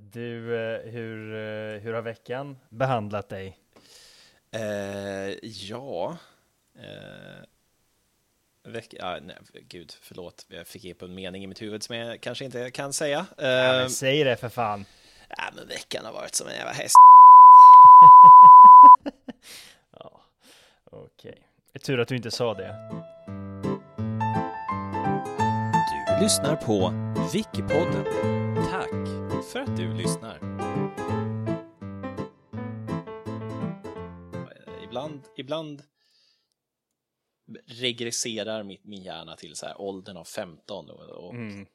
[0.00, 3.58] Du, eh, hur, eh, hur har veckan behandlat dig?
[4.52, 6.16] Eh, ja.
[6.78, 7.44] Eh,
[8.72, 9.36] veck ah, nej,
[9.68, 10.46] gud, förlåt.
[10.48, 13.26] Jag fick på en mening i mitt huvud som jag kanske inte kan säga.
[13.38, 14.84] Eh, Ja, men säg det för fan.
[15.28, 16.96] ja, men veckan har varit som en jävla häst.
[20.00, 20.20] Ja,
[20.84, 21.30] okej.
[21.30, 21.80] Okay.
[21.82, 22.90] Tur att du inte sa det.
[26.06, 26.92] Du lyssnar på
[27.32, 28.04] Wikipodden.
[28.70, 30.38] Tack för att du lyssnar.
[34.84, 35.82] Ibland, ibland
[37.66, 41.66] regresserar mitt, min hjärna till så här åldern av 15 och, och Mm.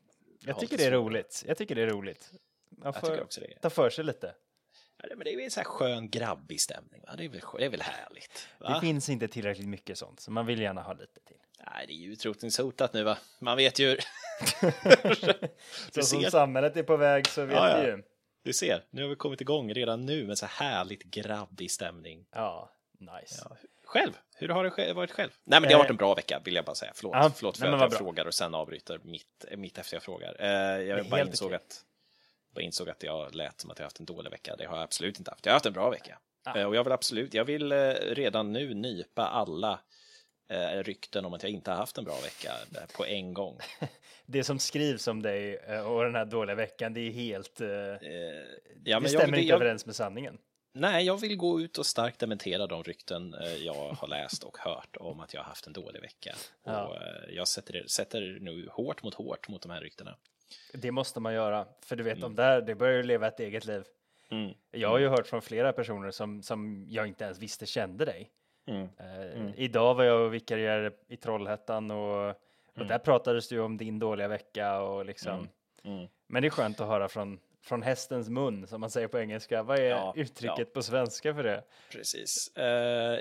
[0.46, 1.44] Jag tycker det är roligt.
[1.48, 2.32] Jag tycker det är roligt.
[2.70, 3.60] Man Jag får också det.
[3.62, 4.36] ta för sig lite.
[4.98, 7.02] Ja, men det är väl så här skön grabbig stämning.
[7.08, 7.16] Va?
[7.18, 8.48] Det, är väl, det är väl härligt?
[8.60, 8.74] Va?
[8.74, 11.38] Det finns inte tillräckligt mycket sånt, så man vill gärna ha lite till.
[11.68, 13.18] Nej, det är ju utrotningshotat nu va?
[13.40, 13.98] Man vet ju.
[15.92, 18.04] Så som samhället är på väg så vet Ja, vi ju.
[18.44, 22.26] Du ser, nu har vi kommit igång redan nu med så här härligt grabbig stämning.
[22.32, 23.46] Ja, nice.
[23.50, 23.56] Ja.
[23.86, 25.30] Själv, hur har det varit själv?
[25.44, 25.84] Nej, men det har Eh.
[25.84, 26.92] varit en bra vecka vill jag bara säga.
[26.96, 27.98] Förlåt, Ja, förlåt för nej, att jag bra.
[28.00, 30.36] frågar och sen avbryter mitt, mitt efter jag frågar.
[30.40, 31.56] Eh, jag bara insåg, okej.
[31.56, 31.86] att,
[32.56, 34.56] bara insåg att jag lät som att jag haft en dålig vecka.
[34.56, 35.46] Det har jag absolut inte haft.
[35.46, 36.18] Jag har haft en bra vecka.
[36.44, 36.58] Ah.
[36.60, 39.80] Eh, och jag vill absolut, jag vill eh, redan nu nypa alla
[40.52, 43.58] eh, rykten om att jag inte har haft en bra vecka eh, på en gång.
[44.26, 47.62] Det som skrivs om dig eh, och den här dåliga veckan, det är helt...
[47.62, 47.98] eh, Eh,
[48.84, 50.38] ja, det stämmer jag, inte jag, överens med sanningen.
[50.74, 54.98] Nej, jag vill gå ut och starkt dementera de rykten jag har läst och hört
[55.00, 56.36] om att jag har haft en dålig vecka.
[56.64, 56.86] Ja.
[56.86, 56.96] Och
[57.30, 60.18] jag sätter, sätter nu hårt mot hårt mot de här ryktena.
[60.74, 63.66] Det måste man göra, för du vet, de där, det börjar ju leva ett eget
[63.66, 63.84] liv.
[64.32, 64.54] Mm.
[64.72, 68.32] Jag har ju hört från flera personer som, som jag inte ens visste kände dig.
[68.68, 68.90] Mm.
[69.00, 72.30] Eh, Idag var jag och vikarierade i Trollhättan och,
[72.78, 75.48] och där pratades det ju om din dåliga vecka och liksom.
[75.84, 76.08] Mm.
[76.28, 79.64] Men det är skönt att höra från, från hästens mun, som man säger på engelska.
[79.64, 80.66] Vad är Ja, uttrycket ja.
[80.74, 81.64] på svenska för det?
[81.92, 82.58] Precis.
[82.58, 83.14] Eh,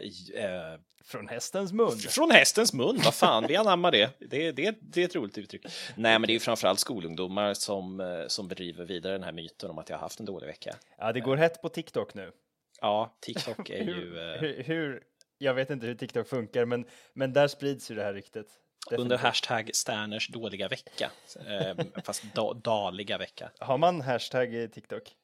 [0.45, 1.99] eh, Från hästens mun.
[1.99, 4.11] från hästens mun, vad fan, vi anammar det.
[4.19, 4.75] Det, det.
[4.81, 5.63] det är ett roligt uttryck.
[5.97, 9.79] Nej, men det är ju framförallt skolungdomar som, som bedriver vidare den här myten om
[9.79, 10.77] att jag har haft en dålig vecka.
[10.99, 12.33] Ja, det går hett på TikTok nu.
[12.81, 13.95] Ja, TikTok är ju...
[13.95, 15.03] Hur, hur, hur,
[15.43, 18.47] jag vet inte hur TikTok funkar, men, men där sprids ju det här ryktet.
[18.91, 19.21] under Definitivt.
[19.21, 21.11] hashtag Sterners dåliga vecka,
[21.47, 23.51] eh, fast da, daliga vecka.
[23.59, 25.15] Har man hashtag i TikTok?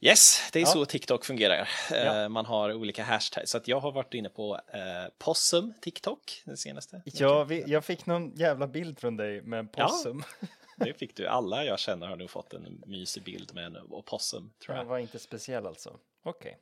[0.00, 0.66] Yes, det är Ja.
[0.66, 1.68] så TikTok fungerar.
[1.92, 2.28] Eh, Ja.
[2.28, 3.50] Man har olika hashtags.
[3.50, 4.80] Så jag har varit inne på eh,
[5.18, 7.02] Possum TikTok, den senaste.
[7.04, 9.88] Ja, vi, jag fick någon jävla bild från dig med en Ja.
[9.88, 10.22] possum.
[10.76, 11.26] Det fick du.
[11.26, 14.90] Alla jag känner har nu fått en mysig bild med en opossum, tror Den jag.
[14.90, 15.98] var inte speciell alltså.
[16.22, 16.58] Okej.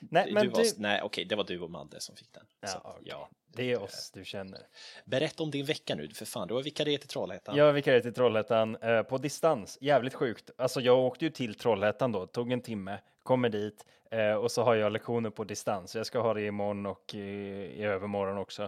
[0.00, 0.70] Nej, Du men var, du...
[0.76, 2.44] Nej, okej, det var du och Madde som fick den.
[2.60, 3.02] Ja, Så okej.
[3.04, 3.28] ja.
[3.56, 4.60] Det är oss du känner.
[5.04, 6.48] Berätta om din vecka nu, för fan.
[6.48, 7.56] Du har vikarierat i Trollhättan.
[7.56, 9.78] Jag vikarierade till Trollhättan eh, på distans.
[9.80, 10.50] Jävligt sjukt.
[10.58, 14.62] Alltså jag åkte ju till Trollhättan då, tog en timme, kommer dit eh, och så
[14.62, 15.94] har jag lektioner på distans.
[15.96, 18.62] Jag ska ha det imorgon och i, i övermorgon också.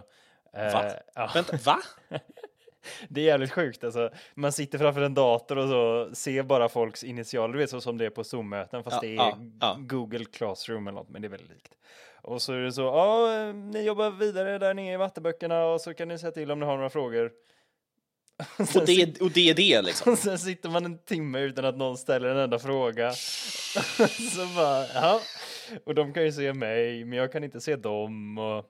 [0.53, 0.91] Eh, Va?
[1.15, 1.79] Ja, Vänta, va?
[3.09, 3.83] det är jävligt sjukt.
[3.83, 7.81] Alltså, man sitter framför en dator och så ser bara folks initialer, du vet så
[7.81, 9.77] som det är på Zoom-möten, fast Ja, det är ja, ja.
[9.79, 11.73] Google Classroom eller något, men det är väldigt likt.
[12.21, 15.93] Och så är det så, ja, ni jobbar vidare där nere i vattenböckerna och så
[15.93, 17.31] kan ni säga till om ni har några frågor.
[18.75, 20.11] Och det, och det är det liksom.
[20.13, 23.11] Och sen sitter man en timme utan att någon ställer en enda fråga.
[24.33, 25.21] så bara, ja.
[25.85, 28.37] Och de kan ju se mig, men jag kan inte se dem.
[28.37, 28.65] Och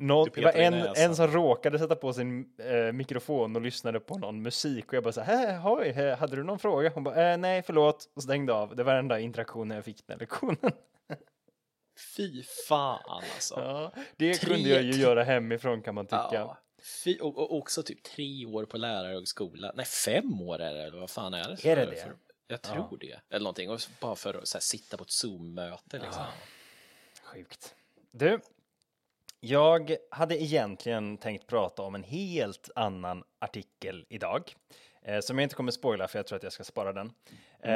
[0.00, 4.00] någon, Du det var en, en som råkade sätta på sin eh, mikrofon och lyssnade
[4.00, 6.90] på någon musik och jag bara så här, hej, hej, hade du någon fråga?
[6.94, 8.76] Hon bara, eh, nej, förlåt, och stängde av.
[8.76, 10.72] Det var den enda interaktionen jag fick den lektionen.
[12.16, 13.54] Fy fan alltså.
[13.54, 16.28] ja, det Tre- kunde jag ju göra hemifrån kan man tycka.
[16.32, 16.58] Ja.
[17.04, 19.72] Fy, och, och också typ tre år på lärarhögskola.
[19.74, 21.70] Nej, fem år är det, eller vad fan är det?
[21.70, 21.96] Är det det?
[21.96, 22.12] För,
[22.46, 23.20] jag tror det.
[23.30, 23.70] Eller någonting.
[23.70, 26.24] Och bara för att så här, sitta på ett Zoom-möte liksom.
[27.22, 27.74] Sjukt.
[28.10, 28.40] Du,
[29.40, 34.54] jag hade egentligen tänkt prata om en helt annan artikel idag.
[35.04, 37.12] Eh, som jag inte kommer spoila för jag tror att jag ska spara den.
[37.62, 37.72] Eh,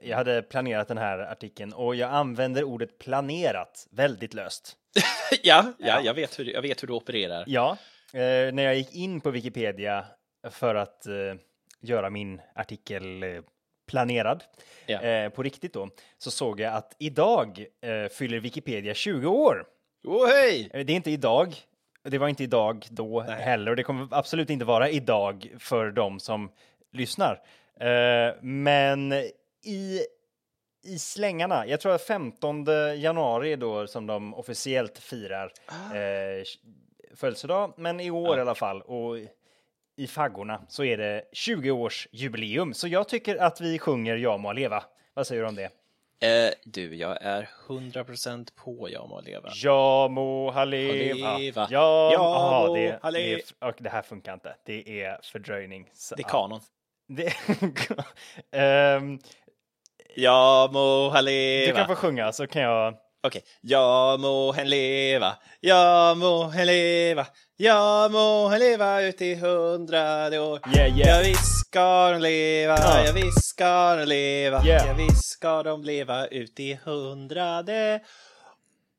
[0.00, 4.76] jag- hade planerat den här artikeln och jag använder ordet planerat väldigt löst.
[5.42, 7.44] ja, ja, jag vet hur, jag vet hur du opererar.
[7.46, 7.76] Ja,
[8.12, 10.04] eh, när jag gick in på Wikipedia
[10.50, 11.14] för att eh,
[11.80, 13.42] göra min artikel eh,
[13.88, 14.44] planerad
[14.86, 15.00] Ja.
[15.02, 15.88] eh, på riktigt då,
[16.18, 17.66] så såg jag att idag
[18.10, 19.66] fyller Wikipedia 20 år.
[20.04, 20.70] Oh, hej!
[20.72, 21.54] Eh, Det är inte idag.
[22.02, 23.42] Det var inte idag då Nej.
[23.42, 26.50] heller och det kommer absolut inte vara idag för de som
[26.92, 27.42] lyssnar.
[27.80, 29.12] Eh, men
[29.64, 30.00] i,
[30.84, 32.66] i slängarna, jag tror att 15
[32.96, 36.44] januari då som de officiellt firar eh,
[37.14, 38.38] födelsedag, men i år Ah.
[38.38, 39.16] I alla fall och
[39.96, 42.74] i faggorna så är det 20 års jubileum.
[42.74, 44.84] Så jag tycker att vi sjunger Ja må leva
[45.14, 45.70] Vad säger du om det?
[46.20, 49.48] Eh, du, jag är 100% på jag må leva.
[49.54, 51.36] Ja må ha leva.
[51.38, 51.68] leva.
[51.70, 53.40] Ja, Ja aha, må det, ha det, leva.
[53.60, 54.56] och det här funkar inte.
[54.66, 55.90] Det är fördröjning.
[55.94, 56.60] Så- Det är kanon.
[57.08, 57.32] Det,
[58.52, 59.18] Ehm,
[60.16, 61.76] Jag må ha du leva.
[61.78, 62.94] kan få sjunga så kan jag.
[63.22, 63.42] Okej.
[63.60, 70.60] Jag må hen leva, jag må hen leva, jag må leva ut i hundrade år.
[70.76, 71.16] Yeah, yeah.
[71.18, 73.04] Ja, visst ska de leva, Ja.
[73.06, 74.86] ja, visst ska de leva, Yeah.
[74.86, 78.00] ja, visst ska de leva ut i hundrade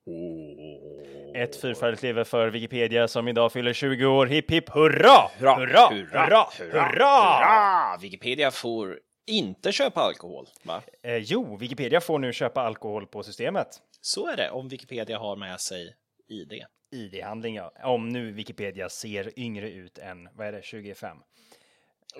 [0.08, 1.38] år.
[1.38, 4.26] Ett fyrfaldigt lever för Wikipedia som idag fyller 20 år.
[4.26, 5.30] Hipp hipp hurra!
[5.38, 6.90] Hurra, hurra, hurra, hurra!
[7.00, 7.98] hurra!
[8.02, 10.82] Wikipedia får inte köpa alkohol, va?
[11.04, 13.68] Eh, jo, Wikipedia får nu köpa alkohol på systemet.
[14.02, 15.96] Så är det om Wikipedia har med sig
[16.30, 16.52] ID.
[16.96, 17.72] ID-handling, ja.
[17.84, 21.18] Om nu Wikipedia ser yngre ut än, vad är det, 25?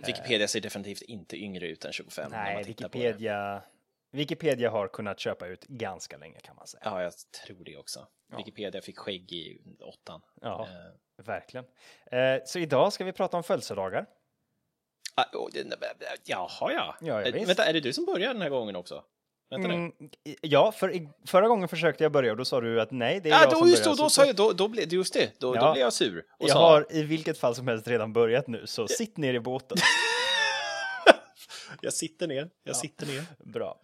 [0.06, 2.32] Wikipedia ser definitivt inte yngre ut än 25.
[2.32, 2.64] när Nej.
[2.64, 3.64] Wikipedia,
[4.12, 6.82] Wikipedia har kunnat köpa ut ganska länge kan man säga.
[6.86, 7.14] Ja, jag
[7.46, 8.08] tror det också.
[8.38, 10.22] Wikipedia fick skägg i åttan.
[10.42, 10.68] Ja,
[11.18, 11.66] Eh, verkligen.
[12.12, 14.06] Eh, så idag ska vi prata om födelsedagar.
[15.16, 15.66] ah, oh, det-
[16.26, 16.68] jaha, ja.
[16.72, 17.50] Ja, ja, Eh, visst.
[17.50, 19.04] Vänta, är det du som börjar den här gången också?
[19.50, 19.74] Vänta nu.
[19.74, 19.92] Mm,
[20.42, 23.34] ja, för förra gången försökte jag börja och då sa du att nej, det är
[23.34, 23.98] Ja, jag då, som just börjar.
[23.98, 25.66] då, då Så- sa jag, då, då blev, just det, då, Ja.
[25.68, 26.24] då blev jag sur.
[26.40, 29.40] Jag sa, har i vilket fall som helst redan börjat nu, så sitt ner i
[29.40, 29.78] båten.
[31.82, 33.24] jag sitter ner, jag sitter ner.
[33.44, 33.80] Bra.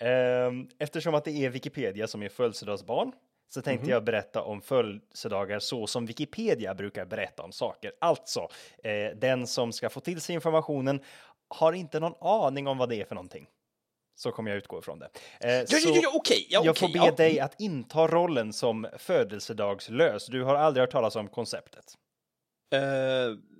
[0.00, 3.12] Ehm, Eftersom att det är Wikipedia som är födelsedagsbarn
[3.48, 3.92] så tänkte Mhm.
[3.92, 7.92] jag berätta om födelsedagar så som Wikipedia brukar berätta om saker.
[8.00, 8.48] Alltså,
[8.84, 11.00] eh, den som ska få till sig informationen
[11.48, 13.46] har inte någon aning om vad det är för någonting.
[14.18, 15.08] Så kommer jag utgå ifrån det.
[15.40, 17.12] Eh, Ja, ja, ja, okej, ja, jag okej, får be ja.
[17.12, 20.26] dig att inta rollen som födelsedagslös.
[20.26, 21.84] Du har aldrig hört talas om konceptet.
[22.72, 22.80] Eh,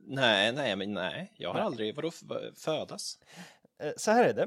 [0.06, 1.62] nej, nej, men nej, jag har Nej.
[1.62, 2.10] aldrig, vadå
[2.64, 3.18] födas?
[3.82, 4.46] Eh, Så här är det.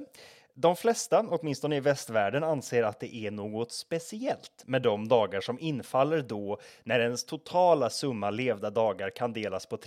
[0.54, 5.60] De flesta, åtminstone i västvärlden, anser att det är något speciellt med de dagar som
[5.60, 9.78] infaller då när ens totala summa levda dagar kan delas på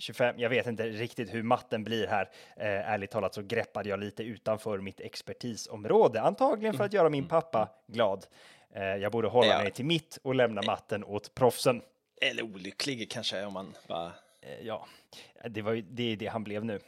[0.00, 0.34] 365,25.
[0.36, 2.30] Jag vet inte riktigt hur matten blir här.
[2.56, 7.28] Eh, ärligt talat så greppade jag lite utanför mitt expertisområde, antagligen för att göra min
[7.28, 8.26] pappa glad.
[8.74, 9.62] Eh, jag borde hålla Ja.
[9.62, 11.82] mig till mitt och lämna matten åt proffsen.
[12.22, 14.12] Eller olycklig kanske om man bara...
[14.42, 14.86] Eh, ja,
[15.48, 16.80] det var ju det, det han blev nu.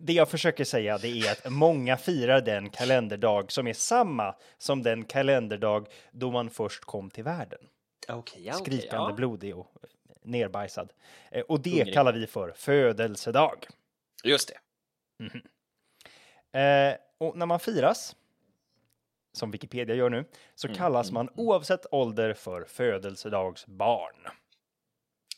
[0.00, 4.82] Det jag försöker säga det är att många firar den kalenderdag som är samma som
[4.82, 7.58] den kalenderdag då man först kom till världen.
[8.08, 9.66] Okej, ja, Skrikande, blodig och
[10.22, 10.92] nerbajsad.
[11.30, 11.94] Eh, Och det Hungrig.
[11.94, 13.66] kallar vi för födelsedag.
[14.24, 14.58] Just det.
[16.58, 18.16] Eh, och när man firas,
[19.32, 20.24] som Wikipedia gör nu,
[20.54, 24.26] så kallas man oavsett ålder för födelsedagsbarn.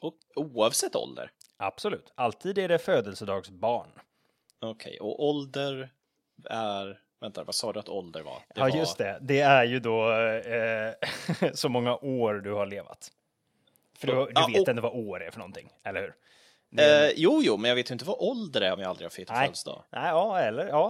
[0.01, 1.31] Och oavsett ålder?
[1.57, 3.89] Absolut, alltid är det födelsedagsbarn.
[4.61, 5.91] Okej, och ålder
[6.45, 7.01] är...
[7.21, 8.43] Vänta, vad sa du att ålder var?
[8.55, 9.19] ja, just det.
[9.21, 10.95] Det är ju då eh,
[11.55, 13.13] så många år du har levat.
[14.01, 16.15] För du, du Ja, vet och- ändå vad år är för någonting, eller hur?
[16.79, 19.05] Är- Eh, jo, jo, men jag vet ju inte vad ålder är om jag aldrig
[19.05, 19.85] har firat födelsedag.
[19.93, 20.87] Nej, ja, eller ja.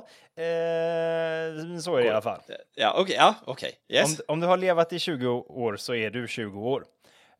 [0.60, 2.40] Eh, så är det i alla fall.
[2.74, 3.72] Ja, okej, ja, okej.
[3.88, 4.18] Yes.
[4.18, 6.84] Om, om du har levat i 20 år så är du 20 år.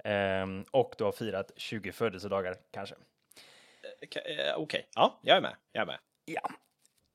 [0.04, 2.94] Ehm, och du har firat 20 födelsedagar kanske.
[4.14, 5.56] Ka- eh, Okej, ja, jag är med.
[5.72, 5.98] Jag är med.
[6.24, 6.50] Ja.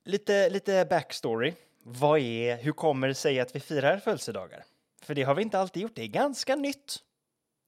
[0.06, 1.54] Lite, lite backstory.
[1.84, 4.64] Vad är, hur kommer det sig att vi firar födelsedagar?
[5.02, 5.96] För det har vi inte alltid gjort.
[5.96, 6.96] Det är ganska nytt.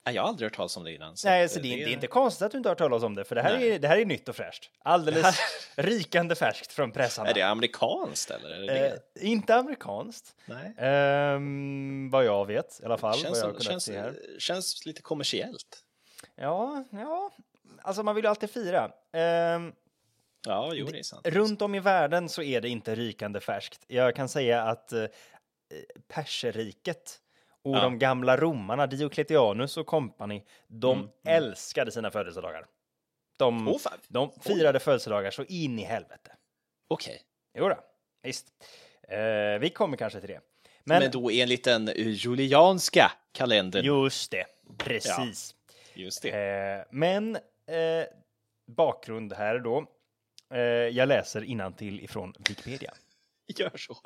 [0.08, 1.16] Nej, Jag har aldrig hört talas om det innan.
[1.16, 2.78] så Nej, så eh, det, är- det är inte konstigt att du inte har hört
[2.78, 3.70] talas om det, för det här, Nej.
[3.74, 4.70] är, det här är nytt och fräscht.
[4.82, 5.36] Alldeles
[5.76, 7.30] rikande färskt från pressarna.
[7.30, 8.50] Är det amerikanskt eller?
[8.50, 8.88] Är det
[9.20, 10.74] Eh, inte amerikanskt, Nej.
[10.78, 13.18] Ehm, vad jag vet i alla fall.
[13.18, 14.14] Känns, som- känns, här.
[14.38, 15.84] känns lite kommersiellt.
[16.36, 17.30] Ja, ja,
[17.82, 18.90] alltså man vill ju alltid fira.
[19.12, 19.72] Ehm,
[20.46, 21.26] Ja, jo, det är sant.
[21.26, 23.80] runt om i världen så är det inte rykande färskt.
[23.86, 25.04] Jag kan säga att eh,
[26.08, 27.18] Perserriket
[27.70, 27.80] och Ja.
[27.80, 32.66] de gamla romarna, Diocletianus och kompani, de Mm, älskade sina födelsedagar.
[33.36, 33.98] De, fan.
[34.08, 36.32] de firade födelsedagar så in i helvete.
[36.88, 37.22] Okej,
[37.54, 37.76] Jo då,
[38.22, 38.46] visst.
[39.08, 40.40] Eh, vi kommer kanske till det.
[40.84, 43.84] men, Men, då enligt den eh, julianska kalendern.
[43.84, 44.46] just det,
[44.78, 45.54] precis.
[45.94, 46.30] Just det.
[46.30, 48.06] Eh, men eh,
[48.66, 49.86] bakgrund här då.
[50.54, 52.94] Eh, jag läser till ifrån Wikipedia.
[53.58, 53.96] Gör så.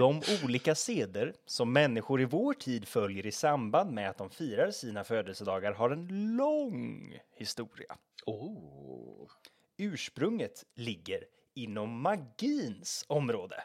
[0.00, 4.70] De olika seder som människor i vår tid följer i samband med att de firar
[4.70, 7.96] sina födelsedagar har en lång historia.
[8.26, 9.30] Oh.
[9.76, 13.64] Ursprunget ligger inom magins område.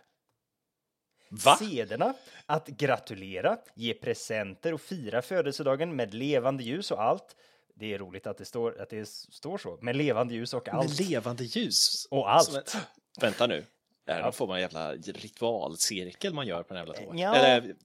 [1.29, 1.55] Va?
[1.55, 2.13] Sederna
[2.45, 7.35] att gratulera, ge presenter och fira födelsedagen med levande ljus och allt.
[7.75, 10.99] Det är roligt att det står, att det står så, med levande ljus och allt.
[10.99, 12.07] Med levande ljus.
[12.11, 12.77] och allt.
[13.21, 13.63] Vänta nu.
[14.05, 17.17] Är det någon form av jävla ritualcirkel man gör på den jävla toan?
[17.17, 17.75] Ja, Eller,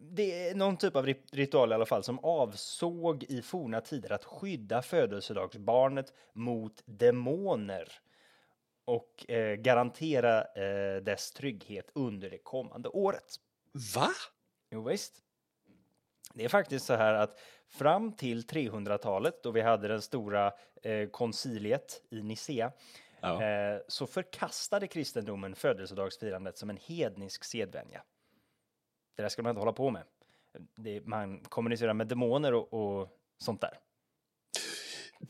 [0.00, 4.12] det är någon typ av ri- ritual i alla fall som avsåg i forna tider
[4.12, 7.88] att skydda födelsedagsbarnet mot demoner
[8.84, 13.34] och eh, garantera eh, dess trygghet under det kommande året.
[13.94, 14.08] va?
[14.70, 15.14] Jo, visst.
[16.34, 20.52] Det är faktiskt så här att fram till 300-talet då vi hade den stora
[20.82, 22.72] eh, konciliet i Nicea
[23.22, 23.42] Ja.
[23.42, 28.02] eh, så förkastade kristendomen födelsedagsfirandet som en hednisk sedvänja.
[29.16, 30.02] Det där ska man inte hålla på med.
[30.76, 33.78] Det, man kommunicerar med demoner och, och sånt där.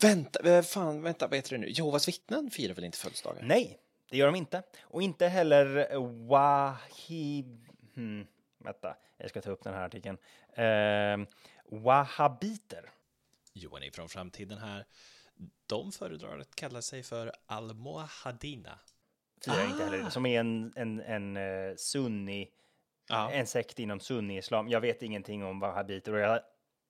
[0.01, 1.69] Vänta, eh, fan, vänta, vad heter det nu?
[1.69, 3.43] Jehovas vittnen firar väl inte födelsedagar?
[3.43, 4.63] Nej, det gör de inte.
[4.81, 5.97] Och inte heller
[6.27, 7.65] wahib...
[7.95, 10.17] Hmm, vänta, jag ska ta upp den här artikeln.
[10.53, 11.27] Eh,
[11.81, 12.89] wahhabiter.
[13.53, 14.85] Johan är från framtiden här.
[15.73, 18.79] De föredrar att kalla sig för Almohadina.
[19.45, 20.11] Firar inte heller det.
[20.11, 22.49] Som är en, en, en uh, sunni,
[23.09, 23.31] Ja.
[23.31, 24.69] en sekt inom sunni-islam.
[24.69, 26.39] Jag vet ingenting om wahhabiter och jag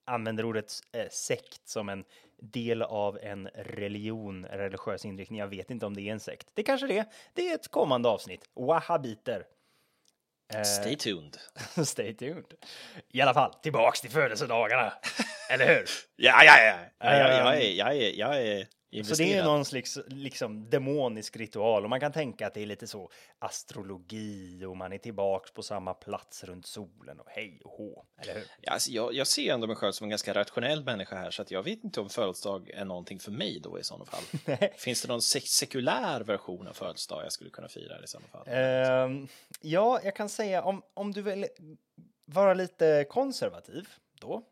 [0.06, 2.04] använder ordet eh, sekt som en
[2.38, 5.40] del av en religion, religiös inriktning.
[5.40, 6.48] Jag vet inte om det är en sekt.
[6.54, 7.06] Det kanske det är.
[7.34, 8.50] Det är ett kommande avsnitt.
[8.54, 9.46] Wahhabiter.
[10.54, 11.38] Eh, Stay tuned.
[11.86, 12.54] Stay tuned.
[13.10, 14.94] I alla fall, tillbaks till födelsedagarna.
[15.54, 15.86] Eller hur?
[16.16, 16.76] Ja, ja, ja.
[17.00, 19.30] ja jag, Ehm, jag, är, jag, är, jag är Så investerad.
[19.30, 22.88] det är någon slags liksom, demonisk ritual och man kan tänka att det är lite
[22.88, 28.06] så astrologi och man är tillbaks på samma plats runt solen och hej och hå.
[28.22, 28.44] Eller hur?
[28.62, 31.42] Ja, alltså, jag, jag ser ändå mig själv som en ganska rationell människa här, så
[31.42, 34.24] att jag vet inte om födelsedag är någonting för mig då i sådana fall.
[34.78, 38.44] Finns det någon sek sekulär version av födelsedag jag skulle kunna fira i sådana fall?
[38.48, 39.28] Ehm,
[39.62, 41.48] ja, jag kan säga om, om du vill
[42.26, 43.88] vara lite konservativ
[44.22, 44.44] då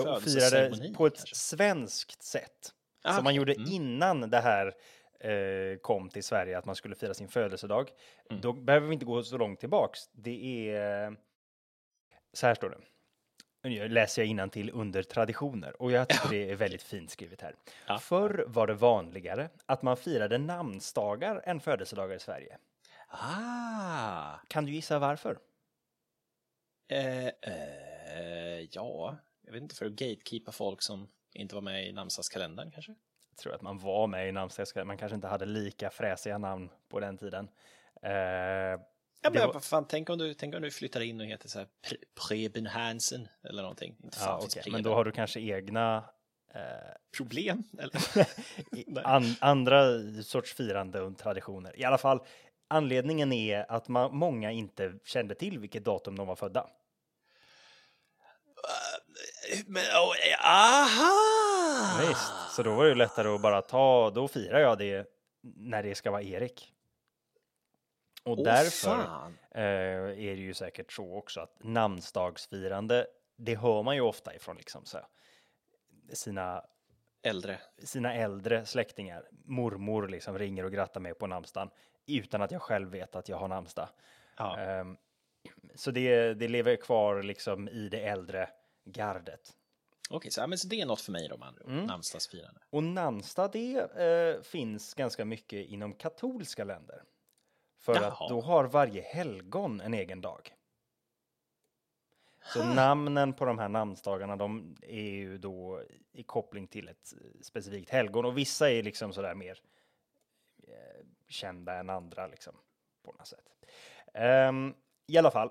[0.00, 1.34] och fira Födelseceremoni, det på ett kanske?
[1.34, 2.72] svenskt sätt.
[3.04, 3.70] Ah, som man gjorde Mm.
[3.72, 4.74] innan det här
[5.20, 7.90] eh, kom till Sverige, att man skulle fira sin födelsedag.
[8.30, 8.40] Mm.
[8.40, 10.00] Då behöver vi inte gå så långt tillbaks.
[10.12, 11.04] Det är...
[11.06, 11.12] eh,
[12.32, 12.78] Så här står det.
[13.68, 17.54] Nu läser jag till under traditioner och jag tycker det är väldigt fint skrivet här.
[17.86, 17.98] Ja.
[17.98, 22.58] Förr var det vanligare att man firade namnsdagar än födelsedagar i Sverige.
[23.08, 24.34] Ah!
[24.48, 25.38] Kan du gissa varför?
[26.88, 31.92] Eh, eh, ja, jag vet inte, för att gatekeepa folk som inte var med i
[31.92, 32.94] namnsdagskalendern kanske?
[33.30, 36.70] Jag tror att man var med i namnsdagskalendern, man kanske inte hade lika fräsiga namn
[36.88, 37.48] på den tiden.
[38.02, 38.80] Eh,
[39.24, 41.58] Ja, men var- fan, tänk om, du, tänk om du flyttar in och heter så
[41.58, 43.96] här Pre- Preben Hansen eller någonting.
[44.04, 44.72] Inte fan ja, Preben.
[44.72, 46.04] men då har du kanske egna
[46.54, 46.60] eh,
[47.16, 47.62] Problem?
[47.78, 48.26] Eller?
[49.06, 49.84] an, andra
[50.22, 51.80] sorts firande och traditioner.
[51.80, 52.20] I alla fall,
[52.68, 56.66] anledningen är att man, många inte kände till vilket datum de var födda.
[59.66, 60.14] Men, oh,
[60.44, 62.06] aha!
[62.08, 65.08] Visst, så då var det ju lättare att bara ta, då firar jag det
[65.40, 66.72] när det ska vara Erik.
[68.24, 68.98] Och Åh, därför
[69.50, 74.56] eh, är det ju säkert så också att namnsdagsfirande, det hör man ju ofta ifrån
[74.56, 75.06] liksom så här,
[76.12, 76.64] sina
[77.22, 77.58] Äldre.
[77.78, 79.28] sina äldre släktingar.
[79.44, 81.70] Mormor liksom ringer och grattar mig på namnsdagen
[82.06, 83.88] utan att jag själv vet att jag har namnsdag.
[84.36, 84.58] Ja.
[84.58, 84.96] Ehm,
[85.74, 88.48] så det, det lever kvar liksom i det äldre
[88.84, 89.56] gardet.
[90.10, 91.58] Okej, så, ja, men så det är något för mig då, man.
[91.66, 91.86] Mm.
[91.86, 92.60] Namnsdagsfirande.
[92.70, 97.02] Och namnsdag, det eh, finns ganska mycket inom katolska länder.
[97.78, 98.06] För Jaha.
[98.06, 100.54] att då har varje helgon en egen dag.
[102.44, 107.12] Så namnen på de här namnsdagarna, de är ju då i koppling till ett
[107.42, 109.62] specifikt helgon och vissa är liksom sådär mer
[110.68, 112.56] eh, kända än andra liksom
[113.02, 113.44] på något sätt.
[114.14, 114.74] Ehm,
[115.06, 115.50] I alla fall.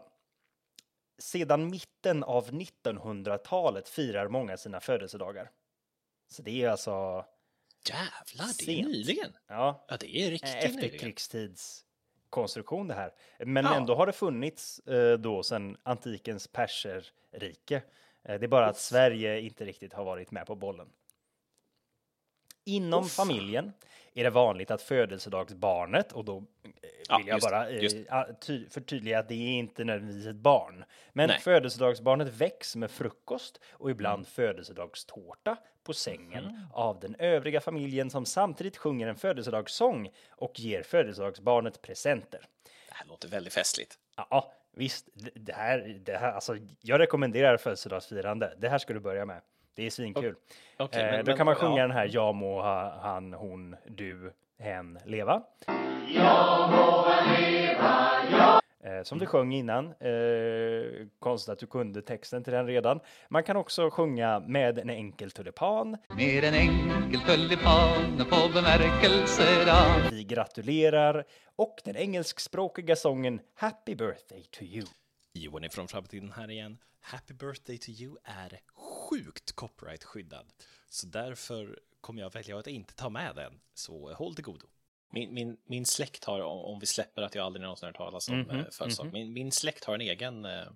[1.22, 5.51] Sedan mitten av 1900-talet firar många sina födelsedagar.
[6.28, 7.25] Så det är alltså
[7.90, 8.88] Jävlar, det är Sent.
[8.88, 9.38] nyligen.
[9.48, 10.86] ja, Ja, det är riktigt Eh, nyligen.
[10.86, 13.13] efterkrigstidskonstruktion det här.
[13.40, 13.75] Men Ja.
[13.75, 17.75] ändå har det funnits eh, då sedan antikens perserrike.
[18.24, 20.90] Eh, det är bara att Sverige inte riktigt har varit med på bollen.
[22.65, 23.25] Inom fan.
[23.27, 23.74] familjen
[24.13, 27.96] är det vanligt att födelsedagsbarnet, och då eh, vill Ja, jag just bara eh, just
[28.41, 30.84] ty- förtydliga att det är inte nödvändigtvis ett barn.
[31.13, 31.39] Men Nej.
[31.39, 34.25] födelsedagsbarnet väcks med frukost och ibland Mm.
[34.25, 36.68] födelsedagstårta på sängen Mhm.
[36.74, 42.39] av den övriga familjen som samtidigt sjunger en födelsedagssång och ger födelsedagsbarnet presenter.
[42.63, 43.96] Det här låter väldigt festligt.
[44.15, 48.53] Ja, visst, det här, det här, alltså, jag rekommenderar födelsedagsfirande.
[48.58, 49.41] Det här ska du börja med.
[49.75, 50.36] Det är svinkul.
[50.78, 51.82] Okej, eh, men- då kan man sjunga ja.
[51.82, 55.42] den här Jag må ha, han, hon, du, hen leva.
[55.68, 57.22] Eh,
[58.84, 59.86] Eh, som du sjöng innan.
[59.86, 63.00] Eh, konstigt att du kunde texten till den redan.
[63.30, 65.98] Man kan också sjunga med en enkel tulipan.
[66.18, 71.24] Med en enkel tulipan på bemärkelsedag Vi gratulerar
[71.56, 74.86] och den engelskspråkiga sången Happy birthday to you.
[75.34, 76.78] Johan från framtiden här igen.
[77.00, 80.46] Happy birthday to you är sjukt copyright-skyddad.
[80.90, 83.60] Så därför kommer jag välja att inte ta med den.
[83.74, 84.66] Så håll till godo.
[85.10, 88.36] Min, min, min släkt har, om, vi släpper att jag aldrig någonsin hört talas om
[88.50, 90.68] mm födelsedag, min, min släkt har en egen eh,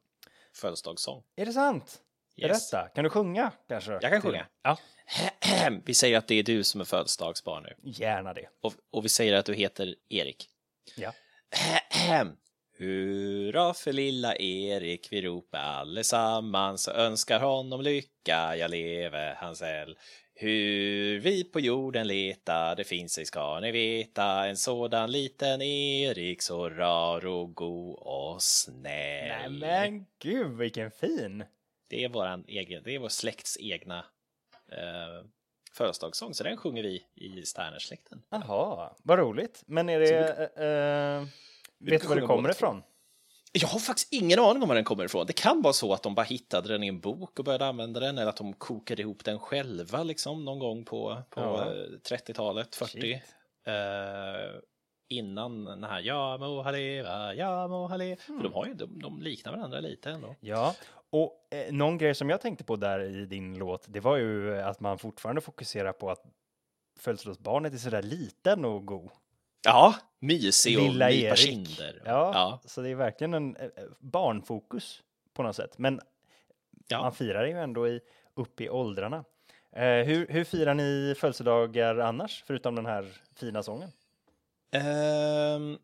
[0.54, 1.24] födelsedagssång.
[1.36, 2.02] Är det sant?
[2.36, 2.72] Yes.
[2.72, 2.88] Berätta.
[2.88, 3.92] Kan du sjunga kanske?
[3.92, 4.48] Jag kan sjunga.
[4.62, 4.78] Ja,
[5.86, 7.92] vi säger att det är du som är födelsedagsbarn nu.
[7.92, 8.50] gärna det.
[8.62, 10.50] Och, och vi säger att du heter Erik.
[10.96, 11.14] Ja.
[12.78, 19.98] Hurra för lilla Erik, vi ropar allesammans och önskar honom lycka, jag leve hans äll.
[20.34, 26.42] Hur vi på jorden letar, det finns ej ska ni veta, en sådan liten Erik
[26.42, 29.60] så rar och god och Nej snäll.
[29.60, 31.44] men gud vilken fin!
[31.90, 34.06] Det är våran egen, det är vår släkts egna
[34.72, 35.26] eh,
[35.74, 38.22] födelsedagssång, så den sjunger vi i Sternersläkten.
[38.30, 39.64] Jaha, vad roligt.
[39.66, 41.28] Men är det...
[41.92, 42.84] vet du var det kommer ifrån?
[43.52, 45.26] Jag har faktiskt ingen aning om var den kommer ifrån.
[45.28, 48.00] Det kan vara så att de bara hittade den i en bok och började använda
[48.00, 51.62] den eller att de kokade ihop den själva liksom någon gång på, på Ja.
[51.62, 52.92] eh, 30-talet, 40.
[53.02, 53.14] Shit.
[53.68, 54.60] Eh,
[55.10, 58.16] innan den här Ja må ha leva, ja må ha leva.
[58.22, 60.36] För de, har ju, de, de liknar varandra lite ändå.
[60.40, 60.76] Ja,
[61.10, 64.62] och eh, någon grej som jag tänkte på där i din låt, det var ju
[64.62, 66.24] att man fortfarande fokuserar på att
[67.00, 69.10] födelsedagsbarnet är sådär liten och god.
[69.66, 72.02] Ja, mysig och Lilla nypa kinder.
[72.06, 73.70] Ja, ja, så det är verkligen en eh,
[74.00, 75.02] barnfokus
[75.34, 75.78] på något sätt.
[75.78, 76.02] Men
[76.88, 77.02] ja.
[77.02, 78.00] man firar ju ändå i,
[78.36, 79.24] upp i åldrarna.
[79.72, 83.92] Eh, hur, hur firar ni födelsedagar annars, förutom den här fina sången?
[84.72, 85.78] Ehm,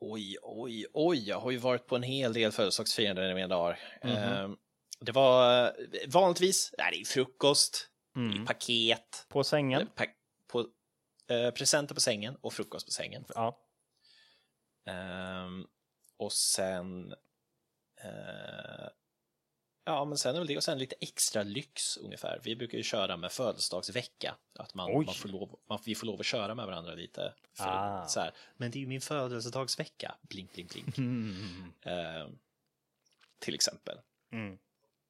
[0.00, 3.78] oj, oj, oj, jag har ju varit på en hel del födelsedagsfiranden i mina dagar.
[4.02, 4.12] Mhm.
[4.12, 4.56] Ehm,
[5.00, 5.70] det var eh,
[6.08, 8.46] vanligtvis, nej, det är frukost, det är Mm.
[8.46, 9.86] paket, På sängen?
[9.94, 10.04] pa
[11.28, 13.24] eh, presenter på sängen och frukost på sängen.
[13.34, 13.58] Ja.
[14.86, 15.66] Ehm,
[16.16, 17.12] och sen,
[18.04, 18.88] eh,
[19.84, 22.40] ja, men sen är väl det och sen lite extra lyx ungefär.
[22.44, 25.06] Vi brukar ju köra med födelsedagsvecka, att man, Oj.
[25.06, 27.34] man får lov, man, vi får lov att köra med varandra lite.
[27.52, 28.06] För, Ah.
[28.06, 30.98] så här, men det är ju min födelsedagsvecka, blink, blink, blink.
[30.98, 31.72] Mm.
[31.82, 32.38] Ehm,
[33.38, 33.98] till exempel.
[34.32, 34.58] Mm.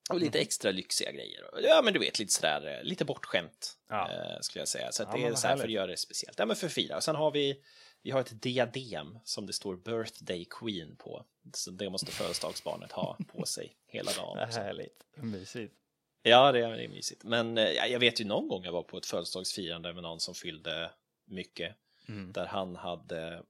[0.09, 1.45] Och lite extra lyxiga grejer.
[1.63, 4.11] Ja, men du vet, lite sådär, eh, lite bortskämt, Ja.
[4.13, 4.93] eh, skulle jag säga.
[4.93, 6.39] Så Ja, det är så här för att göra det speciellt.
[6.39, 6.97] Ja, men för fira.
[6.97, 7.63] Och sen har vi,
[8.03, 11.25] vi har ett diadem som det står birthday queen på.
[11.55, 14.49] Så det måste födelsedagsbarnet ha på sig hela dagen.
[14.53, 15.05] Härligt.
[15.17, 15.75] Mysigt.
[16.23, 17.25] Ja, det är, det är mysigt.
[17.25, 20.21] Men eh, ja, jag vet ju någon gång jag var på ett födelsedagsfirande med någon
[20.21, 20.91] som fyllde
[21.27, 21.77] mycket.
[22.09, 22.33] Mm.
[22.33, 23.43] Där han hade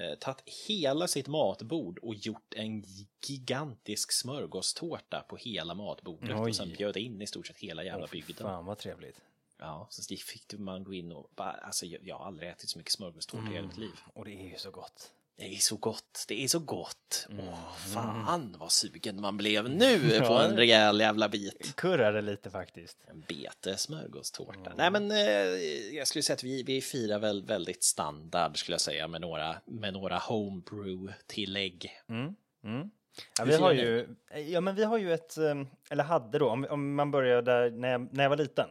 [0.00, 2.84] eh, tagit hela sitt matbord och gjort en
[3.26, 6.48] gigantisk smörgåstårta på hela matbordet Oj.
[6.48, 8.46] och sen bjöd in i stort sett hela jävla fy bygden.
[8.46, 9.20] Fan vad trevligt.
[9.58, 12.92] Ja, så fick man gå in och bara, alltså jag, har aldrig ätit så mycket
[12.92, 14.00] smörgåstårta i hela mitt liv.
[14.14, 15.10] Och det är ju så gott.
[15.40, 17.26] Det är så gott, det är så gott.
[17.30, 17.44] Mm.
[17.48, 21.76] Åh, fan vad sugen man blev nu på en rejäl jävla bit.
[21.76, 22.98] Kurrade lite faktiskt.
[23.06, 24.70] En bete smörgåstårta.
[24.70, 24.72] Mm.
[24.76, 28.80] Nej men eh, jag skulle säga att vi, vi firar väl väldigt standard skulle jag
[28.80, 31.90] säga med några, med några homebrew-tillägg.
[32.08, 32.34] Mm.
[32.64, 32.90] Mm.
[33.38, 34.08] Ja, vi har ju,
[34.48, 37.70] ja, men vi har ju ett, eh, eller hade då, om, om man börjar där
[37.70, 38.68] när jag, när jag var liten,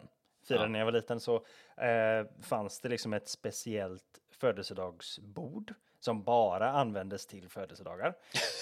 [0.47, 0.69] firade Ja.
[0.69, 1.35] när jag var liten, så
[1.77, 4.03] eh, fanns det liksom ett speciellt
[4.39, 8.13] födelsedagsbord som bara användes till födelsedagar.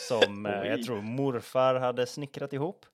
[0.08, 2.86] Som eh, jag tror morfar hade snickrat ihop.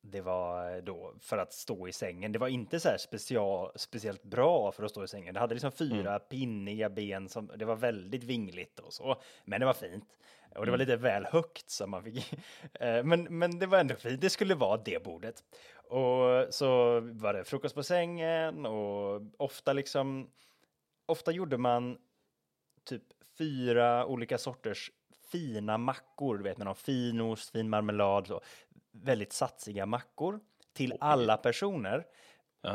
[0.00, 2.32] Det var eh, då för att stå i sängen.
[2.32, 5.34] Det var inte så här special, speciellt bra för att stå i sängen.
[5.34, 9.16] Det hade liksom fyra pinniga ben som det var väldigt vingligt och så.
[9.44, 10.04] Men det var fint.
[10.54, 12.34] Och det var lite väl högt så man fick.
[12.80, 14.20] Eh, men, men det var ändå fint.
[14.20, 15.44] Det skulle vara det bordet.
[15.74, 20.30] Och så var det frukost på sängen och ofta liksom.
[21.06, 21.98] Ofta gjorde man
[22.84, 23.02] typ
[23.38, 24.90] fyra olika sorters
[25.32, 28.40] fina mackor, du vet med någon finost, fin marmelad, så.
[28.92, 30.40] väldigt satsiga mackor
[30.72, 32.06] till alla personer.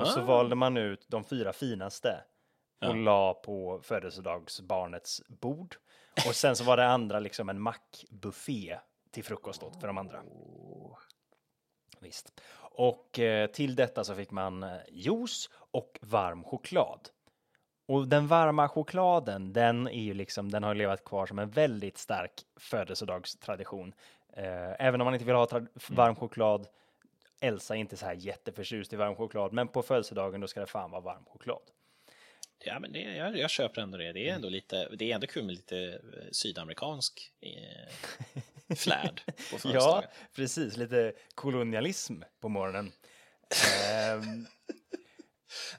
[0.02, 0.24] Och så Ah.
[0.26, 2.24] valde man ut de fyra finaste
[2.82, 2.94] och Ja.
[2.94, 5.76] la på födelsedagsbarnets bord.
[6.28, 8.80] Och sen så var det andra liksom en mackbuffé
[9.12, 10.24] till frukost då för de andra.
[12.00, 12.42] Visst.
[12.56, 17.10] Och eh, till detta så fick man eh, juice och varm choklad.
[17.94, 21.98] Och den varma chokladen, den är ju liksom, den har levat kvar som en väldigt
[21.98, 23.94] stark födelsedagstradition.
[24.38, 26.68] Eh, även om man inte vill ha tra- varm choklad,
[27.42, 30.66] Elsa är inte så här jätteförtjust i varm choklad, men på födelsedagen då ska det
[30.68, 31.62] fan vara varm choklad.
[32.66, 34.12] Ja, men det, jag, jag köper ändå det.
[34.14, 39.32] Det är ändå lite, det är ändå kul med lite eh, sydamerikansk eh, flärd på
[39.52, 40.04] Ja, födelsedagen.
[40.36, 40.78] precis.
[40.78, 42.92] Lite kolonialism på morgonen.
[43.92, 44.46] Ehm,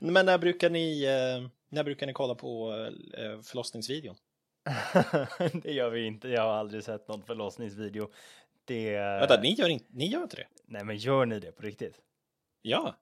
[0.01, 2.73] Men när brukar ni, eh, när brukar ni kolla på
[3.19, 4.17] eh, förlossningsvideon?
[5.63, 6.29] det gör vi inte.
[6.29, 8.11] Jag har aldrig sett någon förlossningsvideo.
[8.65, 8.97] Det...
[8.97, 10.47] Vänta, ni gör, inte, ni gör inte det?
[10.67, 11.95] Nej, men gör ni det på riktigt?
[12.63, 12.97] Ja,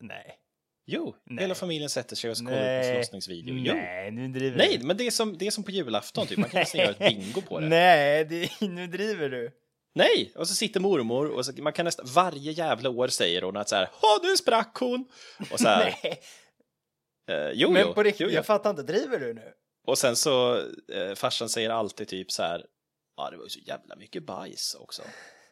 [0.00, 0.38] Nej.
[0.86, 1.44] jo, Nej.
[1.44, 2.92] hela familjen sätter sig och kollar på Nej.
[2.92, 3.54] förlossningsvideo.
[3.54, 3.74] Jo.
[3.74, 4.86] Nej, nu driver Nej, du.
[4.86, 6.38] men det är, som, det är som på julafton, typ.
[6.38, 7.68] man kan nästan göra ett bingo på det.
[7.68, 9.50] Nej, det, nu driver du.
[9.94, 13.56] Nej, och så sitter mormor och så, man kan nästan, varje jävla år säger hon
[13.56, 13.88] att så här,
[14.22, 15.04] nu sprack hon!
[15.52, 16.20] Och så här, Nej,
[17.26, 18.34] eh, jo, men på riktigt, jo, jo.
[18.34, 18.82] jag fattar inte.
[18.82, 19.52] Driver du nu?
[19.86, 20.56] Och sen så,
[20.92, 22.66] eh, farsan säger alltid typ så här,
[23.16, 25.02] ja det var ju så jävla mycket bajs också.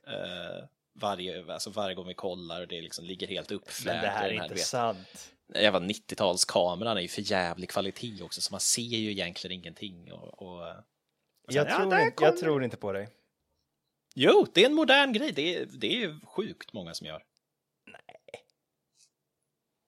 [0.07, 3.95] Eh, varje, alltså varje gång vi kollar och det liksom ligger helt uppfläkt.
[3.95, 5.35] Men det här är inte sant.
[5.55, 10.13] Jävla 90-talskameran är ju för jävlig kvalitet också, så man ser ju egentligen ingenting.
[10.13, 13.09] Och, och, och sen, Jag, ja, tror där inte, jag tror inte på dig.
[14.15, 17.25] Jo, det är en modern grej, det är, det är sjukt många som gör.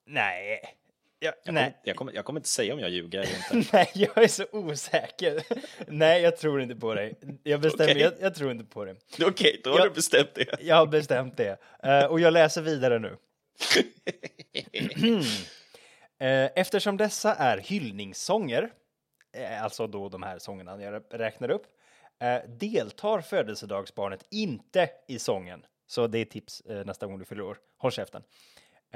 [0.06, 0.78] Nej.
[1.26, 1.64] Jag, Jag, nej.
[1.64, 3.68] Kommer, jag, kommer, jag kommer inte säga om jag ljuger eller inte.
[3.76, 5.42] Nej, jag är så osäker.
[5.86, 7.14] Nej, jag tror inte på dig.
[7.42, 8.02] Jag bestämmer, Okej.
[8.02, 8.94] jag, jag tror inte på dig.
[9.22, 10.56] Okej, då har Jag- du bestämt det.
[10.60, 11.56] Jag har bestämt det.
[11.82, 13.16] Eh, och jag läser vidare nu.
[16.18, 18.70] Eh, eftersom dessa är hyllningssånger,
[19.36, 21.62] eh, alltså då de här sångerna jag räknar upp,
[22.48, 25.64] deltar födelsedagsbarnet inte i sången.
[25.86, 27.58] Så det är tips nästa gång du fyller år.
[27.78, 28.22] Håll käften.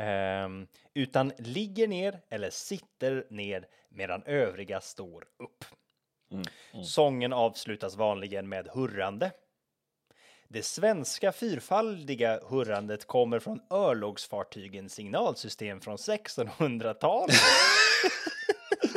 [0.01, 5.65] Ehm, utan ligger ner eller sitter ner medan övriga står upp.
[6.33, 6.85] Mm, mm.
[6.85, 9.33] Sången avslutas vanligen med hurrande.
[10.49, 17.35] Det svenska fyrfaldiga hurrandet kommer från örlogsfartygens signalsystem från 1600-talet.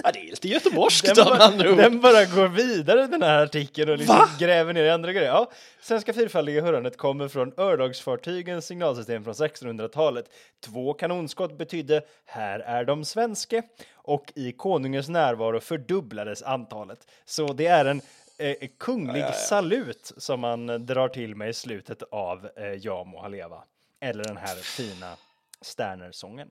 [0.03, 1.77] Ja, det är lite göteborgskt av bara, andra ord.
[1.77, 4.29] den bara går vidare den här artikeln och liksom Va?
[4.39, 5.27] gräver ner i andra grejer.
[5.27, 10.25] Ja, svenska fyrfaldiga hurrandet kommer från örlogsfartygens signalsystem från 1600-talet.
[10.59, 13.61] Två kanonskott betydde här är de svenske
[13.93, 17.07] och i konungens närvaro fördubblades antalet.
[17.25, 18.01] Så det är en
[18.37, 23.63] eh, kunglig salut som man drar till med i slutet av eh, Ja må leva.
[23.99, 25.15] Eller den här fina
[25.61, 26.49] Sterner-sången.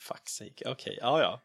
[0.00, 1.40] Fuck's sake, okej, ja ja.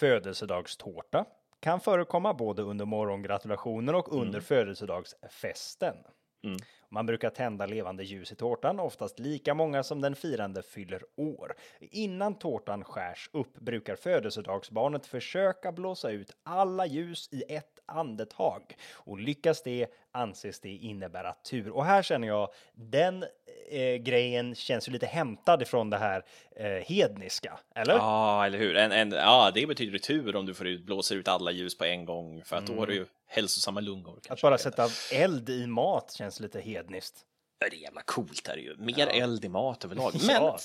[0.00, 1.24] Födelsedagstårta
[1.60, 5.96] kan förekomma både under morgongratulationen och under födelsedagsfesten.
[6.44, 6.56] Mm.
[6.88, 11.54] Man brukar tända levande ljus i tårtan, oftast lika många som den firande fyller år.
[11.80, 18.76] Innan tårtan skärs upp brukar födelsedagsbarnet försöka blåsa ut alla ljus i ett andetag.
[18.94, 21.70] Och lyckas det anses det innebära tur.
[21.70, 23.24] Och här känner jag, den
[23.70, 26.24] eh, grejen känns ju lite hämtad ifrån det här
[26.56, 27.94] eh, hedniska, eller?
[27.94, 28.76] Ja, eller hur.
[28.76, 31.84] En, en, ja, det betyder tur om du får ut, blåser ut alla ljus på
[31.84, 34.16] en gång, för att då har du ju hälsosamma lungor.
[34.18, 34.46] Att kanske.
[34.46, 37.14] bara sätta eld i mat känns lite hedniskt.
[37.58, 38.76] Ja, Det är jävla coolt är det ju.
[38.76, 40.12] Mer eld i mat överlag.
[40.26, 40.58] Men, Ja.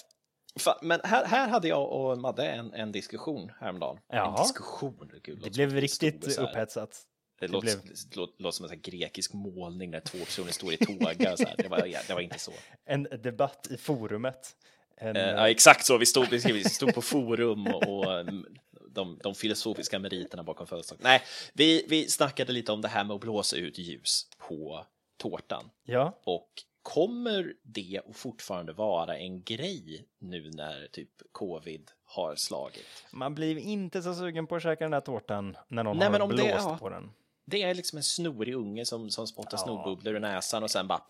[0.60, 3.98] fa, men här, här hade jag och Madde en, en diskussion häromdagen.
[4.10, 4.42] En Jaha.
[4.44, 6.44] diskussion, gud, Det blev att riktigt här.
[6.44, 7.02] upphetsat.
[7.40, 10.52] Det Det låter, blev- det låter, som en sån här grekisk målning när två personer
[10.52, 11.36] står i tågar.
[11.36, 11.56] Så här.
[11.58, 12.52] Det, var, det var inte så.
[12.86, 14.56] En debatt i forumet.
[14.98, 15.98] En, Eh, ja, exakt så.
[15.98, 18.46] Vi stod, vi stod på forum och, mm,
[18.90, 21.04] de, de filosofiska meriterna bakom födelsedagen.
[21.04, 21.22] Nej,
[21.54, 24.86] vi, vi snackade lite om det här med att blåsa ut ljus på
[25.18, 25.70] tårtan.
[25.84, 26.50] ja, Och
[26.82, 32.86] kommer det att fortfarande vara en grej nu när typ covid har slagit?
[33.12, 36.20] man blir inte så sugen på att käka den där tårtan när någon Nej, har
[36.20, 36.78] om det- blåst ja.
[36.80, 37.12] på den.
[37.46, 39.64] Det är liksom en snorig unge som, som spottar Ja.
[39.64, 41.02] snorbubblor ur näsan och sen bara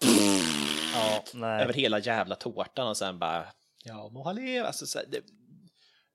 [0.93, 1.23] Ja,
[1.61, 3.45] över hela jävla tårtan och sen bara
[3.83, 4.67] ja, må han leva.
[4.67, 5.21] Alltså, så det,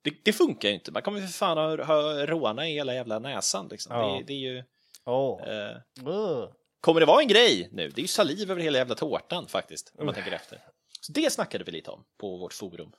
[0.02, 0.92] det, det funkar ju inte.
[0.92, 3.68] Man kommer för fan ha, ha råna i hela jävla näsan.
[3.70, 3.96] Liksom.
[3.96, 4.16] Ja.
[4.18, 4.64] Det, det är ju,
[5.04, 5.42] Åh.
[5.48, 6.50] eh, Ugh.
[6.80, 7.88] kommer det vara en grej nu?
[7.88, 10.14] Det är ju saliv över hela jävla tårtan faktiskt, om man Usch.
[10.16, 10.58] tänker efter.
[11.00, 12.92] Så det snackade vi lite om på vårt forum.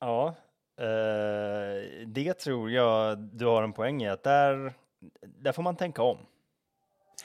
[0.00, 0.34] Ja,
[0.80, 4.74] eh, det tror jag du har en poäng i att där,
[5.22, 6.18] där får man tänka om.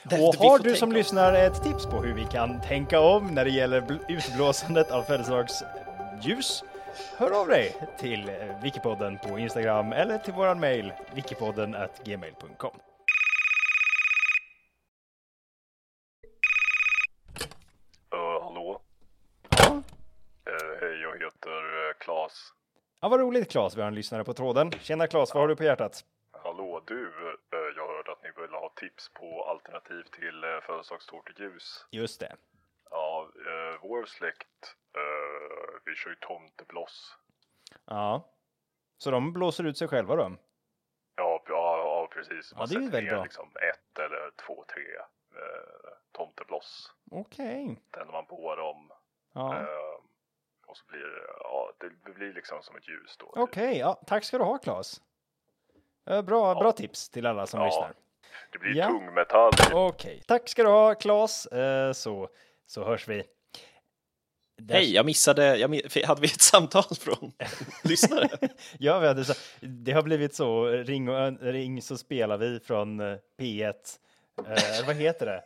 [0.02, 0.92] Där- Och har du som om.
[0.94, 5.02] lyssnar ett tips på hur vi kan tänka om när det gäller bl- utblåsandet av
[5.02, 6.64] födelsedagsljus?
[7.16, 12.70] Hör av dig till eh, Wikipodden på Instagram eller till våran mail wikipodden gmail.com.
[18.14, 18.80] Uh, hallå?
[19.58, 19.82] Ja.
[20.46, 22.52] Eh, hej, jag heter uh, Klas.
[23.00, 24.70] ja, vad roligt Claes, vi har en lyssnare på tråden.
[24.80, 26.04] Tjena Claes, vad har du på hjärtat?
[26.44, 31.86] Hallå du, eh, jag hörde att ni vill ha tips på alternativ till uh, födelsedagstårteljus.
[31.90, 32.36] Just det.
[32.90, 37.16] Ja, eh, vår släkt, eh, vi kör ju tomtebloss.
[37.84, 38.30] Ja.
[38.98, 40.36] Så de blåser ut sig själva då?
[41.16, 42.52] Ja, precis.
[42.52, 43.22] Ja, Man det är ju sätter väldigt ner bra.
[43.24, 44.82] liksom ett eller två, tre
[45.40, 46.92] eh, tomtebloss.
[47.10, 47.80] Okej.
[47.90, 48.92] Tänder man på dem
[49.32, 49.54] Ja.
[49.60, 49.94] eh,
[50.66, 51.72] och så blir det, ja,
[52.04, 53.26] det blir liksom som ett ljus då.
[53.26, 53.36] typ.
[53.38, 55.02] Okej, ja, tack ska du ha Claes.
[56.06, 57.66] Eh, Bra, bra tips till alla som Ja.
[57.66, 57.94] lyssnar.
[58.52, 58.86] Det blir Ja.
[58.88, 59.52] tungmetall.
[59.72, 61.46] Okej, tack ska du ha Claes.
[61.46, 62.28] Eh, Så,
[62.66, 63.22] så hörs vi.
[64.58, 67.32] Där- Hej, jag missade, jag, hade vi ett samtal från
[67.84, 68.28] lyssnare?
[68.78, 69.24] Ja, vi hade
[69.60, 73.72] det har blivit så, ring, och, ring så spelar vi från eh, P1.
[74.46, 75.42] Eh, vad heter det?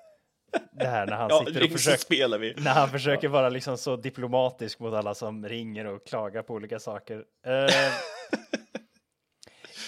[0.72, 2.54] Det här när han Ja, sitter och försöker, spelar vi.
[2.56, 6.78] när han försöker vara liksom så diplomatisk mot alla som ringer och klagar på olika
[6.78, 7.24] saker.
[7.46, 7.52] Eh,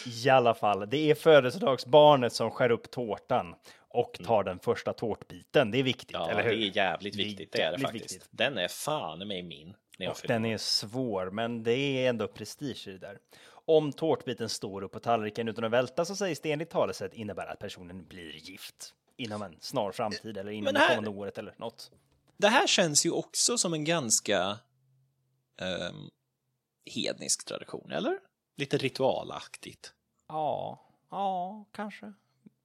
[0.06, 3.54] I alla fall, det är födelsedagsbarnet som skär upp tårtan
[3.88, 5.70] och tar den första tårtbiten.
[5.70, 6.50] Det är viktigt, Ja, eller hur?
[6.50, 8.04] det är jävligt Det är viktigt, det är det faktiskt.
[8.04, 8.28] viktigt.
[8.30, 9.74] Den är fan med min.
[10.10, 13.18] Och den är svår, men det är ändå prestige i det där.
[13.64, 17.50] Om tårtbiten står upp på tallriken utan att välta så sägs det enligt talesätt innebära
[17.50, 21.38] att personen blir gift inom en snar framtid eller inom Men det här- kommande året
[21.38, 21.90] eller något.
[22.36, 24.58] Det här känns ju också som en ganska
[25.90, 26.10] um,
[26.94, 28.18] hednisk tradition, eller?
[28.60, 29.92] Lite ritualaktigt.
[30.28, 32.12] Ja, ja, kanske.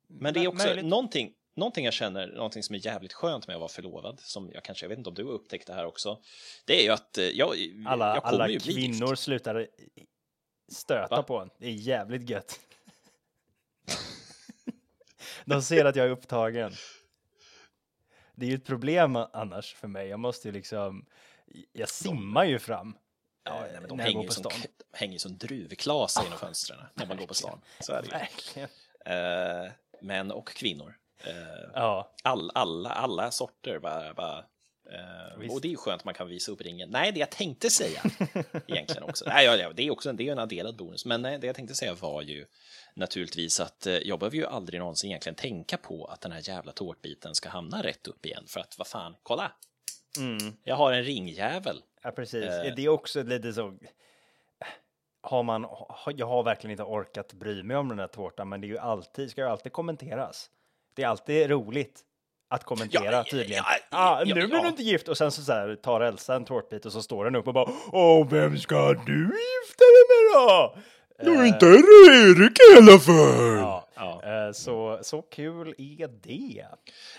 [0.08, 0.86] Men det är också möjligt.
[0.86, 4.64] någonting, någonting jag känner, någonting som är jävligt skönt med att vara förlovad, som jag
[4.64, 6.22] kanske, jag vet inte om du har upptäckt det här också,
[6.66, 7.50] det är ju att eh, jag,
[7.88, 9.00] Alla, jag kommer alla ju bli gift.
[9.00, 9.68] kvinnor slutar
[10.68, 11.24] stöta Va?
[11.24, 11.50] på en.
[11.58, 12.60] Det är jävligt gött.
[15.46, 16.72] De ser att jag är upptagen.
[18.36, 20.08] Det är ju ett problem annars för mig.
[20.08, 21.06] Jag måste ju liksom,
[21.74, 22.98] jag simmar ju fram.
[23.46, 24.52] Ja, eh, nej, men de hänger som,
[24.94, 27.62] hänger som druvklasar genom fönstren när man går på stan.
[27.80, 28.08] Så är det.
[28.10, 28.70] Verkligen.
[29.06, 30.98] Eh, män och kvinnor.
[31.24, 31.34] Eh,
[31.74, 33.80] Ja, all, alla, alla sorter.
[33.80, 34.40] Bara, bara,
[34.92, 35.56] eh, Visst.
[35.56, 36.90] och det är ju skönt att man kan visa upp ringen.
[36.90, 38.02] Nej, det jag tänkte säga
[38.68, 39.26] egentligen också.
[39.28, 41.06] Nej, ja, det är också en, det är en adderad bonus.
[41.06, 42.46] Men nej, det jag tänkte säga var ju
[42.96, 46.72] naturligtvis att eh, jag behöver ju aldrig någonsin egentligen tänka på att den här jävla
[46.72, 48.46] tårtbiten ska hamna rätt upp igen.
[48.48, 49.52] För att vad fan, kolla!
[50.18, 50.58] mm.
[50.64, 51.82] Jag har en ringjävel.
[52.06, 52.44] Ja precis.
[52.46, 52.76] Eh.
[52.76, 53.74] Det är också lite så.
[55.22, 55.68] Har man,
[56.16, 58.78] jag har verkligen inte orkat bry mig om den här tårtan, men det är ju
[58.78, 60.50] alltid, ska ju alltid kommenteras.
[60.96, 62.02] Det är alltid roligt
[62.50, 63.64] att kommentera Ja, tydligen.
[63.68, 66.36] ja, ah, ja, nu blir du inte gift och sen så, så här, tar Elsa
[66.36, 70.06] en tårtbit och så står den upp och bara Åh, vem ska du gifta dig
[70.10, 70.76] med då?
[71.42, 73.85] Eh, inte Erik i alla fall!
[73.96, 76.66] Ja, eh, så, så kul är det.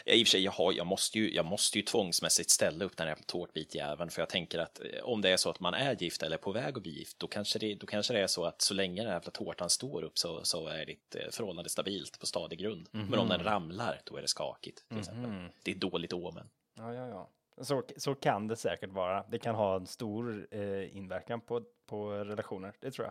[0.05, 2.85] Ja, I och för sig, jag, har, jag, måste ju, jag måste ju tvångsmässigt ställa
[2.85, 5.75] upp den här tårtbitjäveln för jag tänker att eh, om det är så att man
[5.75, 8.27] är gift eller på väg att bli gift då kanske det, då kanske det är
[8.27, 11.31] så att så länge den här jävla tårtan står upp så, så är ditt eh,
[11.31, 12.89] förhållande stabilt på stadig grund.
[12.91, 14.89] Men om den ramlar då är det skakigt.
[14.89, 15.31] Till exempel.
[15.63, 16.49] Det är dåligt omen.
[16.79, 17.31] Ja, ja, ja.
[17.61, 19.25] Så, så kan det säkert vara.
[19.31, 23.11] Det kan ha en stor eh, inverkan på, på relationer, det tror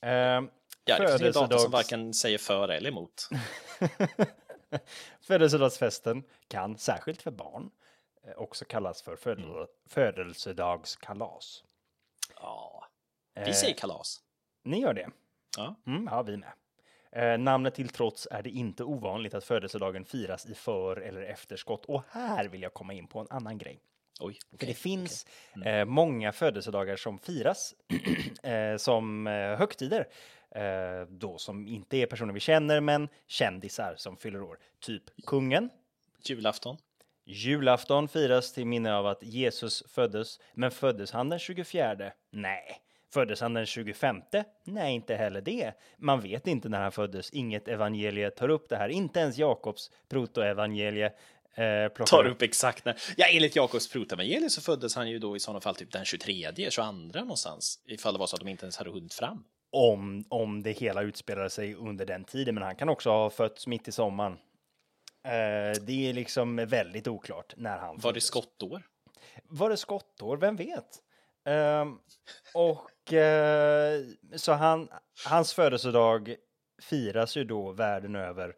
[0.00, 0.36] jag.
[0.36, 0.42] Eh,
[0.88, 3.28] Ja, det finns inget datum som varken säger för eller emot.
[5.20, 7.70] Födelsedagsfesten kan, särskilt för barn,
[8.26, 11.64] eh, också kallas för födel- födelsedagskalas.
[12.36, 12.84] Ja,
[13.34, 14.20] Eh, vi säger kalas.
[14.64, 15.08] Ni gör det?
[15.56, 15.74] Ja.
[15.86, 16.52] Mm, ja, vi med.
[17.12, 21.84] Eh, namnet till trots är det inte ovanligt att födelsedagen firas i för eller efterskott.
[21.84, 23.80] Och här vill jag komma in på en annan grej.
[24.20, 24.68] Oj, För okej.
[24.68, 25.26] det finns
[25.64, 27.74] eh, många födelsedagar som firas
[28.42, 30.08] eh, som eh, högtider.
[30.54, 34.58] Eh, då som inte är personer vi känner, men kändisar som fyller år.
[34.80, 35.70] Typ kungen.
[36.24, 36.76] Julafton.
[37.24, 40.40] Julafton firas till minne av att Jesus föddes.
[40.54, 42.12] Men föddes han den 24?
[42.30, 42.80] Nej.
[43.12, 44.16] Föddes han den 25?
[44.64, 45.72] Nej, inte heller det.
[45.96, 47.30] Man vet inte när han föddes.
[47.30, 48.88] Inget evangelie tar upp det här.
[48.88, 51.12] Inte ens Jakobs protoevangelie
[51.54, 52.96] eh, Tar upp exakt när.
[53.16, 56.70] Ja, enligt Jakobs protevangelium så föddes han ju då i sådana fall typ den 23,
[56.70, 57.80] 22 någonstans.
[57.86, 59.44] Ifall det var så att de inte ens hade hunnit fram.
[59.72, 62.54] Om, om det hela utspelade sig under den tiden.
[62.54, 64.32] Men han kan också ha fötts mitt i sommaren.
[65.24, 68.24] Eh, det är liksom väldigt oklart när han Var det föddes.
[68.24, 68.82] skottår?
[69.44, 70.36] Var det skottår?
[70.36, 70.98] Vem vet?
[71.44, 71.98] Ehm,
[72.54, 74.02] och eh,
[74.36, 74.88] så han,
[75.28, 76.34] hans födelsedag
[76.82, 78.54] firas ju då världen över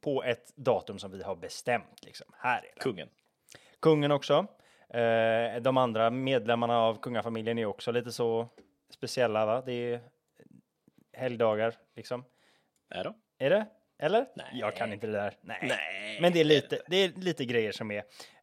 [0.00, 2.04] på ett datum som vi har bestämt.
[2.04, 2.26] Liksom.
[2.38, 2.80] Här är det.
[2.80, 3.08] Kungen.
[3.80, 4.46] Kungen också.
[4.88, 8.48] Eh, de andra medlemmarna av kungafamiljen är också lite så
[8.94, 9.62] speciella, va?
[9.66, 10.00] Det är
[11.12, 12.24] helgdagar, liksom.
[12.90, 13.14] Är de?
[13.38, 13.66] Är det?
[13.98, 14.26] Eller?
[14.36, 14.46] Nej.
[14.52, 15.34] Jag kan inte det där.
[15.40, 15.58] Nej.
[15.62, 16.18] Nej.
[16.20, 17.98] Men det är lite, det är lite grejer som är.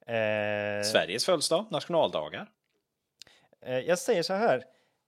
[0.06, 2.48] Eh, Sveriges födelsedag, nationaldagar.
[3.62, 4.64] Eh, Jag säger så här.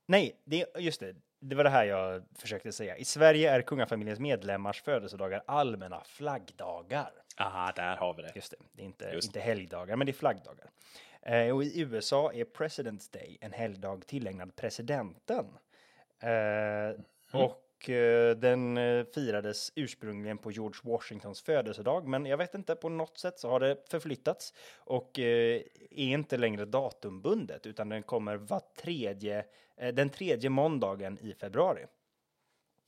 [0.06, 1.14] Nej, det, just det.
[1.40, 2.96] Det var det här jag försökte säga.
[2.96, 7.10] I Sverige är kungafamiljens medlemmars födelsedagar allmänna flaggdagar.
[7.36, 8.32] Ah, där har vi det.
[8.34, 9.26] Just det, det är inte, Just.
[9.26, 10.70] inte helgdagar, men det är flaggdagar.
[11.22, 15.46] Eh, och i USA är President's Day en helgdag tillägnad presidenten.
[16.20, 17.00] Eh,
[17.32, 22.74] Och och eh, den eh, firades ursprungligen på George Washingtons födelsedag, men jag vet inte,
[22.74, 28.02] på något sätt så har det förflyttats och eh, är inte längre datumbundet, utan den
[28.02, 29.44] kommer var tredje,
[29.76, 31.86] eh, den tredje måndagen i februari.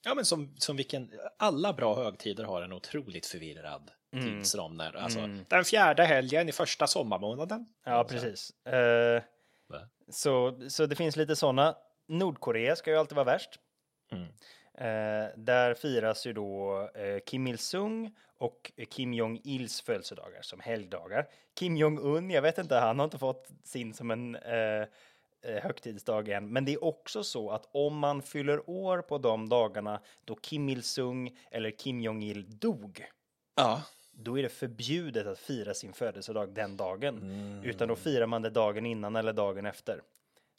[0.05, 4.77] Ja, men som, som vilken, alla bra högtider har en otroligt förvirrad tidsram.
[4.77, 7.67] När, alltså, Den fjärde helgen i första sommarmånaden.
[7.85, 8.51] Ja, precis.
[8.67, 9.23] Eh,
[9.67, 9.81] Va?
[10.11, 11.77] så, så det finns lite sådana.
[12.09, 13.61] Nordkorea ska ju alltid vara värst.
[14.15, 14.29] Mm.
[14.75, 21.29] Eh, där firas ju då eh, Kim Il-Sung och Kim Jong-Ils födelsedagar som helgdagar.
[21.55, 24.83] Kim Jong-Un, jag vet inte, han har inte fått sin som en eh,
[25.43, 26.53] eh, högtidsdag än.
[26.53, 30.69] Men det är också så att om man fyller år på de dagarna då Kim
[30.69, 33.07] Il-Sung eller Kim Jong-Il dog,
[33.57, 37.15] Ja, då är det förbjudet att fira sin födelsedag den dagen.
[37.65, 40.01] Utan då firar man det dagen innan eller dagen efter.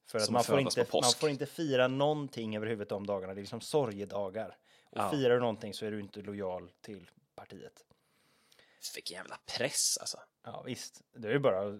[0.07, 3.33] För att man får, inte, man får inte fira någonting överhuvudtaget de dagarna.
[3.33, 4.57] Det är liksom sorgedagar.
[4.89, 5.09] Och Ja.
[5.11, 7.85] firar du någonting så är du inte lojal till partiet.
[8.95, 10.17] vilken jävla press alltså.
[10.43, 11.79] Ja visst, det är ju bara att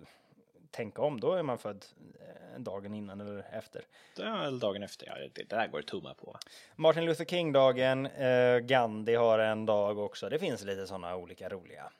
[0.71, 1.19] tänka om.
[1.19, 1.85] Då är man född
[2.19, 3.85] eh, dagen innan eller efter.
[4.17, 6.37] Väl dagen efter, ja, det, det där går det tumma på.
[6.75, 10.29] Martin Luther King-dagen, eh, Gandhi har en dag också.
[10.29, 11.91] Det finns lite sådana olika roliga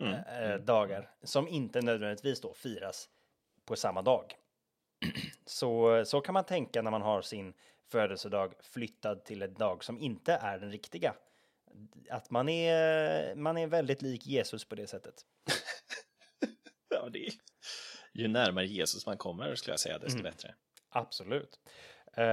[0.00, 0.14] Mm.
[0.14, 3.08] eh, dagar som inte nödvändigtvis då firas
[3.64, 4.34] på samma dag.
[5.46, 7.54] Så, så kan man tänka när man har sin
[7.90, 11.14] födelsedag flyttad till en dag som inte är den riktiga.
[12.10, 15.14] Att man är, man är väldigt lik Jesus på det sättet.
[16.88, 17.32] Ja, det är...
[18.12, 20.32] Ju närmare Jesus man kommer skulle jag säga, desto Mm.
[20.32, 20.54] bättre.
[20.88, 21.60] Absolut.
[22.16, 22.24] Eh,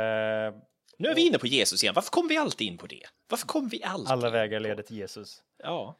[0.97, 1.95] Nu är vi inne på Jesus igen.
[1.95, 3.04] Varför kommer vi alltid in på det?
[3.28, 5.43] Varför kommer vi alltid alla vägar leder till Jesus.
[5.58, 5.97] Ja,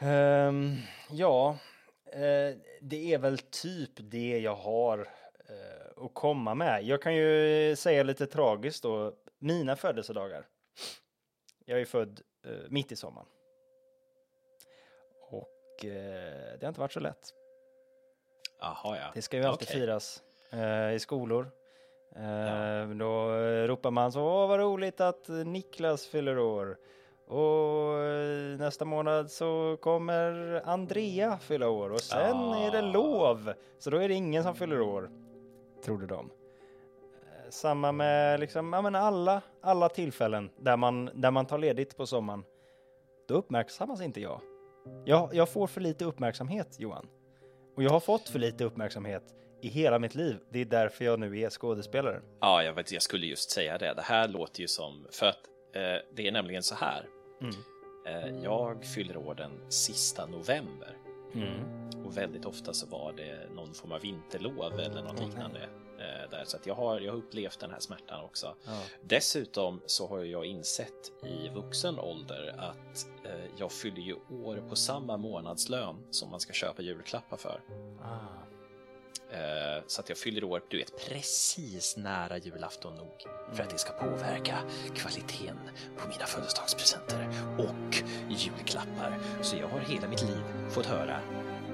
[0.00, 0.76] Ehm,
[1.10, 1.58] ja,
[2.12, 5.08] eh, det är väl typ det jag har
[5.96, 6.82] att komma med.
[6.84, 10.46] Jag kan ju säga lite tragiskt då, mina födelsedagar.
[11.64, 13.26] Jag är född eh, mitt i sommaren.
[15.30, 17.34] Och eh, det har inte varit så lätt.
[18.60, 19.10] jaha ja.
[19.14, 19.80] Det ska ju alltid Okej.
[19.80, 21.50] firas eh, i skolor.
[22.16, 26.78] Eh, Då eh, ropar man så, åh vad roligt att Niklas fyller år.
[27.26, 32.92] Och eh, nästa månad så kommer Andrea fylla år och sen är det Ah.
[32.92, 33.52] lov.
[33.78, 35.10] Så då är det ingen som fyller år,
[35.84, 36.30] trodde de.
[37.10, 41.96] Eh, Samma med liksom, ja, men alla, alla tillfällen där man, där man tar ledigt
[41.96, 42.44] på sommaren.
[43.28, 44.40] Då uppmärksammas inte jag.
[45.04, 45.34] jag.
[45.34, 47.06] Jag får för lite uppmärksamhet, Johan.
[47.76, 49.22] Och jag har fått för lite uppmärksamhet
[49.62, 50.36] i hela mitt liv.
[50.50, 52.20] Det är därför jag nu är skådespelare.
[52.40, 53.94] Ja, jag, vet, jag skulle just säga det.
[53.94, 55.06] Det här låter ju som...
[55.10, 55.40] För att
[55.74, 57.06] eh, det är nämligen så här.
[57.40, 57.54] Mm.
[58.06, 60.96] Eh, jag fyller år den sista november.
[61.34, 62.04] Mm.
[62.04, 65.68] Och väldigt ofta så var det någon form av vinterlov eller något Åh, liknande.
[65.98, 66.44] Eh, där.
[66.44, 68.54] Så att jag, har, jag har upplevt den här smärtan också.
[68.64, 68.82] Ja.
[69.02, 74.76] Dessutom så har jag insett i vuxen ålder att eh, jag fyller ju år på
[74.76, 77.60] samma månadslön som man ska köpa julklappar för.
[78.02, 78.43] Ah.
[79.34, 83.78] Eh, så att jag fyller år, du vet, precis nära julafton nog för att det
[83.78, 84.58] ska påverka
[84.94, 85.58] kvaliteten
[85.96, 89.18] på mina födelsedagspresenter och julklappar.
[89.42, 91.20] Så jag har hela mitt liv fått höra,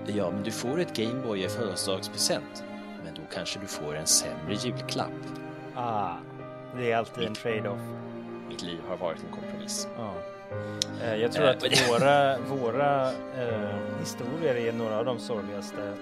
[0.06, 2.64] ja, men du får ett Gameboy i födelsedagspresent,
[3.04, 5.12] men då kanske du får en sämre julklapp.
[5.76, 6.16] ah.
[6.76, 7.80] Det är alltid en trade-off.
[8.48, 9.88] Mitt liv har varit en kompromiss.
[9.96, 10.14] Ja.
[11.02, 15.94] Eh, Jag tror Eh, att våra, våra eh, historier är några av de sorgligaste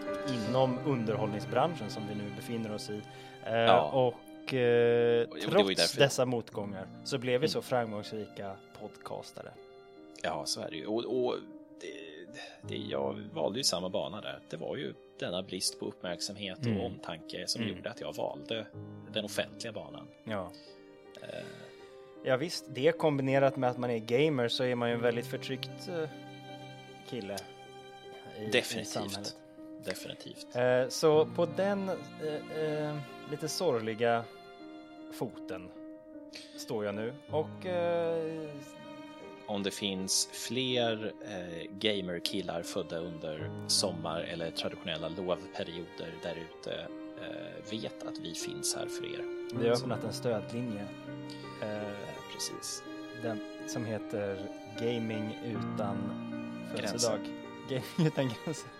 [0.48, 3.00] inom underhållningsbranschen som vi nu befinner oss i.
[3.46, 3.80] Eh, Ja.
[3.90, 7.48] Och eh, trots dessa motgångar så blev vi Mm.
[7.48, 9.50] så framgångsrika podcastare.
[10.22, 10.87] Ja, så är det ju.
[10.87, 11.34] Och, och
[11.80, 14.38] det, det, jag valde ju samma bana där.
[14.50, 16.78] Det var ju denna brist på uppmärksamhet Mm.
[16.80, 17.76] och omtanke som Mm.
[17.76, 18.66] gjorde att jag valde
[19.12, 20.06] den offentliga banan.
[20.24, 20.50] Ja.
[22.22, 25.26] Ja visst, det kombinerat med att man är gamer så är man ju en väldigt
[25.26, 26.09] förtryckt eh,
[27.11, 27.37] kille.
[28.38, 28.88] I, I Definitivt.
[28.88, 29.37] samhället.
[29.85, 30.57] definitivt.
[30.57, 32.96] Eh, så på den eh, eh,
[33.31, 34.24] lite sorgliga
[35.12, 35.68] foten
[36.57, 37.66] står jag nu och
[39.46, 46.72] Om det finns fler eh, gamerkillar födda under sommar eller traditionella lovperioder där ute
[47.22, 49.24] eh, vet att vi finns här för er.
[49.59, 50.86] vi har öppnat en stödlinje
[51.62, 52.82] eh, Eh, precis.
[53.22, 54.38] den, som heter
[54.80, 55.96] Gaming utan
[56.74, 57.20] födelsedag.
[57.68, 58.70] Gaming utan gränser.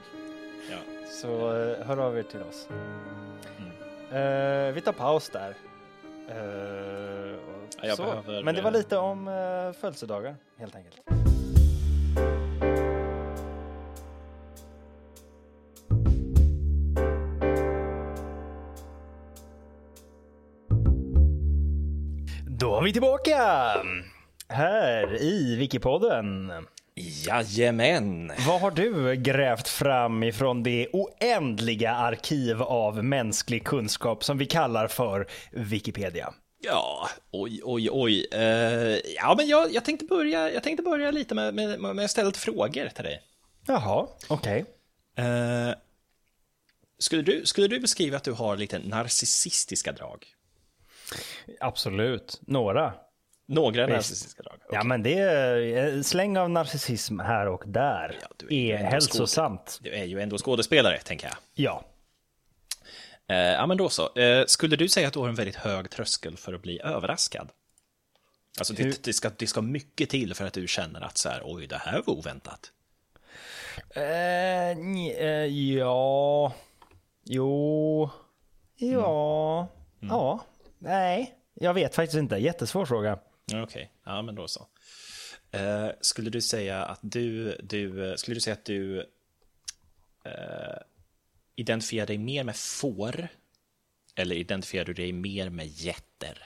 [0.71, 0.79] Ja.
[1.11, 2.69] Så eh, hör av er till oss.
[2.71, 4.69] Mm.
[4.69, 5.55] Eh, vi tar paus där.
[6.29, 7.39] Eh,
[7.83, 10.97] Ja, Men det var eh, lite om uh, födelsedagar helt enkelt.
[22.89, 23.75] Vi tillbaka!
[24.49, 26.53] Här i Wikipodden.
[26.95, 28.33] Jajamän!
[28.47, 34.89] Vad har du grävt fram ifrån det oändliga arkiv av mänsklig kunskap som vi kallar
[34.89, 36.35] för Wikipedia?
[36.61, 38.27] Ja, oj, oj, oj.
[38.33, 42.11] Eh, ja, men jag, jag, tänkte börja, jag tänkte börja lite med, med, med att
[42.11, 43.23] ställa lite frågor till dig.
[43.67, 44.65] Jaha, okej.
[45.17, 45.75] Eh,
[46.99, 50.27] skulle, du, skulle du beskriva att du har lite narcissistiska drag?
[51.61, 52.41] Absolut.
[52.47, 52.95] Några.
[53.47, 53.97] Några Visst.
[53.97, 54.59] narcissistiska drag?
[54.71, 58.19] Ja, men det är släng av narcissism här och där.
[58.23, 59.79] Ja, du är är hälsosamt.
[59.83, 61.37] Du är ju ändå skådespelare, tänker jag.
[61.55, 61.85] Ja.
[63.29, 64.19] Eh, ja, men då så.
[64.19, 67.49] Eh, skulle du säga att du har en väldigt hög tröskel för att bli överraskad?
[68.59, 71.43] Alltså, det, det, ska, det ska mycket till för att du känner att så här,
[71.45, 72.73] oj, det här var oväntat.
[73.91, 75.47] Eh, eh,
[75.77, 76.53] ja.
[77.25, 78.11] Jo.
[78.77, 79.69] Ja.
[80.01, 80.41] Ja.
[80.79, 81.38] Nej.
[81.61, 82.37] Jag vet faktiskt inte.
[82.37, 83.19] Jättesvår fråga.
[83.55, 84.67] Okej, ja men då så.
[85.51, 88.99] Eh, skulle du säga att du, du, skulle du säga att du
[90.25, 90.79] eh,
[91.57, 93.29] identifierar dig mer med får?
[94.15, 96.43] Eller identifierar du dig mer med jätter?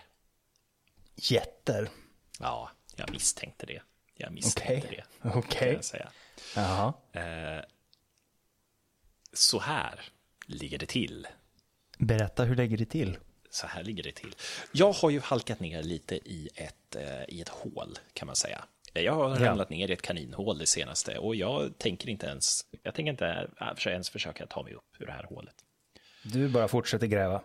[1.14, 1.88] Jätter.
[2.40, 3.82] Ja, jag misstänkte det.
[4.14, 5.04] Jag misstänkte Okej.
[5.22, 5.28] det.
[5.28, 5.72] Okej.
[5.72, 6.08] jag säga.
[6.56, 6.92] Jaha.
[7.12, 7.64] Eh,
[9.32, 10.00] så här
[10.46, 11.26] ligger det till.
[11.98, 13.18] Berätta, hur lägger det till?
[13.54, 14.34] Så här ligger det till.
[14.72, 18.64] Jag har ju halkat ner lite i ett, eh, i ett hål, kan man säga.
[18.92, 22.94] Jag har ramlat ner i ett kaninhål det senaste och jag tänker inte ens, jag
[22.94, 25.54] tänker inte äh, ens försöka ta mig upp ur det här hålet.
[26.24, 27.42] Du bara fortsätter gräva.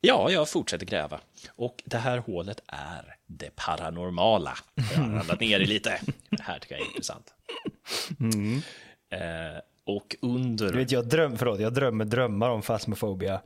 [0.00, 1.20] Ja, jag fortsätter gräva.
[1.56, 4.58] Och det här hålet är det paranormala.
[4.74, 6.00] Jag har ramlat ner i lite.
[6.30, 7.34] Det här tycker jag är intressant.
[9.10, 10.72] Eh, och under...
[10.72, 13.40] Du vet, jag, dröm, förlåt, jag drömmer drömmar om fasmofobia.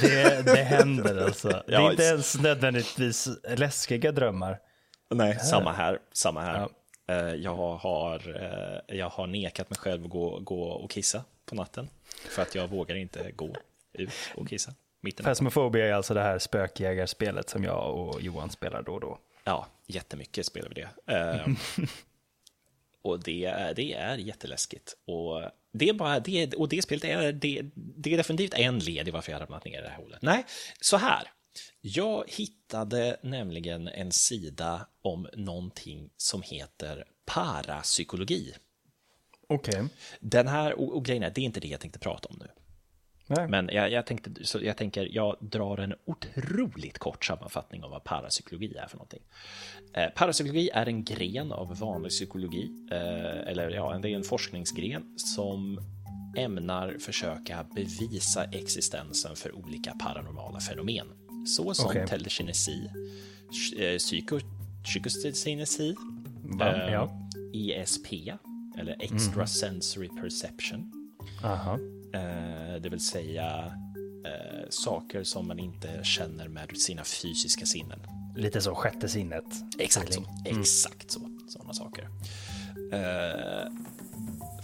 [0.00, 1.48] Det, det händer alltså.
[1.66, 4.58] Det är Ja, inte ens nödvändigtvis läskiga drömmar.
[5.10, 5.98] Nej, samma här.
[6.12, 6.68] Samma här.
[7.06, 7.14] Ja.
[7.14, 8.42] Eh, Jag, har,
[8.88, 11.88] eh, jag har nekat mig själv att gå, gå och kissa på natten.
[12.28, 13.54] För att jag vågar inte gå
[13.92, 14.74] ut och kissa.
[15.22, 19.18] Fasmofobia är alltså det här spökjägarspelet som jag och Johan spelar då och då.
[19.44, 21.12] Ja, jättemycket spelar vi det.
[21.14, 21.46] Eh,
[23.02, 24.96] och det, är- det är jätteläskigt.
[25.06, 25.42] Och
[25.72, 29.10] det, är bara, det, och det spelet är, det, det är definitivt en led i
[29.10, 30.22] varför jag har ramlat ner i det här hålet.
[30.22, 30.44] Nej,
[30.80, 31.30] så här.
[31.80, 38.54] Jag hittade nämligen en sida om någonting som heter parapsykologi.
[39.48, 39.84] Okej.
[40.20, 42.48] Den här, och, och grejen är, det är inte det jag tänkte prata om nu.
[43.26, 43.48] Nej.
[43.48, 48.04] Men jag, jag, tänkte, så jag tänker, jag drar en otroligt kort sammanfattning av vad
[48.04, 49.22] parapsykologi är för någonting.
[49.92, 55.14] Eh, parapsykologi är en gren av vanlig psykologi, eh, eller ja, det är en forskningsgren
[55.18, 55.80] som
[56.36, 61.06] ämnar försöka bevisa existensen för olika paranormala fenomen.
[61.46, 62.06] Så som Okej.
[62.06, 62.90] telekinesi,
[63.78, 64.38] eh, psyko,
[64.84, 65.94] psykokinesi,
[66.42, 66.74] Va?
[66.74, 67.10] eh, Ja.
[67.54, 68.12] ESP,
[68.78, 70.92] eller extrasensory perception.
[71.44, 71.78] Aha.
[72.14, 73.72] Eh, det vill säga
[74.26, 78.00] eh, saker som man inte känner med sina fysiska sinnen.
[78.36, 79.44] Lite så sjätte sinnet.
[79.78, 80.22] Exakt så.
[80.44, 81.20] Exakt så.
[81.48, 82.08] Sådana saker.
[82.92, 83.72] Eh,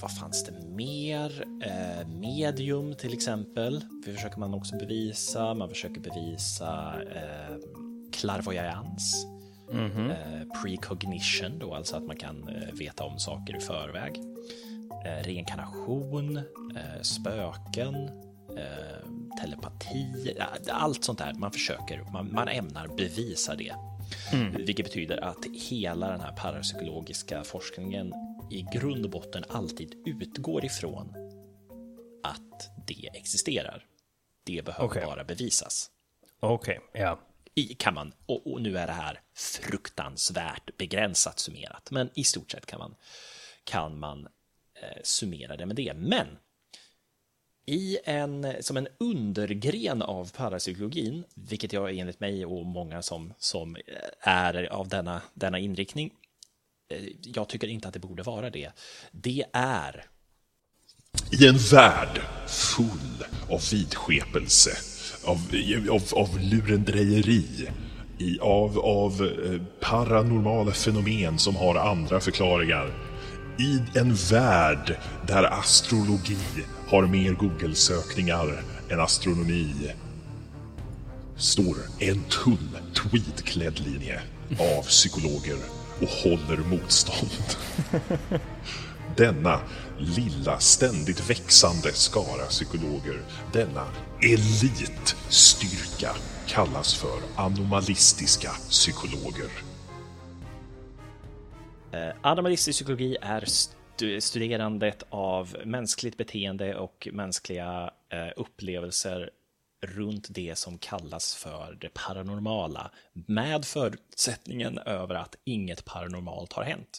[0.03, 1.45] vad fanns det mer?
[1.65, 3.85] Eh, medium till exempel.
[4.07, 5.55] Det försöker man också bevisa.
[5.55, 7.57] Man försöker bevisa eh,
[8.13, 9.27] klärvoajans.
[10.11, 14.21] Eh, precognition då, alltså att man kan eh, veta om saker i förväg.
[15.05, 16.37] Eh, reinkarnation,
[16.77, 17.95] eh, spöken,
[18.57, 21.35] eh, telepati, ja, allt sånt där.
[21.35, 23.75] Man försöker, man, man ämnar bevisa det.
[24.57, 28.13] Vilket betyder att hela den här parapsykologiska forskningen
[28.51, 31.15] i grund och botten alltid utgår ifrån
[32.23, 33.85] att det existerar.
[34.45, 35.07] Det behöver Okej.
[35.07, 35.91] bara bevisas.
[36.41, 37.19] Okej, ja.
[37.55, 42.51] I kan man, och, och nu är det här fruktansvärt begränsat summerat, men i stort
[42.51, 42.95] sett kan man,
[43.65, 44.29] kan man
[44.83, 45.95] Eh, summera det med det.
[45.97, 46.27] Men
[47.67, 53.77] i en, som en undergren av parapsykologin, vilket jag enligt mig och många som, som
[53.77, 53.83] eh,
[54.21, 56.11] är av denna, denna inriktning,
[56.91, 58.71] eh, jag tycker inte att det borde vara det.
[59.11, 60.05] Det är
[61.33, 64.71] I en värld full av vidskepelse,
[65.25, 65.39] av,
[65.91, 67.69] av, av lurendrejeri,
[68.19, 73.08] i, av, av eh, paranormala fenomen som har andra förklaringar.
[73.61, 74.97] I en värld
[75.27, 76.39] där astrologi
[76.89, 79.93] har mer Google-sökningar än astronomi
[81.37, 84.23] står en tunn tweedklädd linje
[84.59, 85.57] av psykologer
[86.01, 87.57] och håller motstånd.
[89.17, 89.61] denna
[89.99, 93.21] lilla ständigt växande skara psykologer,
[93.53, 93.87] denna
[94.23, 96.11] elitstyrka
[96.47, 99.68] kallas för anomalistiska psykologer.
[101.93, 109.31] Eh, Anomalistisk psykologi är stu- studerandet av mänskligt beteende och mänskliga eh, upplevelser
[109.87, 116.99] runt det som kallas för det paranormala med förutsättningen över att inget paranormalt har hänt.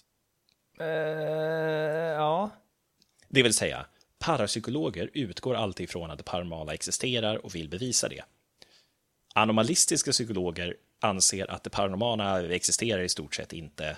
[0.80, 2.50] Eh, ja.
[3.28, 3.86] Det vill säga,
[4.20, 8.24] parapsykologer utgår alltid ifrån att det paranormala existerar och vill bevisa det.
[9.34, 13.98] Anomalistiska psykologer anser att det paranormala existerar i stort sett inte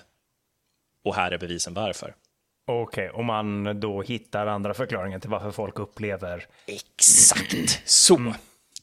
[1.04, 2.14] och här är bevisen varför.
[2.66, 6.46] Okej, om man då hittar andra förklaringar till varför folk upplever...
[6.66, 8.34] Exakt så.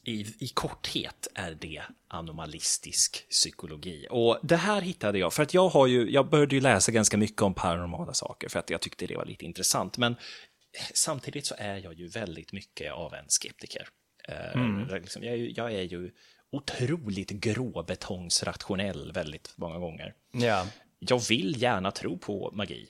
[0.04, 4.06] I, I korthet är det anomalistisk psykologi.
[4.10, 7.16] Och det här hittade jag, för att jag har ju, jag började ju läsa ganska
[7.16, 9.98] mycket om paranormala saker för att jag tyckte det var lite intressant.
[9.98, 10.16] Men
[10.94, 13.88] samtidigt så är jag ju väldigt mycket av en skeptiker.
[14.28, 16.10] Eh, liksom, jag, är ju- jag är ju
[16.52, 20.14] otroligt gråbetongsrationell väldigt många gånger.
[20.32, 20.66] Ja,
[21.00, 22.86] Jag vill gärna tro på magi.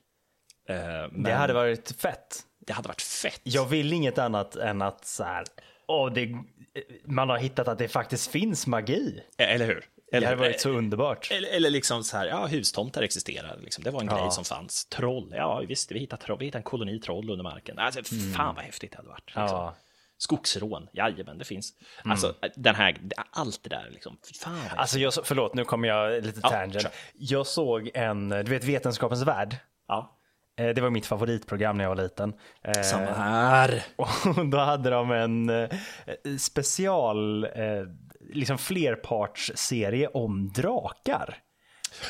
[0.68, 0.76] Eh,
[1.10, 2.40] men det hade varit fett.
[2.66, 3.40] det hade varit fett.
[3.42, 5.44] Jag vill inget annat än att så här...
[5.86, 6.28] Åh, det,
[7.04, 9.22] man har hittat att det faktiskt finns magi.
[9.38, 9.84] Eller hur?
[10.10, 11.30] Det Eller, hade varit så underbart.
[11.30, 13.58] eller, eller liksom så här, ja, hustomtar existerar.
[13.62, 13.84] Liksom.
[13.84, 14.20] Det var en Ja.
[14.22, 14.84] grej som fanns.
[14.86, 17.78] Troll, ja visst, vi hittade, troll, vi hittade en koloni troll under marken.
[17.78, 18.02] Alltså,
[18.36, 19.26] Fan vad häftigt det hade varit.
[19.26, 19.42] Liksom.
[19.44, 19.74] Ja.
[20.22, 21.72] Skogsrån, jajamän, det finns.
[22.04, 22.98] Alltså, den här,
[23.30, 24.16] allt det där, liksom.
[24.40, 26.82] Fan, Alltså, jag, så- förlåt, nu kommer jag lite Ja, tangent.
[26.82, 26.90] kör.
[27.14, 29.56] Jag såg en, du vet Vetenskapens Värld.
[29.88, 30.16] ja.
[30.58, 32.34] Eh, Det var mitt favoritprogram när jag var liten.
[32.62, 33.82] Eh, Samma här.
[33.96, 35.68] Och då hade de en eh,
[36.38, 37.46] special,
[38.20, 41.38] liksom flerpartsserie om drakar.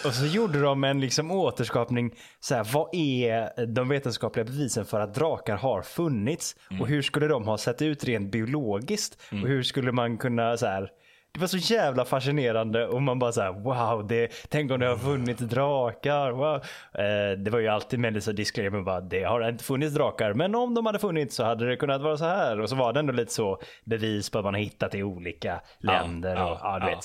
[0.05, 5.01] Och så gjorde de en liksom återskapning, så här, vad är de vetenskapliga bevisen för
[5.01, 6.57] att drakar har funnits?
[6.81, 9.23] Och hur skulle de ha sett ut rent biologiskt?
[9.43, 10.91] Och hur skulle man kunna så här,
[11.33, 14.87] det var så jävla fascinerande och man bara så här, wow, det, tänk om det
[14.87, 16.31] har funnits drakar.
[16.31, 16.55] Wow.
[16.95, 20.55] Eh, det var ju alltid med så disclaimer bara, det har inte funnits drakar, men
[20.55, 22.61] om de hade funnits så hade det kunnat vara så här.
[22.61, 25.61] Och så var det ändå lite så bevis på att man har hittat i olika
[25.79, 26.37] länder.
[26.37, 27.01] ja, och, ja, ja.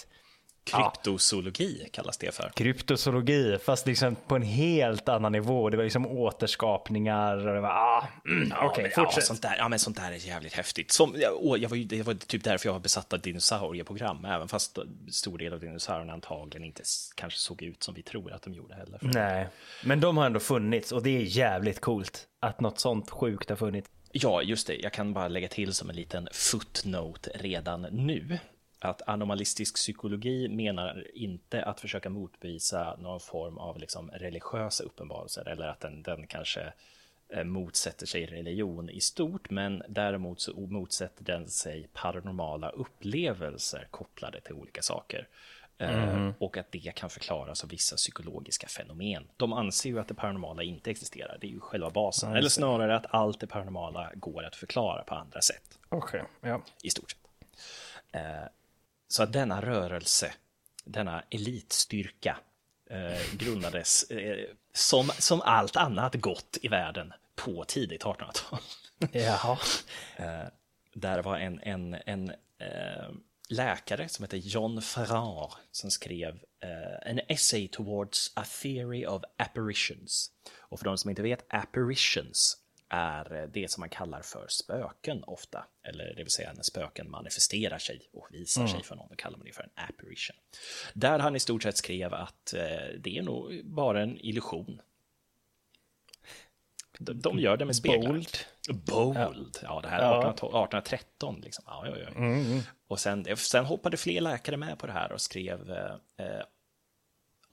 [0.66, 2.52] Kryptozoologi kallas det för.
[2.56, 5.70] Kryptozoologi, fast liksom på en helt annan nivå.
[5.70, 9.24] Det var liksom återskapningar och det var, ah, mm, okej, men, fortsätt.
[9.24, 10.92] Ja, sånt där, ja, men sånt där är jävligt häftigt.
[10.92, 14.48] Som, ja, åh, jag var det var typ därför jag var besatt av dinosaurieprogram, även
[14.48, 14.78] fast
[15.12, 16.84] stor del av dinosaurierna antagligen inte
[17.16, 19.00] kanske såg ut som vi tror att de gjorde heller.
[19.02, 19.48] Nej,
[19.84, 23.58] men de har ändå funnits och det är jävligt coolt att något sånt sjukt har
[23.58, 23.90] funnits.
[24.12, 24.76] Ja, just det.
[24.76, 28.40] Jag kan bara lägga till som en liten footnote redan nu.
[28.86, 35.68] Att anomalistisk psykologi menar inte att försöka motbevisa någon form av liksom religiösa uppenbarelser eller
[35.68, 36.74] att den, den kanske
[37.30, 44.42] eh, motsätter sig religion i stort, men däremot så motsätter den sig paranormala upplevelser kopplade
[44.42, 45.28] till olika saker.
[45.78, 49.28] Eh, Och att det kan förklaras av vissa psykologiska fenomen.
[49.38, 52.36] De anser ju att det paranormala inte existerar, det är ju själva basen.
[52.36, 56.62] Eller snarare att allt det paranormala går att förklara på andra sätt, Okej, ja.
[56.84, 57.20] i stort sett.
[59.06, 60.34] Eh, Så att denna rörelse,
[60.86, 62.38] denna elitstyrka,
[62.90, 68.60] eh, grundades eh, som, som allt annat gott i världen på tidigt 1800-tal.
[69.12, 69.58] Jaha.
[70.94, 72.30] Där var en, en, en
[72.60, 73.10] eh,
[73.50, 80.32] läkare som heter John Ferrar som skrev eh, en essay towards a theory of apparitions.
[80.60, 82.58] Och för de som inte vet, apparitions
[82.90, 85.66] är eh, det som man kallar för spöken ofta.
[85.84, 89.38] Eller det vill säga när spöken manifesterar sig och visar sig för någon, då kallar
[89.38, 90.36] man det för en apparition.
[90.94, 92.62] Där han i stort sett skrev att eh,
[93.00, 94.82] det är nog bara en illusion.
[97.00, 98.12] De, de gör det med speglar.
[98.12, 98.38] Bold.
[98.86, 99.60] Bold.
[99.64, 101.42] Ja, det här är 1812 1813.
[101.42, 101.64] Liksom.
[101.68, 102.62] Ja, ja, ja.
[102.88, 106.44] Och sen, sen hoppade fler läkare med på det här och skrev eh, eh,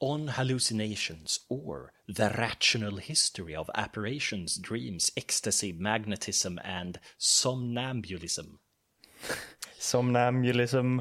[0.05, 8.45] On hallucinations or the rational history of apparitions, dreams, ecstasy, magnetism and somnambulism.
[9.79, 10.99] Somnambulism,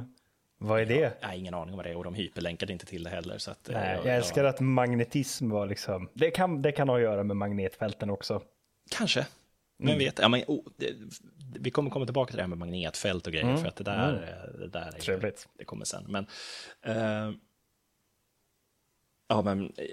[0.59, 1.16] vad är det?
[1.20, 3.38] Jag har ingen aning om vad det är och de hyperlänkade inte till det heller.
[3.38, 6.96] Så att, eh, Nej, jag älskar att magnetism var liksom, det kan, det kan ha
[6.96, 8.42] att göra med magnetfälten också.
[8.90, 9.26] Kanske.
[9.78, 10.94] Men vet, ja, men, oh, det,
[11.61, 14.12] vi kommer komma tillbaka till det här med magnetfält och grejer, för att det där,
[14.12, 15.48] eh, det där är, Trevligt.
[15.59, 16.05] det kommer sen.
[16.09, 16.26] Men,
[16.82, 17.34] eh,
[19.33, 19.85] ja, men eh,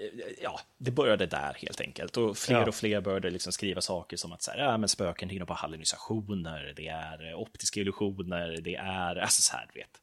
[0.42, 2.16] ja, det började där helt enkelt.
[2.16, 2.68] Och fler Ja.
[2.68, 5.54] och fler började liksom skriva saker som att så här, ja, men spöken nog bara
[5.54, 10.00] hallucinationer, det är optiska illusioner, det är, alltså så här, du vet.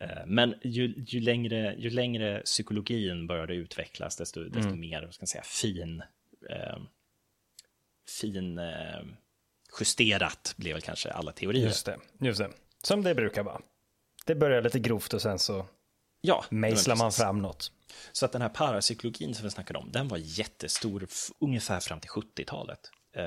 [0.00, 5.42] Eh, Men ju, ju, längre, ju längre psykologin började utvecklas, desto, desto mer ska säga,
[5.42, 6.02] fin,
[6.50, 6.78] eh,
[8.20, 9.00] fin eh,
[9.80, 11.66] justerat blev väl kanske alla teorier.
[11.66, 12.50] Just det, just det.
[12.82, 13.60] Som det brukar vara.
[14.26, 15.66] Det börjar lite grovt och sen så
[16.20, 17.72] Ja, mejslar man fram något.
[18.12, 21.06] Så att den här parapsykologin som vi snackade om, den var jättestor
[21.40, 22.80] ungefär fram till 70-talet.
[23.16, 23.24] Eh,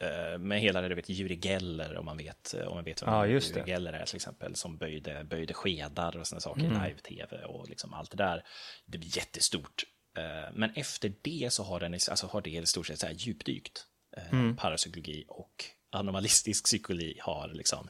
[0.00, 3.02] eh, med hela det, du vet, Juri Geller, om man vet, eh, om man vet
[3.02, 3.70] vem just Juri det.
[3.70, 6.82] Geller är till exempel, som böjde, böjde skedar och sådana saker Mm.
[6.82, 8.44] i live-tv och liksom allt det där.
[8.86, 9.84] Det blir jättestort.
[10.18, 13.14] Eh, men efter det så har, den, alltså har det i stort sett så här
[13.14, 13.86] djupdykt.
[14.16, 14.56] Eh, Mm.
[14.56, 17.88] Parapsykologi och anomalistisk psykologi har liksom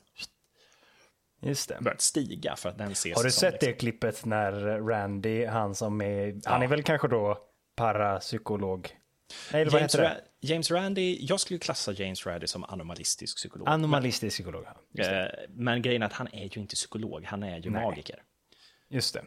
[1.41, 1.79] Just det.
[1.81, 4.53] börjat stiga för att den ses Har du som sett liksom, det klippet när
[4.89, 7.39] Randy, han som är, han är väl kanske då
[7.77, 8.89] parapsykolog?
[9.53, 10.09] Nej, eller vad James, heter det?
[10.15, 13.69] Ra- James Randi, jag skulle klassa James Randi som anomalistisk psykolog.
[13.69, 14.65] Anomalistisk psykolog.
[14.93, 15.05] ja.
[15.05, 17.83] Eh, Men grejen är att han är ju inte psykolog, han är ju Nej.
[17.85, 18.23] magiker.
[18.89, 19.25] Just det.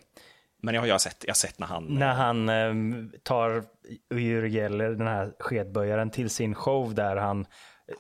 [0.62, 1.84] Men jag har jag sett, jag har sett när han...
[1.84, 3.64] När han ehm, tar
[4.10, 7.46] Uri Geller, den här skedböjaren, till sin show där han,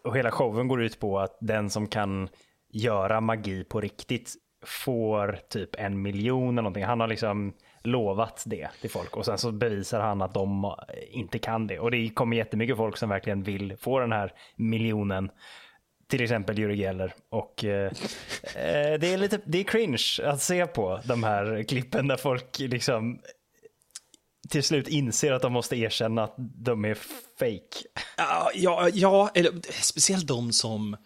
[0.03, 2.29] och hela showen går ut på att den som kan
[2.69, 6.83] göra magi på riktigt får typ en miljon eller någonting.
[6.83, 7.53] Han har liksom
[7.83, 10.75] lovat det till folk och sen så bevisar han att de
[11.11, 11.79] inte kan det.
[11.79, 15.31] Och det kommer jättemycket folk som verkligen vill få den här miljonen.
[16.07, 17.13] Till exempel Juri Geller.
[17.29, 17.91] Och eh,
[18.55, 22.59] eh, det är lite det är cringe att se på de här klippen där folk
[22.59, 23.19] liksom
[24.49, 26.97] till slut inser att de måste erkänna att de är
[27.39, 27.87] fake.
[28.17, 30.97] Ja, ja, ja eller speciellt de som...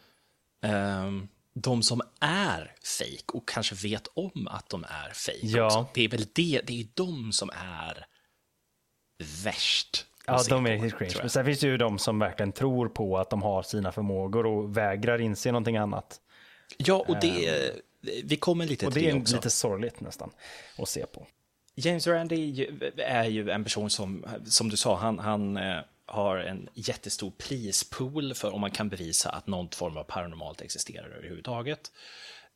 [0.62, 5.66] ehm, de som är fake och kanske vet om att de är fake Ja.
[5.66, 5.86] också.
[5.94, 8.06] Det är väl det, det är de som är
[9.44, 10.06] värst.
[10.26, 11.14] Ja, de är riktigt cringe.
[11.20, 14.46] Men sen finns det ju de som verkligen tror på att de har sina förmågor
[14.46, 16.22] och vägrar inse någonting annat.
[16.78, 17.72] Ja, och det...
[18.24, 19.36] Vi kommer lite Och till det det är också.
[19.36, 20.32] lite sorgligt nästan
[20.78, 21.28] att se på.
[21.76, 25.78] James Randi ju- är ju en person som, som du sa, han, han eh,
[26.14, 31.10] har en jättestor prispool för om man kan bevisa att någon form av paranormalt existerar
[31.10, 31.92] överhuvudtaget.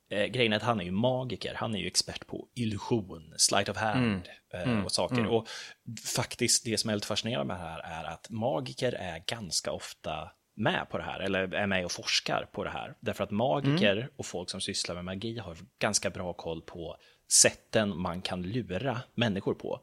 [0.10, 3.70] Eh, grejen är att han är ju magiker, han är ju expert på illusion, sleight
[3.70, 5.26] of hand eh, och saker.
[5.26, 5.47] Och
[6.16, 10.32] faktiskt det som är lite fascinerande med det här är att magiker är ganska ofta
[10.55, 12.95] med på det här, eller är med och forskar på det här.
[12.99, 16.97] Därför att magiker och folk som sysslar med magi har ganska bra koll på
[17.41, 19.82] sätten man kan lura människor på.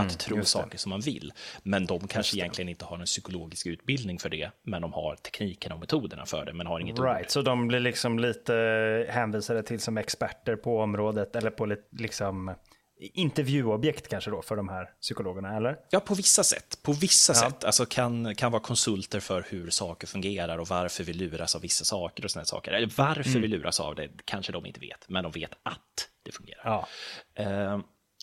[0.00, 1.32] Att tro saker som man vill.
[1.62, 5.74] Men de kanske egentligen inte har en psykologisk utbildning för det, men de har teknikerna
[5.74, 7.06] och metoderna för det, men har inget ord.
[7.06, 11.82] Right, så de blir liksom lite hänvisade till som experter på området eller på lite
[11.90, 12.54] liksom
[12.98, 15.76] intervjuobjekt kanske då för de här psykologerna, eller?
[15.90, 16.78] Ja, på vissa sätt.
[16.82, 17.64] På vissa sätt.
[17.64, 21.84] Alltså kan, kan vara konsulter för hur saker fungerar och varför vi luras av vissa
[21.84, 22.72] saker och sådana saker.
[22.72, 26.32] Eller varför vi luras av det kanske de inte vet, men de vet att det
[26.32, 26.62] fungerar.
[26.64, 26.88] Ja.
[27.34, 27.80] Eh,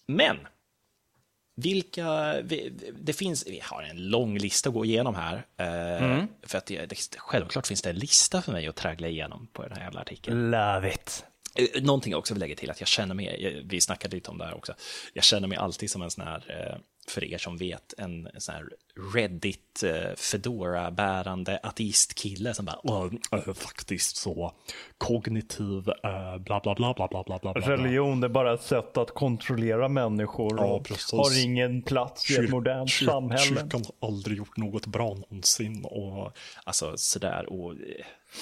[0.08, 0.38] men,
[1.56, 5.36] vilka, vi, det finns, vi har en lång lista att gå igenom här.
[5.58, 9.48] Eh, För att det, det, självklart finns det en lista för mig att traggla igenom
[9.54, 10.52] på den här jävla artikeln.
[10.52, 11.26] Love it.
[11.56, 14.32] Eh, Någonting jag också vill lägga till att jag känner mig, eh, vi snackade lite
[14.32, 14.74] om det här också,
[15.14, 18.70] jag känner mig alltid som en sån här, för er som vet, en sån här
[19.16, 24.54] Reddit eh, Fedora-bärande ateistkille som bara, eh, faktiskt så
[24.98, 27.54] kognitiv eh, bla bla bla bla bla bla.
[27.54, 31.12] Religion är bara ett sätt att kontrollera människor Ja, och precis.
[31.12, 33.42] har ingen plats i ett Kyr- modernt kyr- samhälle.
[33.44, 35.86] Kyrkan har aldrig gjort något bra någonsin.
[35.86, 36.32] Och
[36.64, 37.74] alltså sådär, och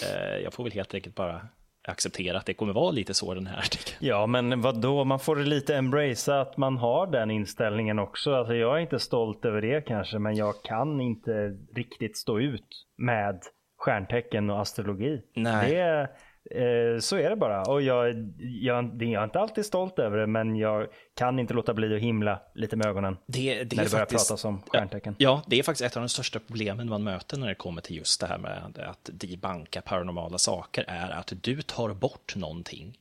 [0.03, 1.47] eh, jag får väl helt enkelt bara
[1.87, 3.97] acceptera att det kommer vara lite så den här artikeln.
[3.99, 5.03] Ja, men vad då?
[5.03, 8.33] Man får lite embracea att man har den inställningen också.
[8.33, 12.85] Alltså, jag är inte stolt över det kanske, men jag kan inte riktigt stå ut
[12.97, 13.41] med
[13.77, 15.21] stjärntecken och astrologi.
[15.35, 15.71] Nej.
[15.71, 16.09] Det,
[16.51, 17.61] eh, så är det bara.
[17.63, 18.07] Och jag,
[18.39, 22.01] jag, jag är inte alltid stolt över det, men jag kan inte låta bli att
[22.01, 25.15] himla lite med ögonen Det, det när är det börjar faktiskt, pratas om stjärntecken.
[25.17, 27.95] Ja, det är faktiskt ett av de största problemen man möter när det kommer till
[27.95, 32.97] just det här med att debanka paranormala saker, är att du tar bort någonting,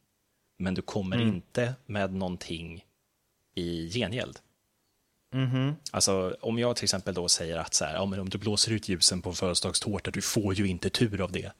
[0.58, 1.28] men du kommer Mm.
[1.28, 2.84] inte med någonting
[3.54, 4.38] i gengäld.
[5.34, 5.74] Mhm.
[5.92, 8.72] Alltså, om jag till exempel då säger att så här, ja, men om du blåser
[8.72, 11.52] ut ljusen på en födelsedagstårta, du får ju inte tur av det.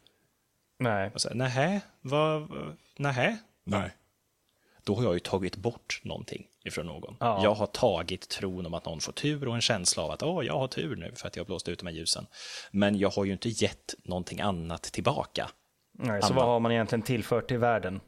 [0.81, 1.11] Nej.
[1.15, 2.49] Och så nähä, vad,
[2.97, 3.39] nähä?
[3.65, 3.91] nej,
[4.85, 7.17] Då har jag ju tagit bort någonting ifrån någon.
[7.21, 7.41] Ja.
[7.43, 10.47] Jag har tagit tron om att någon får tur och en känsla av att åh,
[10.47, 12.27] jag har tur nu för att jag har blåst ut de här ljusen.
[12.71, 15.51] Men jag har ju inte gett någonting annat tillbaka.
[15.93, 16.37] Nej, så Annan.
[16.37, 18.01] vad har man egentligen tillfört till världen?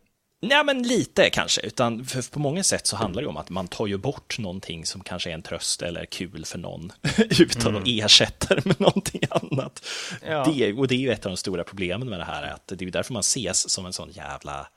[0.44, 3.86] Nej, men lite kanske, utan på många sätt så handlar det om att man tar
[3.86, 6.92] ju bort någonting som kanske är en tröst eller kul för någon
[7.40, 9.84] utan att ersätta det med någonting annat.
[10.26, 10.44] Ja.
[10.44, 12.84] Det, och det är ju ett av de stora problemen med det här, att det
[12.84, 14.68] är därför man ses som en sån jävla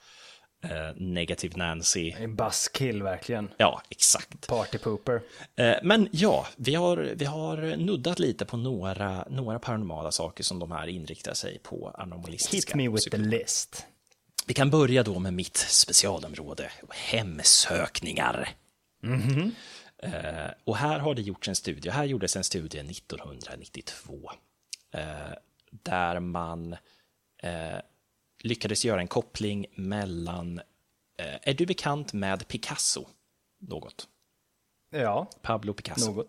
[0.63, 2.13] eh, Negative Nancy.
[2.17, 3.49] En buzzkill verkligen.
[3.57, 4.47] Ja, exakt.
[4.47, 5.21] Party pooper.
[5.55, 10.59] Eh, men ja, vi har, vi har nuddat lite på några, några paranormala saker som
[10.59, 12.71] de här inriktar sig på anomalistiska.
[12.71, 13.39] Hit me with the psykologer.
[13.39, 13.85] list.
[14.47, 18.49] Vi kan börja då med mitt specialområde, hemsökningar.
[20.03, 24.31] Eh, och här har det gjorts en studie, här gjordes en studie 1992,
[24.93, 25.33] eh,
[25.71, 26.73] där man
[27.43, 27.79] eh,
[28.43, 30.59] lyckades göra en koppling mellan,
[31.17, 33.07] eh, är du bekant med Picasso?
[33.59, 34.07] Något?
[35.01, 36.11] Ja, Pablo Picasso.
[36.11, 36.27] något.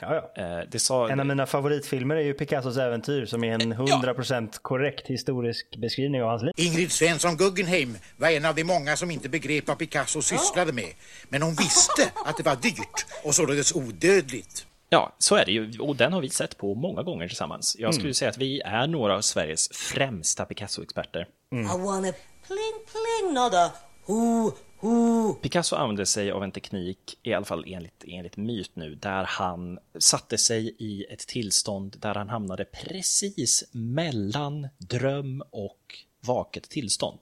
[0.00, 0.42] Ja, ja.
[0.42, 4.58] Eh, det sa, En av mina favoritfilmer är ju Picassos äventyr som är en 100%
[4.62, 6.52] korrekt historisk beskrivning av hans liv.
[6.56, 10.88] Ingrid Svensson Guggenheim var en av de många som inte begrep vad Picasso sysslade med.
[11.28, 14.66] Men hon visste att det var dyrt och således odödligt.
[14.88, 15.78] Ja, så är det ju.
[15.78, 17.76] Och den har vi sett på många gånger tillsammans.
[17.78, 21.26] Jag skulle säga att vi är några av Sveriges främsta Picasso-experter.
[21.52, 22.12] I want a
[22.46, 23.70] pling pling, not a
[24.06, 24.52] who
[25.40, 29.78] Picasso använde sig av en teknik, i alla fall enligt, enligt myt nu, där han
[29.98, 35.78] satte sig i ett tillstånd där han hamnade precis mellan dröm och
[36.20, 37.18] vaket tillstånd.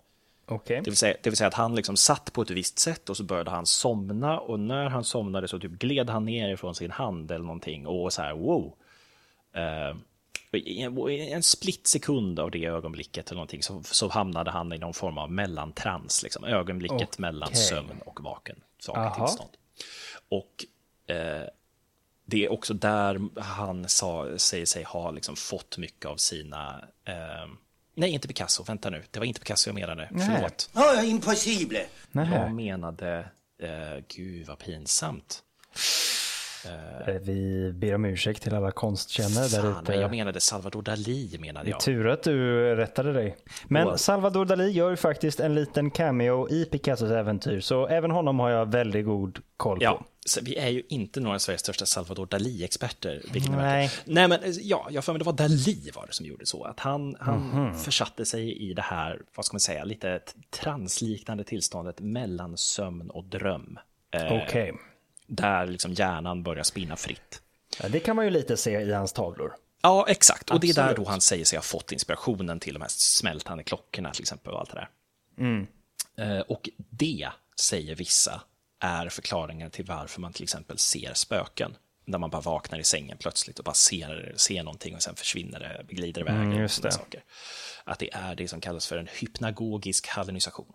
[0.47, 0.81] Okej.
[0.85, 3.17] Det vill, säga, det vill säga att han liksom satt på ett visst sätt och
[3.17, 6.91] så började han somna och när han somnade så typ gled han ner ifrån sin
[6.91, 8.75] hand eller någonting och så här wow.
[9.55, 10.12] I
[10.53, 14.78] en, i en split sekund av det ögonblicket eller någonting så, så hamnade han i
[14.78, 17.62] någon form av mellantrans, liksom, ögonblicket mellan Okej.
[17.62, 18.57] sömn och vaken,
[19.16, 19.50] tillstånd.
[20.28, 20.64] Och
[21.14, 21.48] eh,
[22.24, 27.48] det är också där han sa, säger sig ha liksom fått mycket av sina eh,
[27.94, 28.62] Nej, inte Picasso.
[28.62, 29.03] Vänta nu.
[29.11, 30.09] Det var inte Picasso jag menade.
[30.11, 30.70] Förlåt.
[30.74, 31.86] Oh, impossible.
[32.12, 33.28] Jag menade...
[33.59, 35.42] Eh, gud, vad pinsamt.
[36.67, 39.95] Eh, Vi ber om ursäkt till alla konstkännare där ute.
[39.95, 41.81] jag menade Salvador Dalí, menade jag.
[41.81, 43.37] Tur att du rättade dig.
[43.69, 43.97] Men Wow.
[43.97, 48.51] Salvador Dalí gör ju faktiskt en liten cameo i Picassos äventyr, så även honom har
[48.51, 49.85] jag väldigt god koll på.
[49.85, 53.23] Ja, så vi är ju inte några av Sveriges största Salvador Dalí-experter.
[53.57, 53.91] Nej.
[54.05, 56.65] Nej, men eh, ja, jag för mig det var Dalí var det som gjorde så.
[56.65, 57.75] Att han, han Mhm.
[57.79, 63.25] försatte sig i det här, vad ska man säga, lite transliknande tillståndet mellan sömn och
[63.25, 63.79] dröm.
[64.15, 64.73] Eh, Okej.
[65.37, 67.43] Där liksom hjärnan börjar spinna fritt.
[67.83, 69.55] Ja, det kan man ju lite se i hans tavlor.
[69.83, 70.51] Ja, exakt.
[70.51, 71.07] Och det är där Absolut.
[71.07, 74.61] då han säger sig ha fått inspirationen till de här smältande klockorna till exempel och
[74.61, 74.89] allt det där.
[75.39, 75.66] Mm.
[76.18, 77.28] Eh, Och det,
[77.61, 78.43] säger vissa,
[78.80, 81.76] är förklaringen till varför man till exempel ser spöken.
[82.07, 85.61] Där man bara vaknar i sängen plötsligt och bara ser, ser någonting och sen försvinner
[85.61, 86.35] det, glider iväg.
[86.35, 86.93] Mm, just det.
[86.93, 87.24] Saker.
[87.85, 90.72] Att det är det som kallas för en hypnagogisk hallucination.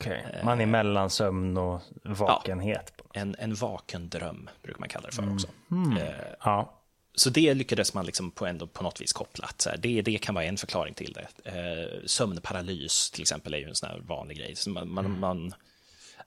[0.00, 0.40] Okej.
[0.44, 2.92] Man är mellan sömn och vakenhet.
[3.12, 5.48] En, en vaken dröm brukar man kalla det för också.
[5.70, 5.96] Mm.
[5.96, 6.72] Eh, Ja.
[7.18, 9.48] Så det lyckades man liksom på, ändå på något vis koppla.
[9.56, 11.50] Så det, det kan vara en förklaring till det.
[11.50, 14.56] Eh, sömnparalys till exempel är ju en sån här vanlig grej.
[14.56, 15.54] Så man, man, man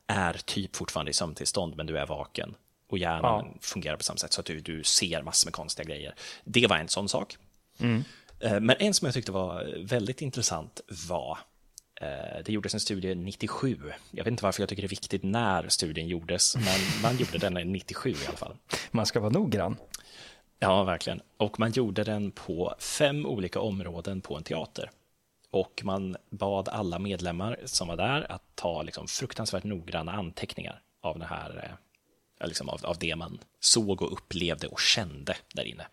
[0.07, 2.55] är typ fortfarande i sömntillstånd men du är vaken.
[2.89, 6.15] Och hjärnan fungerar på samma sätt så att du, du ser massor med konstiga grejer.
[6.43, 7.38] Det var en sån sak.
[8.39, 11.38] Eh, Men en som jag tyckte var väldigt intressant var eh,
[12.45, 13.78] det gjordes en studie 97.
[14.12, 17.38] Jag vet inte varför jag tycker det är viktigt när studien gjordes, men man gjorde
[17.38, 18.56] den 97 i alla fall.
[18.91, 19.78] Man ska vara noggrann.
[20.60, 21.22] Ja, verkligen.
[21.38, 24.91] Och man gjorde den på fem olika områden på en teater.
[25.52, 31.20] Och man bad alla medlemmar som var där att ta liksom fruktansvärt noggranna anteckningar av
[31.20, 31.78] det här,
[32.39, 35.88] eh, liksom av, av det man såg och upplevde och kände där inne.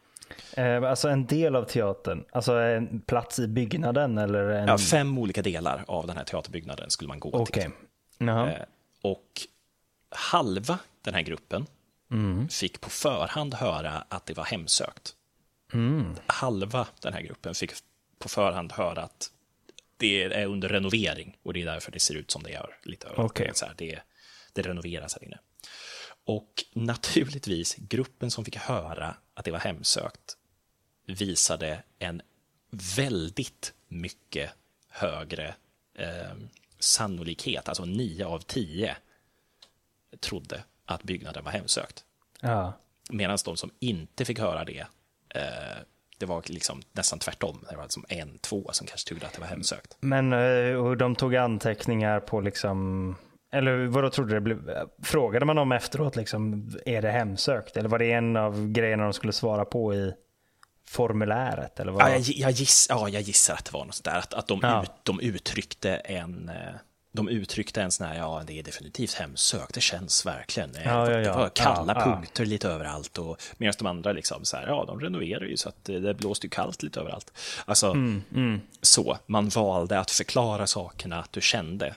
[0.57, 4.69] Eh, alltså en del av teatern, alltså en plats i byggnaden eller en...
[4.69, 7.63] Ja, fem olika delar av den här teaterbyggnaden skulle man gå Okej.
[7.63, 7.73] till.
[8.19, 8.53] Jaha.
[8.53, 8.63] Eh,
[9.03, 9.41] Och
[10.11, 11.67] halva den här gruppen
[12.51, 15.15] fick på förhand höra att det var hemsökt.
[16.27, 17.73] Halva den här gruppen fick
[18.19, 19.31] på förhand höra att
[19.97, 22.77] det är under renovering och det är därför det ser ut som det gör.
[22.83, 23.09] Lite.
[23.17, 23.51] Okej.
[23.55, 23.99] så här, det,
[24.53, 25.39] det renoveras här inne.
[26.25, 30.37] Och naturligtvis, gruppen som fick höra att det var hemsökt
[31.07, 32.23] visade en
[32.97, 34.51] väldigt mycket
[34.89, 35.55] högre
[35.95, 36.35] eh,
[36.79, 38.97] sannolikhet, alltså 9 av 10
[40.21, 42.05] trodde att byggnaden var hemsökt.
[42.41, 42.73] Ja.
[43.11, 44.87] Medan de som inte fick höra det,
[45.29, 45.77] eh,
[46.19, 47.65] det var liksom nästan tvärtom.
[47.71, 49.97] Det var liksom en, två som kanske trodde att det var hemsökt.
[50.01, 53.17] Men eh, och de tog anteckningar på liksom,
[53.57, 54.71] eller vad då trodde det blev,
[55.03, 57.77] frågade man dem efteråt liksom, är det hemsökt?
[57.77, 60.13] Eller var det en av grejerna de skulle svara på i
[60.89, 61.81] formuläret?
[61.81, 62.03] Eller vad?
[62.03, 64.47] Ja, jag, jag, giss, ja, jag gissar att det var något sånt där, att, att
[64.49, 64.83] de, Ja.
[64.83, 66.55] ut, de uttryckte en eh,
[67.13, 70.75] de uttryckte en sån här, ja det är definitivt hemsökt, det känns verkligen.
[70.75, 71.37] Eh, Ja, ja, Det ja.
[71.39, 72.13] var kalla Ja, ja.
[72.13, 75.69] punkter lite överallt och medan de andra liksom så här, ja de renoverar ju så
[75.69, 77.33] att eh, det blåste ju kallt lite överallt.
[77.65, 81.95] Alltså, Mm, så, man valde att förklara sakerna att du kände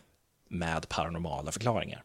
[0.50, 2.04] med paranormala förklaringar.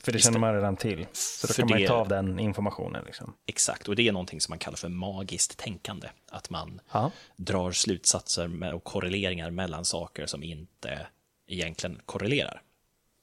[0.00, 1.06] För det känner man redan till.
[1.12, 3.04] Så då För kan man ju ta av den informationen.
[3.04, 3.34] Liksom.
[3.46, 6.08] Exakt, och det är någonting som man kallar för magiskt tänkande.
[6.28, 7.10] Att man Ja.
[7.36, 11.06] drar slutsatser och korreleringar mellan saker som inte
[11.46, 12.62] egentligen korrelerar.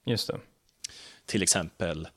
[0.05, 0.39] Just det.
[1.25, 2.07] Till exempel,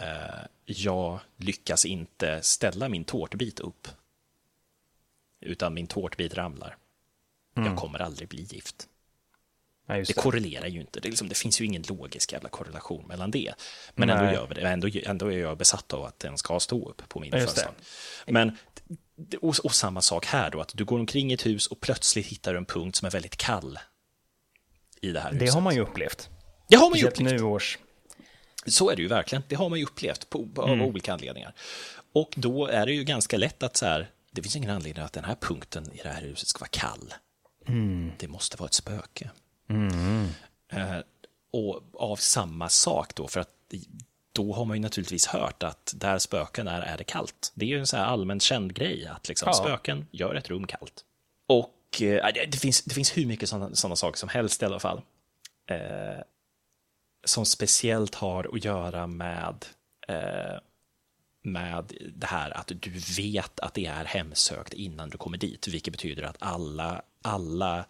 [0.00, 3.88] eh, jag lyckas inte ställa min tårtbit upp.
[5.40, 6.76] Utan min tårtbit ramlar.
[7.54, 8.88] Jag kommer aldrig bli gift.
[9.88, 10.20] Just Det det.
[10.22, 11.00] korrelerar ju inte.
[11.00, 13.52] Det, liksom, det finns ju ingen logisk jävla korrelation mellan det.
[13.94, 14.34] Men ändå Nej.
[14.34, 14.60] gör vi det.
[14.68, 17.42] Ändå, ändå är jag besatt av att den ska stå upp på min Ja, det.
[17.46, 17.74] födelsedag.
[18.26, 18.56] Men,
[19.40, 22.26] och, och samma sak här då, att du går omkring i ett hus och plötsligt
[22.26, 23.78] hittar du en punkt som är väldigt kall.
[25.00, 25.54] I det här Det huset.
[25.54, 26.30] har man ju upplevt.
[26.68, 27.30] Det har man ju upplevt.
[27.32, 27.78] nu års.
[28.66, 29.42] Så är det ju verkligen.
[29.48, 30.80] Det har man ju upplevt på, på, Mm.
[30.80, 31.54] av olika anledningar.
[32.12, 35.12] Och då är det ju ganska lätt att så här, det finns ingen anledning att
[35.12, 37.14] den här punkten i det här huset ska vara kall.
[37.68, 38.12] Mm.
[38.18, 39.30] Det måste vara ett spöke.
[40.68, 40.98] Eh,
[41.52, 43.48] och av samma sak då, för att
[44.32, 47.52] då har man ju naturligtvis hört att där spöken är, är det kallt.
[47.54, 49.52] Det är ju en så här allmänt känd grej att liksom Ja.
[49.54, 51.04] spöken gör ett rum kallt.
[51.46, 54.80] Och eh, det, finns, det finns hur mycket sådana, sådana saker som helst i alla
[54.80, 55.00] fall.
[55.70, 56.20] Eh,
[57.24, 59.66] som speciellt har att göra med,
[60.08, 60.58] eh,
[61.42, 65.92] med det här att du vet att det är hemsökt innan du kommer dit, vilket
[65.92, 67.84] betyder att alla, alla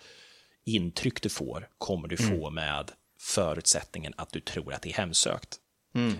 [0.66, 5.60] intryck du får kommer du få med förutsättningen att du tror att det är hemsökt.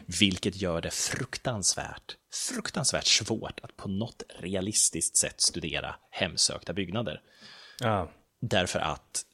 [0.07, 7.21] Vilket gör det fruktansvärt, fruktansvärt svårt att på något realistiskt sätt studera hemsökta byggnader.
[7.81, 8.11] Ja.
[8.41, 9.25] Därför att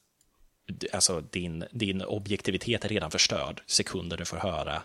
[0.93, 4.81] alltså, din, din objektivitet är redan förstörd sekunder du får höra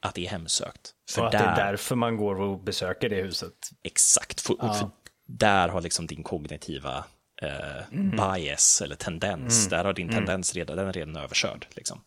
[0.00, 0.94] att det är hemsökt.
[1.10, 3.70] För och att där, det är därför man går och besöker det huset.
[3.82, 4.90] Exakt, för, och för
[5.26, 7.04] där har liksom din kognitiva
[7.42, 11.66] eh, bias eller tendens, där har din tendens redan, den är redan överkörd.
[11.70, 12.00] Liksom.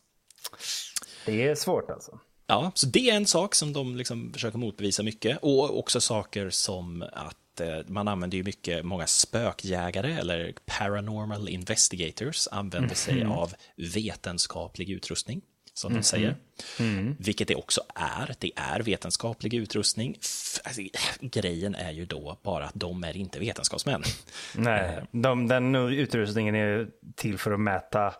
[1.25, 2.19] Det är svårt alltså.
[2.47, 5.37] Ja, så det är en sak som de liksom försöker motbevisa mycket.
[5.41, 12.47] Och också saker som att eh, man använder ju mycket, många spökjägare eller paranormal investigators
[12.51, 15.41] använder sig av vetenskaplig utrustning,
[15.75, 16.35] som de säger.
[17.19, 18.35] Vilket det också är.
[18.39, 20.17] Det är vetenskaplig utrustning.
[20.63, 20.81] Alltså,
[21.21, 24.03] grejen är ju då bara att de är inte vetenskapsmän.
[24.55, 28.13] Nej, de, den utrustningen är till för att mäta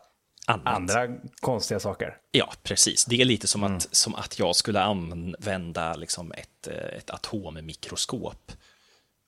[0.48, 0.76] Annat.
[0.76, 1.08] andra
[1.40, 2.18] konstiga saker.
[2.32, 3.06] Ja, precis.
[3.06, 8.52] Det är lite som, att, som att jag skulle använda liksom ett, eh, ett atommikroskop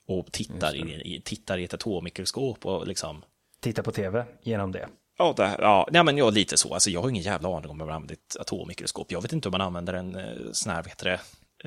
[0.08, 3.24] och tittar i, tittar i ett atommikroskop och liksom...
[3.60, 4.88] Titta på tv genom det.
[5.18, 6.74] Ja, det, ja, nej, men ja, lite så.
[6.74, 9.12] Alltså, jag har ingen jävla aning om hur man använder ett atommikroskop.
[9.12, 11.20] Jag vet inte om man använder en eh, sån här, vad heter det,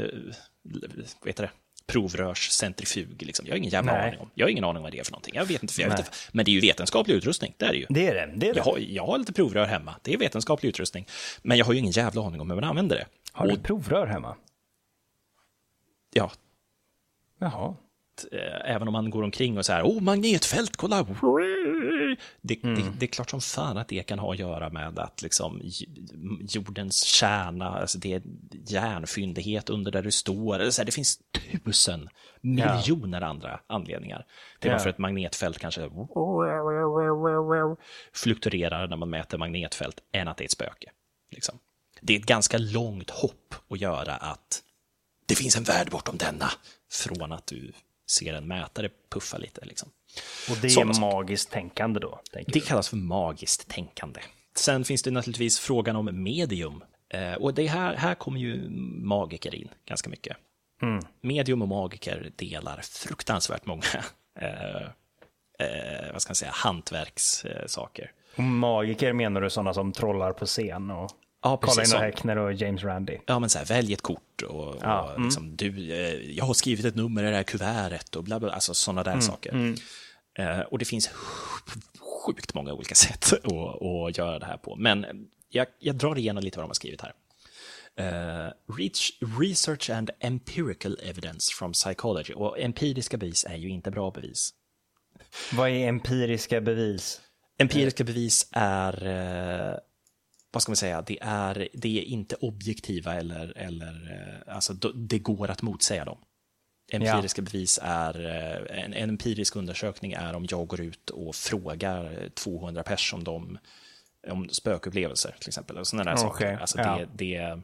[0.02, 0.34] eh,
[1.20, 1.50] vad heter det?
[1.86, 3.22] provrörscentrifug.
[3.22, 3.46] Liksom.
[3.46, 4.08] Jag har ingen jävla Nej.
[4.08, 4.30] aning om.
[4.34, 5.34] Jag har ingen aning om vad det är för någonting.
[5.34, 6.10] Jag vet inte, för jag vet inte.
[6.32, 7.86] Men det är ju vetenskaplig utrustning, det är det ju.
[7.88, 8.32] Det är det.
[8.36, 8.58] det, är det.
[8.58, 11.06] Jag har, jag har lite provrör hemma, det är vetenskaplig utrustning.
[11.42, 13.06] Men jag har ju ingen jävla aning om hur man använder det.
[13.32, 14.36] Har du Och, provrör hemma?
[16.12, 16.32] ja,
[17.38, 17.74] Jaha.
[18.32, 21.06] Eh, även om man går omkring och så här, åh, magnetfält, kolla!
[22.42, 22.74] Det, Mm.
[22.74, 25.60] det, det är klart som fan att det kan ha att göra med att liksom
[26.40, 28.22] jordens kärna, alltså det är
[28.66, 30.54] järnfyndighet under där du står.
[30.54, 31.18] Eller så här, det finns
[31.64, 32.08] tusen
[32.40, 34.26] miljoner andra anledningar
[34.60, 34.74] till Ja.
[34.76, 35.90] varför ett magnetfält kanske
[38.14, 40.90] fluktuerar när man mäter magnetfält än att det är ett spöke.
[41.30, 41.58] Liksom.
[42.00, 44.62] Det är ett ganska långt hopp att göra att
[45.26, 46.50] det finns en värld bortom denna
[46.92, 47.72] från att du
[48.10, 49.64] ser en mätare puffa lite.
[49.64, 49.88] Liksom.
[50.50, 51.16] Och det Sådana är saker.
[51.16, 52.20] magiskt tänkande då?
[52.32, 52.60] Det du?
[52.60, 54.20] kallas för magiskt tänkande.
[54.54, 56.84] Sen finns det naturligtvis frågan om medium.
[57.08, 58.70] Eh, och det här, här kommer ju
[59.02, 60.36] magiker in ganska mycket.
[61.20, 63.82] Medium och magiker delar fruktansvärt många
[64.40, 64.82] eh,
[65.66, 68.12] eh, vad ska man säga, hantverkssaker.
[68.36, 71.10] Och magiker menar du sådana som trollar på scen och
[71.42, 71.92] Ja, precis.
[71.92, 73.20] Colin Häckner och James Randi?
[73.26, 76.54] Ja, men så här, välj ett kort och, Ja, och liksom, du, eh, jag har
[76.54, 79.74] skrivit ett nummer i det här kuvertet och bla bla, alltså sådana där saker.
[80.38, 81.10] Eh, och det finns
[82.26, 84.76] sjukt många olika sätt att, att göra det här på.
[84.76, 85.06] Men
[85.48, 87.12] jag, jag drar igenom lite vad de har skrivit här.
[87.96, 89.10] Eh, reach,
[89.40, 92.32] research and empirical evidence from psychology.
[92.34, 94.54] Och empiriska bevis är ju inte bra bevis.
[95.52, 97.20] Vad är empiriska bevis?
[97.58, 99.78] Empiriska bevis är, eh,
[100.52, 105.18] vad ska man säga, det är, det är inte objektiva eller, eller eh, alltså det
[105.18, 106.18] går att motsäga dem.
[106.92, 112.28] Empiriska bevis är, eh, en, en empirisk undersökning är om jag går ut och frågar
[112.34, 113.58] 200 personer om, dem,
[114.28, 115.78] om spökupplevelser till exempel.
[115.78, 116.58] Och sådana där Okej, saker.
[116.60, 116.98] Alltså ja.
[116.98, 117.60] det, det,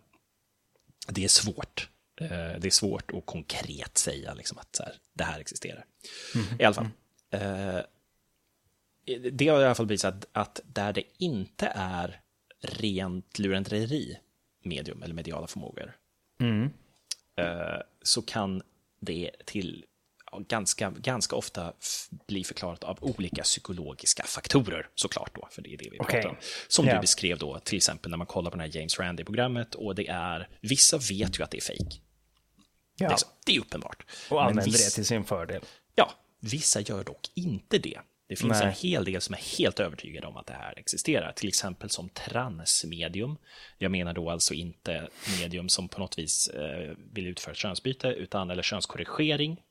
[1.08, 1.90] det är svårt.
[2.20, 5.84] Eh, Det är svårt att konkret säga liksom att så här, det här existerar.
[6.58, 6.88] I alla fall.
[7.30, 7.80] Eh,
[9.32, 12.20] det har i alla fall visat att där det inte är
[12.62, 14.18] rent lurendrejeri
[14.64, 15.96] medium eller mediala förmågor
[16.40, 16.70] Mm.
[17.36, 18.62] eh, så kan
[19.00, 19.84] det till
[20.48, 21.72] ganska, ganska ofta
[22.26, 26.36] bli förklarat av olika psykologiska faktorer såklart då, för det är det vi pratar om.
[26.68, 26.94] Som Ja.
[26.94, 30.08] du beskrev då, till exempel när man kollar på det här James Randi-programmet och det
[30.08, 31.96] är, vissa vet ju att det är fake.
[32.98, 33.16] Ja.
[33.46, 34.06] Det är uppenbart.
[34.30, 35.62] Och använder viss- det till sin fördel.
[35.94, 37.98] Ja, vissa gör dock inte det.
[38.28, 38.66] Det finns Nej.
[38.66, 42.08] en hel del som är helt övertygade om att det här existerar, till exempel som
[42.08, 43.36] transmedium.
[43.78, 45.08] Jag menar då alltså inte
[45.40, 49.62] medium som på något vis eh, vill utföra ett könsbyte utan, eller könskorrigering,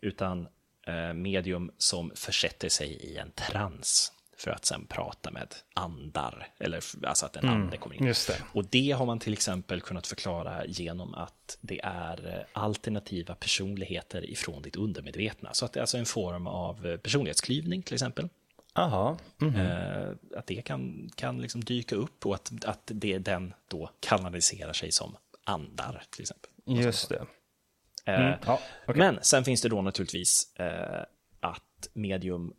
[0.00, 0.48] utan
[0.86, 6.82] eh, medium som försätter sig i en trans för att sen prata med andar, eller
[7.06, 8.00] alltså att en ande kommer in.
[8.00, 8.42] Mm, just det.
[8.52, 14.30] Och det har man till exempel kunnat förklara genom att det är eh, alternativa personligheter
[14.30, 15.54] ifrån ditt undermedvetna.
[15.54, 18.28] Så att det är alltså en form av eh, personlighetsklyvning till exempel.
[18.74, 19.18] Jaha.
[19.40, 19.56] Mm.
[19.56, 24.72] Eh, att det kan, kan liksom dyka upp och att, att det, den då kanaliserar
[24.72, 26.50] sig som andar till exempel.
[26.66, 27.26] Just det.
[28.04, 28.38] Mm.
[28.46, 28.98] Ja, okej.
[28.98, 30.52] Men sen finns det då naturligtvis
[31.40, 32.54] att medium,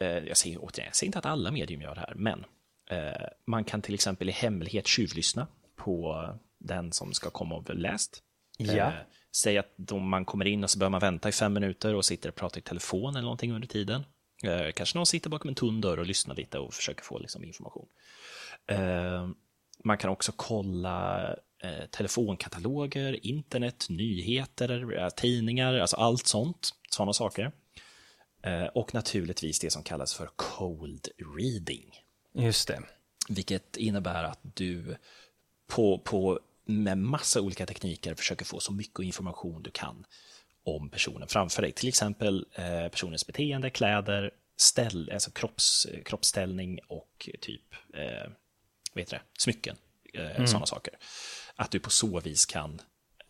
[0.00, 2.44] jag säger återigen, jag säger inte att alla medium gör det här, men
[2.90, 5.46] eh, man kan till exempel i hemlighet tjuvlyssna
[5.76, 6.28] på
[6.58, 8.22] den som ska komma och bli läst.
[8.58, 8.72] Ja.
[8.72, 8.92] Eh,
[9.36, 12.28] säg att man kommer in och så börjar man vänta i fem minuter och sitter
[12.28, 14.04] och pratar i telefon eller någonting under tiden.
[14.44, 17.44] Eh, kanske någon sitter bakom en tunn dörr och lyssnar lite och försöker få liksom,
[17.44, 17.88] information.
[18.66, 19.28] Eh,
[19.84, 21.28] man kan också kolla
[21.62, 27.52] eh, telefonkataloger, internet, nyheter, eh, tidningar, alltså allt sånt, sådana saker.
[28.42, 31.08] Eh, och naturligtvis det som kallas för cold
[31.38, 31.94] reading,
[32.32, 32.82] Just det.
[33.28, 34.96] vilket innebär att du
[35.66, 40.04] på, på, med massa olika tekniker försöker få så mycket information du kan
[40.62, 41.72] om personen framför dig.
[41.72, 48.30] Till exempel eh, personens beteende, kläder, ställ, alltså kropps, kroppsställning och typ eh,
[48.94, 49.22] heter det?
[49.38, 49.76] smycken.
[50.14, 50.94] Eh, Sådana saker.
[51.56, 52.80] Att du på så vis kan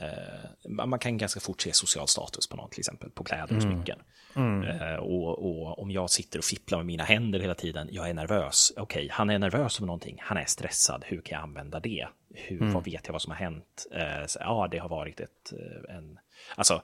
[0.00, 3.62] eh, man kan ganska fort se social status på någon, till exempel på kläder och
[3.62, 3.98] smycken.
[4.36, 8.14] Eh, och, och om jag sitter och fipplar med mina händer hela tiden, jag är
[8.14, 8.72] nervös.
[8.76, 12.08] Okej, han är nervös om någonting, han är stressad, hur kan jag använda det?
[12.34, 13.86] Hur, Vad vet jag vad som har hänt?
[13.94, 16.18] Eh, så, ja, det har varit ett, eh, en...
[16.56, 16.82] Alltså,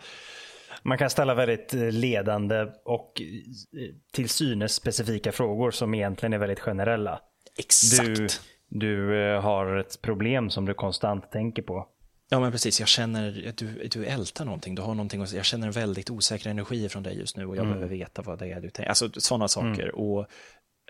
[0.82, 6.38] Man kan ställa väldigt eh, ledande och eh, till synes specifika frågor som egentligen är
[6.38, 7.20] väldigt generella.
[7.58, 8.40] exakt.
[8.68, 11.88] Du, du har ett problem som du konstant tänker på.
[12.34, 12.80] Ja, men precis.
[12.80, 14.74] Jag känner att du, du ältar någonting.
[14.74, 17.66] Du har någonting jag känner en väldigt osäker energi från dig just nu och jag
[17.66, 18.88] behöver veta vad det är du tänker.
[18.88, 19.94] Alltså sådana saker.
[19.94, 20.26] Och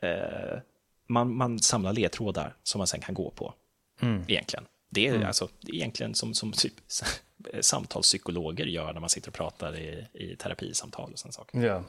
[0.03, 0.59] eh,
[1.09, 3.55] man, man samlar ledtrådar som man sen kan gå på.
[4.29, 4.67] Egentligen.
[4.91, 6.73] Det är alltså det är egentligen som, som typ
[7.61, 11.59] samtalspsykologer gör när man sitter och pratar i, i terapisamtal och sådana saker.
[11.63, 11.85] Ja.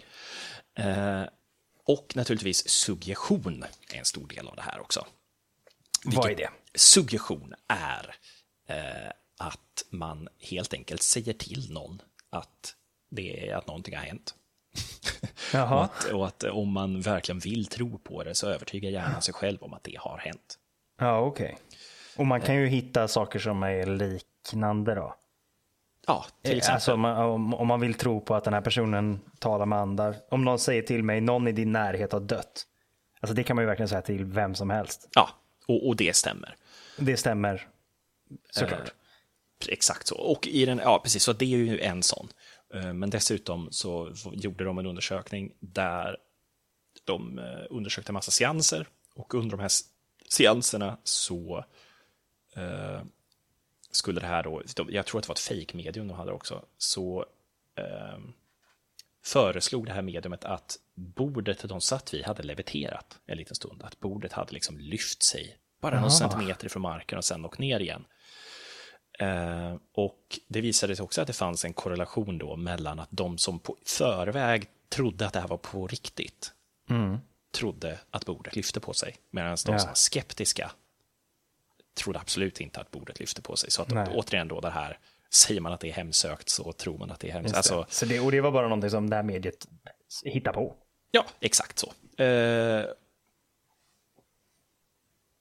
[0.83, 1.23] Eh,
[1.83, 5.05] och naturligtvis suggestion är en stor del av det här också.
[6.05, 6.79] Vad är Vilket- det?
[6.79, 8.15] Suggestion är
[8.67, 12.75] eh, att man helt enkelt säger till någon att,
[13.09, 14.35] det att någonting har hänt.
[15.53, 19.33] och, att, och att om man verkligen vill tro på det så övertygar gärna sig
[19.33, 20.59] själv om att det har hänt.
[20.99, 21.57] Ja, okej.
[22.17, 25.15] Och man kan ju hitta saker som är liknande då.
[26.07, 26.73] Ja, till Eh, exempel.
[26.73, 30.15] Alltså om man, om, man vill tro på att den här personen talar med andar.
[30.29, 32.65] Om någon säger till mig, någon i din närhet har dött.
[33.19, 35.09] Alltså det kan man ju verkligen säga till vem som helst.
[35.15, 35.29] Ja,
[35.67, 36.55] och, och det stämmer.
[36.97, 37.67] Det stämmer
[38.49, 38.93] såklart.
[39.69, 40.15] Exakt så.
[40.15, 42.29] Och i den, ja, precis, så det är ju en sån.
[42.73, 46.17] Eh, Men dessutom så gjorde de en undersökning där
[47.03, 49.71] de eh, undersökte en massa seanser och under de här
[50.29, 51.65] seanserna så
[52.55, 53.01] eh,
[53.91, 57.25] skulle det här då, jag tror att det var ett fake-medium de hade också, så
[57.77, 58.19] eh,
[59.23, 63.99] föreslog det här mediumet att bordet de satt vid hade leviterat en liten stund, att
[63.99, 68.05] bordet hade liksom lyft sig bara någon centimeter från marken och sen åkt ner igen.
[69.19, 73.37] Eh, och det visade sig också att det fanns en korrelation då mellan att de
[73.37, 76.51] som på förväg trodde att det här var på riktigt
[77.51, 79.79] trodde att bordet lyfte på sig, medan de Ja.
[79.79, 80.71] som var skeptiska
[81.93, 83.71] trodde absolut inte att bordet lyfte på sig.
[83.71, 84.07] Så att Nej.
[84.15, 84.99] återigen då det här,
[85.33, 87.53] säger man att det är hemsökt så tror man att det är hemsökt.
[87.53, 87.57] Det.
[87.57, 89.67] Alltså, Så det, och det var bara någonting som det här mediet
[90.23, 90.75] hittar på.
[91.11, 91.87] ja, exakt så.
[92.23, 92.85] Eh,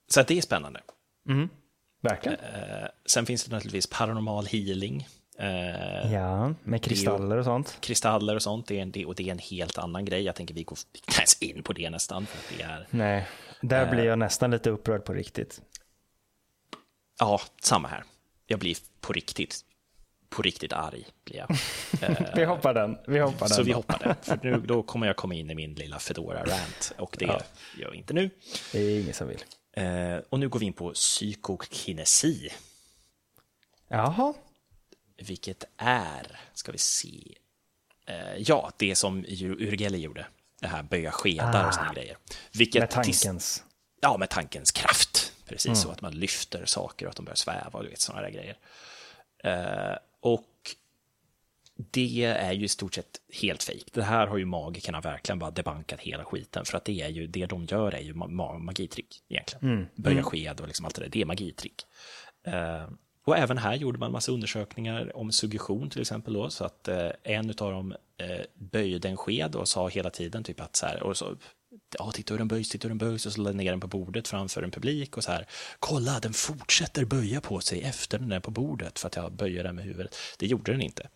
[0.07, 0.81] så att det är spännande.
[2.09, 2.39] Verkligen.
[2.39, 5.07] Eh, sen finns det naturligtvis paranormal healing.
[5.39, 7.77] Eh, Ja, med kristaller och sånt.
[7.81, 10.21] kristaller och sånt, det är en, det, och det är en helt annan grej.
[10.23, 12.25] Jag tänker vi går vi ens in på det nästan.
[12.25, 13.27] För det är, Nej,
[13.61, 15.61] där blir jag nästan lite upprörd på riktigt.
[17.19, 18.03] ja, samma här.
[18.47, 19.61] Jag blir på riktigt,
[20.29, 21.47] på riktigt arg blir jag.
[22.35, 22.97] Vi hoppar den.
[23.07, 23.49] Vi hoppar den.
[23.55, 24.15] Så vi hoppar det.
[24.21, 27.41] För nu, då kommer jag komma in i min lilla Fedora rant och det gör
[27.79, 28.29] jag inte nu.
[28.71, 29.43] Det är ingen som vill.
[29.75, 32.49] Eh, och nu går vi in på psykokinesi,
[33.87, 34.33] Jaha.
[35.17, 37.37] vilket är, ska vi se,
[38.05, 40.27] eh, ja, det som Ur- Urgeli gjorde.
[40.61, 42.17] Det här böja skedar och såna grejer.
[42.51, 43.63] Vilket Med tankens.
[44.01, 45.33] Ja, med tankens kraft.
[45.45, 48.21] Precis så att man lyfter saker och att de börjar sväva och du vet sådana
[48.21, 48.57] där grejer.
[49.43, 50.43] Eh, och
[51.77, 53.89] det är ju i stort sett helt fejk.
[53.93, 57.27] Det här har ju magikerna verkligen bara debankat hela skiten för att det är ju
[57.27, 59.65] det de gör är ju ma- ma- magitrick egentligen.
[59.95, 61.81] Böja sked och liksom allt det där, det är magitrick.
[62.47, 62.89] Eh,
[63.25, 67.09] och även här gjorde man massa undersökningar om suggestion till exempel då, så att eh,
[67.23, 71.03] en av dem eh, böjde en sked och sa hela tiden typ att så här,
[71.03, 71.35] och så
[71.99, 73.87] Ja, titta hur den böjs, titta hur den böjs och så lade ner den på
[73.87, 75.47] bordet framför en publik och så här.
[75.79, 79.63] Kolla, den fortsätter böja på sig efter den är på bordet för att jag böjer
[79.63, 80.15] den med huvudet.
[80.39, 81.07] Det gjorde den inte.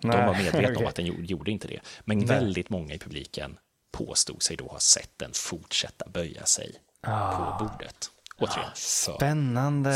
[0.00, 0.86] De Nej, var medvetna om okej.
[0.86, 1.80] att den gjorde, inte det.
[2.00, 3.58] Men väldigt många i publiken
[3.92, 8.10] påstod sig då ha sett den fortsätta böja sig på bordet.
[8.38, 9.90] Återigen, för Spännande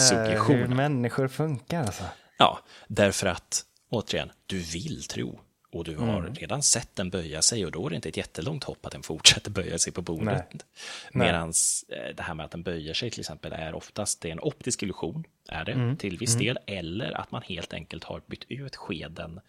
[0.48, 2.04] hur människor funkar alltså.
[2.38, 5.40] Ja, därför att återigen, du vill tro
[5.72, 8.64] och du har redan sett den böja sig och då är det inte ett jättelångt
[8.64, 10.66] hopp att den fortsätter böja sig på bordet.
[11.12, 11.52] Medan
[11.88, 14.82] det här med att den böjer sig till exempel är oftast det är en optisk
[14.82, 19.40] illusion, är det till viss del, eller att man helt enkelt har bytt ut skeden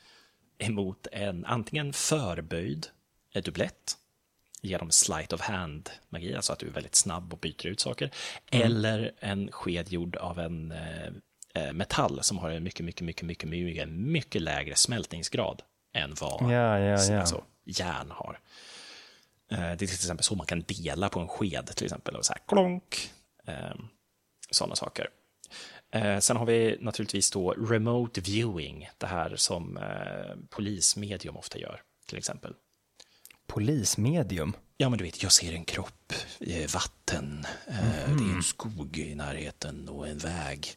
[0.58, 2.88] emot en antingen förböjd
[3.34, 3.98] eh, dubblett
[4.62, 8.12] genom sleight of hand-magi, alltså att du är väldigt snabb och byter ut saker,
[8.52, 11.08] eller en sked gjord av en eh,
[11.54, 15.62] eh, metall som har en mycket, mycket, mycket, mycket, mycket, mycket lägre smältningsgrad
[15.94, 17.20] än vad Ja, ja, ja.
[17.20, 18.40] Alltså, järn har.
[19.52, 22.26] Eh, Det är till exempel så man kan dela på en sked, till exempel, och
[22.26, 23.10] så här klonk,
[23.48, 23.76] eh,
[24.52, 25.10] sådana saker.
[25.92, 31.82] Eh, Sen har vi naturligtvis då remote viewing, det här som eh, polismedium ofta gör,
[32.08, 32.54] till exempel.
[33.48, 34.54] Polismedium.
[34.78, 38.98] Ja, men du vet, jag ser en kropp, eh, vatten, eh, det är en skog
[38.98, 40.68] i närheten och en väg.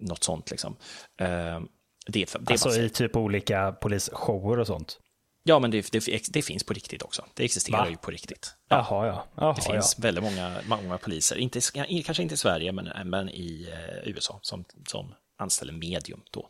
[0.00, 0.76] Något sånt liksom.
[1.20, 1.60] Eh,
[2.06, 5.00] det, det Alltså i typ olika polisshower och sånt.
[5.46, 7.24] Ja, men det, det, det finns på riktigt också.
[7.34, 7.90] Det existerar Va?
[7.90, 8.54] ju på riktigt.
[8.68, 9.26] Jaha, ja.
[9.34, 9.72] Jaha, Det ja.
[9.72, 11.60] finns väldigt många, många poliser, inte,
[12.04, 16.48] kanske inte i Sverige, men, men i eh, USA, som, som anställer medium då,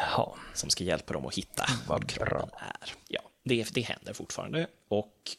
[0.00, 0.28] Jaha.
[0.54, 2.92] som ska hjälpa dem att hitta vad kroppen är.
[3.08, 5.30] Ja, det, det händer fortfarande och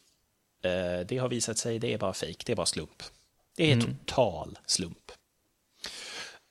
[0.62, 3.02] eh, det har visat sig, det är bara fejk, det är bara slump.
[3.56, 5.12] Det är total slump.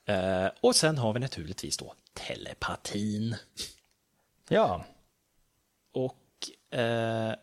[0.06, 3.36] Eh, och sen har vi naturligtvis då telepatin.
[4.48, 4.84] Ja.
[5.94, 6.18] Och
[6.78, 7.34] eh,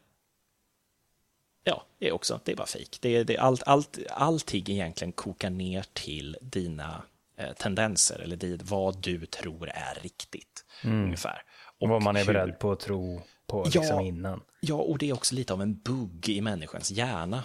[1.63, 2.97] ja, det är också, det är bara fejk.
[3.01, 7.03] Det, det, allt, allt, allting egentligen kokar ner till dina
[7.37, 10.65] eh, tendenser eller dit, vad du tror är riktigt.
[10.83, 11.41] Ungefär.
[11.79, 13.81] Och vad man är hur- beredd på att tro på Ja.
[13.81, 14.41] liksom innan.
[14.61, 17.43] Ja, och det är också lite av en bugg i människans hjärna.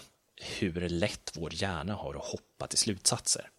[0.59, 3.51] Hur lätt vår hjärna har att hoppa till slutsatser.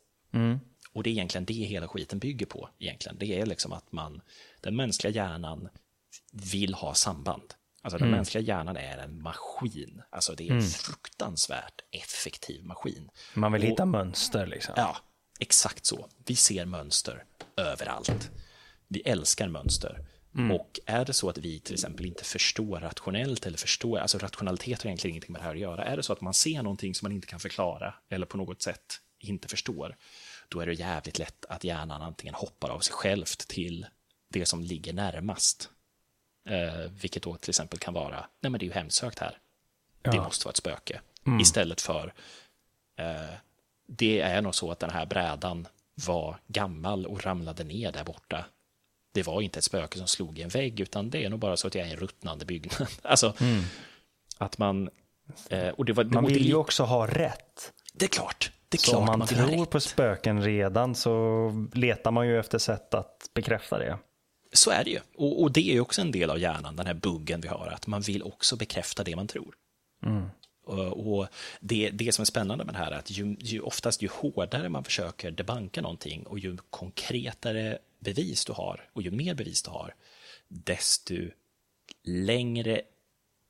[0.94, 2.70] Och det är egentligen det hela skiten bygger på.
[2.80, 3.18] Egentligen.
[3.18, 4.22] Det är liksom att man,
[4.62, 5.70] den mänskliga hjärnan
[6.32, 7.54] vill ha samband.
[7.82, 10.02] Alltså den mänskliga hjärnan är en maskin.
[10.10, 13.10] Alltså det är en fruktansvärt effektiv maskin.
[13.34, 14.74] Man vill Och- hitta mönster liksom.
[14.78, 14.98] Ja,
[15.40, 16.10] exakt så.
[16.26, 17.24] Vi ser mönster
[17.58, 18.32] överallt.
[18.88, 20.06] Vi älskar mönster.
[20.54, 24.82] Och är det så att vi till exempel inte förstår rationellt eller förstår, alltså rationalitet
[24.84, 25.84] har egentligen ingenting med det här att göra.
[25.86, 28.62] Är det så att man ser någonting som man inte kan förklara eller på något
[28.62, 29.96] sätt inte förstår,
[30.50, 33.86] då är det jävligt lätt att hjärnan antingen hoppar av sig självt till
[34.30, 35.70] det som ligger närmast.
[36.48, 39.38] Eh, vilket då till exempel kan vara, nej men det är ju hemsökt här.
[40.02, 41.02] Det måste vara ett spöke.
[41.42, 42.14] Istället för,
[43.00, 43.34] eh,
[43.88, 45.68] det är nog så att den här brädan
[46.08, 48.46] var gammal och ramlade ner där borta.
[49.14, 51.58] Det var inte ett spöke som slog i en vägg, utan det är nog bara
[51.58, 52.88] så att jag är en ruttnande byggnad.
[53.02, 53.34] Alltså,
[54.38, 54.90] att man...
[55.50, 57.74] Eh, och det var, Man vill ju också ha rätt.
[57.94, 61.52] det är klart, det är Så klart om man man tror på spöken redan så
[61.74, 63.98] letar man ju efter sätt att bekräfta det.
[64.58, 65.00] Så är det ju.
[65.16, 67.68] Och, och det är ju också en del av hjärnan, den här buggen vi har,
[67.68, 69.56] att man vill också bekräfta det man tror.
[70.66, 71.28] Och, och
[71.60, 74.70] det, det som är spännande med det här är att ju, ju oftast ju hårdare
[74.70, 79.70] man försöker debanka någonting och ju konkretare bevis du har och ju mer bevis du
[79.72, 79.94] har,
[80.48, 81.16] desto
[82.04, 82.82] längre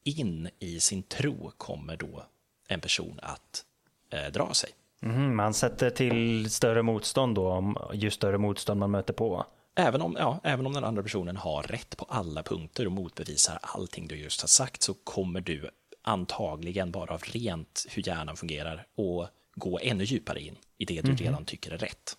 [0.03, 2.23] in i sin tro kommer då
[2.67, 3.65] en person att
[4.09, 4.69] eh, dra sig.
[4.99, 9.45] Mhm, man sätter till större motstånd då, om- ju större motstånd man möter på.
[9.79, 13.59] Även om, ja, även om den andra personen har rätt på alla punkter och motbevisar
[13.61, 15.69] allting du just har sagt så kommer du
[16.01, 21.15] antagligen bara av rent hur hjärnan fungerar och gå ännu djupare in i det du
[21.15, 22.17] redan tycker är rätt.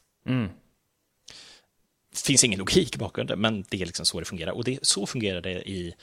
[2.14, 4.52] finns ingen logik bakom det, men det är liksom så det fungerar.
[4.52, 5.94] Och det, så fungerar det i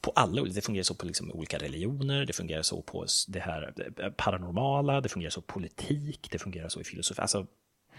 [0.00, 3.74] på alla, det fungerar så på liksom olika religioner, det fungerar så på det här
[4.00, 7.20] eh, paranormala, det fungerar så på politik, det fungerar så i filosofi.
[7.20, 7.46] Alltså,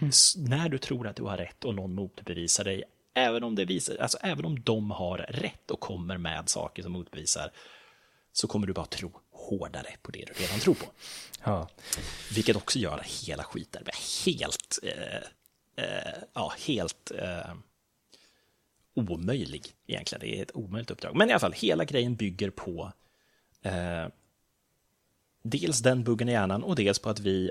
[0.00, 2.82] s- när du tror att du har rätt och någon motbevisar dig,
[3.14, 6.92] även om, det visar, alltså, även om de har rätt och kommer med saker som
[6.92, 7.52] motbevisar,
[8.32, 10.86] så kommer du bara tro hårdare på det du redan tror på.
[11.44, 11.68] Ja.
[12.34, 13.84] Vilket också gör hela skiten
[14.26, 17.54] helt, eh, eh, ja, helt eh,
[18.94, 20.20] omöjlig egentligen.
[20.20, 21.16] Det är ett omöjligt uppdrag.
[21.16, 22.92] Men i alla fall, hela grejen bygger på
[23.62, 24.06] eh,
[25.42, 27.50] dels den buggen i hjärnan och dels på att vi,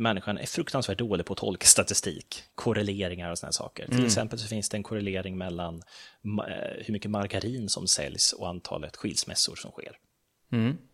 [0.00, 3.86] människan, är fruktansvärt dålig på att tolka statistik, korreleringar och sådana saker.
[3.86, 5.82] Till exempel så finns det en korrelering mellan
[6.24, 9.98] eh, hur mycket margarin som säljs och antalet skilsmässor som sker.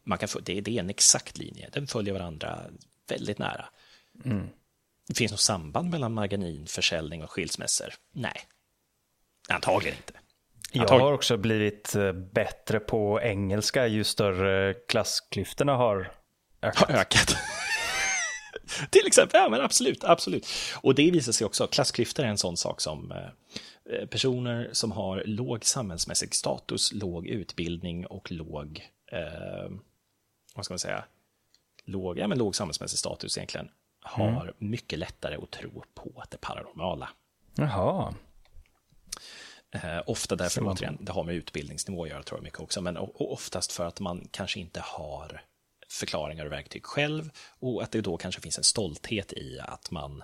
[0.04, 2.58] Man kan det, det är en exakt linje, den följer varandra
[3.08, 3.64] väldigt nära.
[5.08, 7.94] Det finns något samband mellan margarinförsäljning och skilsmässor?
[8.12, 8.36] Nej,
[9.48, 10.12] antagligen inte.
[10.72, 16.12] Jag har också blivit eh, bättre på engelska ju större klassklyftorna har
[16.62, 16.88] ökat.
[16.90, 17.36] har ökat.
[18.90, 20.46] Till exempel, ja men absolut, absolut.
[20.80, 25.22] Och det visar sig också, klassklyftor är en sån sak som eh, personer som har
[25.26, 29.70] låg samhällsmässig status, låg utbildning och låg, eh,
[30.54, 31.04] vad ska man säga,
[31.84, 33.68] låg, ja, men låg samhällsmässig status egentligen,
[34.02, 37.08] har mycket lättare att tro på det paranormala.
[37.54, 38.14] Jaha.
[39.70, 42.96] Eh, ofta därför, återigen, det har med utbildningsnivå att göra tror jag mycket också, men
[42.96, 45.42] och, och oftast för att man kanske inte har
[45.92, 50.22] förklaringar och verktyg själv och att det då kanske finns en stolthet i att man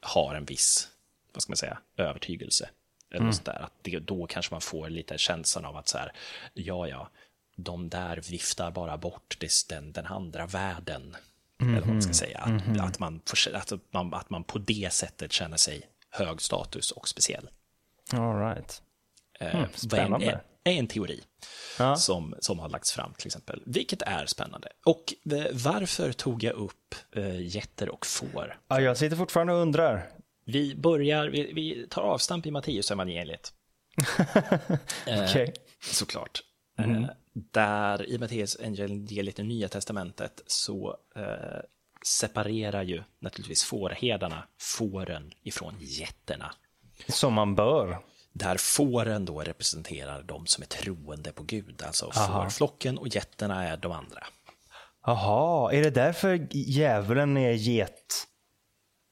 [0.00, 0.88] har en viss,
[1.32, 2.68] vad ska man säga, övertygelse.
[3.10, 3.26] Eller Mm.
[3.26, 3.62] något sånt där.
[3.62, 6.12] Att det, då kanske man får lite känslan av att så här,
[6.54, 7.10] ja, ja,
[7.56, 11.16] de där viftar bara bort det, den, den andra världen.
[11.60, 12.14] Eller vad man ska Mhm.
[12.14, 12.38] säga.
[12.38, 13.20] Att, att, man,
[13.54, 17.48] att, man, att man på det sättet känner sig hög status och speciell.
[18.12, 18.82] All right.
[19.40, 20.30] Hmm, vad är, spännande.
[20.30, 21.20] en, är en teori
[21.78, 21.96] Ja.
[21.96, 24.68] som, som har lagts fram till exempel, vilket är spännande.
[24.84, 28.60] Och eh, varför tog jag upp eh, getter och får?
[28.68, 30.08] Ja, jag sitter fortfarande och undrar.
[30.44, 33.52] Vi börjar, vi, vi tar avstamp i Matteus evangeliet
[35.06, 35.54] Okej.
[35.80, 36.40] såklart.
[36.78, 37.02] Eh,
[37.52, 41.60] där i Matteus evangeliet i Nya Testamentet så eh,
[42.20, 46.54] separerar ju naturligtvis fårherdarna fåren ifrån getterna.
[47.08, 47.98] Som man bör.
[48.38, 53.76] Där fåren då representerar de som är troende på Gud, alltså fårflocken och getterna är
[53.76, 54.26] de andra.
[55.06, 58.26] Jaha, är det därför djävulen är get?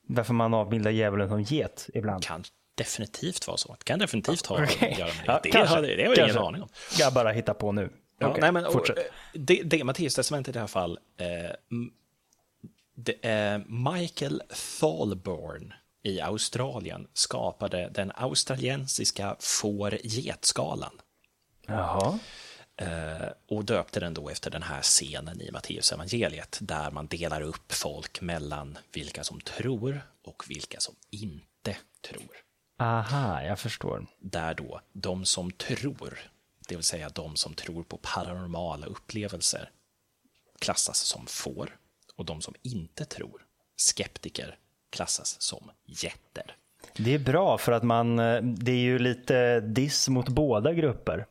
[0.08, 2.24] Varför man avbildar djävulen som get ibland?
[2.24, 2.44] Kan
[2.74, 3.76] definitivt vara så.
[3.78, 4.92] Det kan definitivt ha Okej.
[4.92, 5.32] att göra med det.
[5.32, 6.40] Ja, det, kanske, det har jag ingen kanske.
[6.40, 6.68] aning om.
[6.98, 7.90] Jag bara hittar på nu.
[8.18, 8.96] Ja, Okej, nej, men, och, eh,
[9.34, 11.26] det, det Matteustestamentet i det här fall, eh,
[12.96, 14.42] det är Michael
[14.80, 15.74] Thalborn
[16.04, 21.00] i Australien skapade den australiensiska får-getskalan.
[21.66, 22.18] Jaha.
[22.76, 27.40] Eh, och döpte den då efter den här scenen i Matteus evangeliet där man delar
[27.40, 31.76] upp folk mellan vilka som tror och vilka som inte
[32.10, 32.36] tror.
[32.78, 34.06] Aha, jag förstår.
[34.18, 36.18] Där då de som tror,
[36.68, 39.70] det vill säga de som tror på paranormala upplevelser,
[40.58, 41.76] klassas som får
[42.16, 44.58] och de som inte tror, skeptiker,
[44.94, 46.56] klassas som jätter.
[46.96, 51.26] Det är bra för att man, eh, det är ju lite diss mot båda grupper.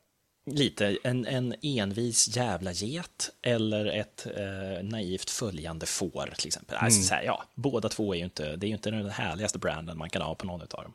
[0.46, 6.78] Lite en, en envis jävla get eller ett eh, naivt följande får till exempel.
[6.78, 9.60] Alltså, så här, ja, båda två är ju inte, det är ju inte den härligaste
[9.60, 10.94] branden man kan ha på någon av dem.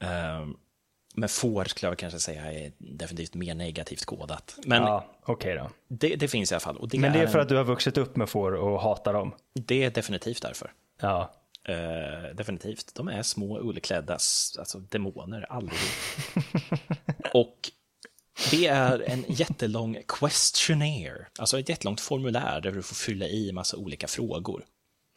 [0.00, 0.56] Ehm,
[1.14, 4.58] men får skulle jag kanske säga är definitivt mer negativt kodat.
[4.64, 5.70] Men Ja, okej då.
[5.88, 6.88] det, det finns i alla fall.
[6.90, 9.12] Det Men det är för en- att du har vuxit upp med får och hatar
[9.12, 9.34] dem.
[9.54, 10.72] Det är definitivt därför.
[11.00, 11.32] Ja.
[11.64, 12.94] Eh, definitivt.
[12.94, 14.12] De är små ullklädda
[14.58, 15.78] alltså demoner allihop.
[17.34, 17.70] och
[18.50, 23.76] det är en jättelång questionnaire, alltså ett jättelångt formulär där du får fylla i massa
[23.76, 24.64] olika frågor.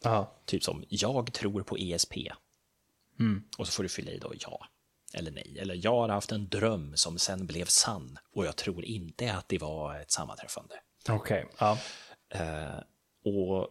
[0.02, 0.32] Ja.
[0.44, 2.14] Typ som, jag tror på ESP.
[3.58, 4.68] Och så får du fylla i då ja
[5.14, 5.56] eller nej.
[5.60, 9.48] Eller jag har haft en dröm som sen blev sann och jag tror inte att
[9.48, 10.74] det var ett sammanträffande.
[11.08, 11.48] Okej.
[11.58, 11.78] Ja.
[12.28, 12.78] Eh,
[13.24, 13.68] och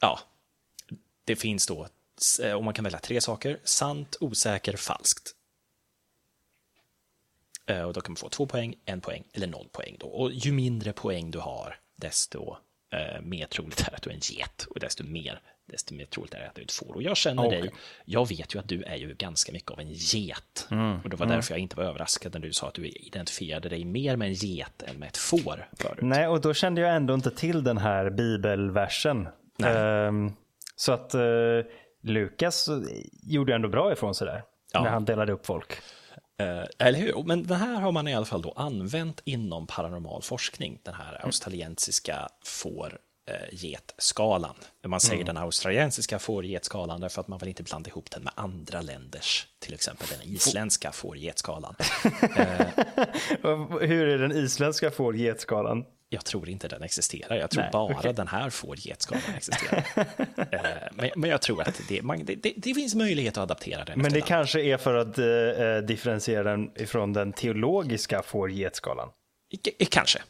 [0.00, 0.20] ja,
[1.24, 1.88] det finns då,
[2.42, 5.34] eh, om man kan välja tre saker, sant, osäker, falskt.
[7.66, 9.96] Eh, och då kan man få två poäng, en poäng eller noll poäng.
[10.00, 10.06] Då.
[10.06, 12.56] Och ju mindre poäng du har, desto
[12.92, 16.04] eh, mer troligt är det att du är en get och desto mer, desto mer
[16.06, 16.94] troligt är det att du är ett får.
[16.94, 17.60] Och jag känner Okej.
[17.62, 17.70] dig,
[18.04, 20.66] jag vet ju att du är ju ganska mycket av en get.
[20.70, 23.68] Mm, Och det var därför jag inte var överraskad när du sa att du identifierade
[23.68, 25.98] dig mer med en get än med ett får förut.
[26.02, 29.28] Nej, och då kände jag ändå inte till den här bibelversen.
[29.58, 29.72] Nej.
[30.80, 31.20] Så att eh,
[32.02, 32.68] Lukas
[33.22, 34.42] gjorde ändå bra ifrån sig där.
[34.72, 34.82] Ja.
[34.82, 35.72] När han delade upp folk.
[36.38, 37.22] Eh, eller hur?
[37.22, 41.24] Men den här har man i alla fall då använt inom paranormal forskning, den här
[41.24, 42.98] australiensiska får
[43.30, 44.54] eh, getskalan.
[44.86, 48.80] Man säger den australiensiska fårgetskalan därför att man vill inte blanda ihop den med andra
[48.80, 51.74] länders, till exempel den isländska fårgetskalan.
[53.80, 55.84] Hur är den isländska fårgetskalan?
[56.12, 58.12] Jag tror inte den existerar, jag tror Nej, bara okej.
[58.14, 59.84] den här fårgetskalan existerar.
[60.52, 63.98] Eh, men, men jag tror att det, man, det, det, finns möjlighet att adaptera den.
[64.02, 64.28] Men det land.
[64.28, 69.08] kanske är för att eh, eh, differentiera den ifrån den teologiska fårgetskalan.
[69.64, 70.22] K- eh, Kanske.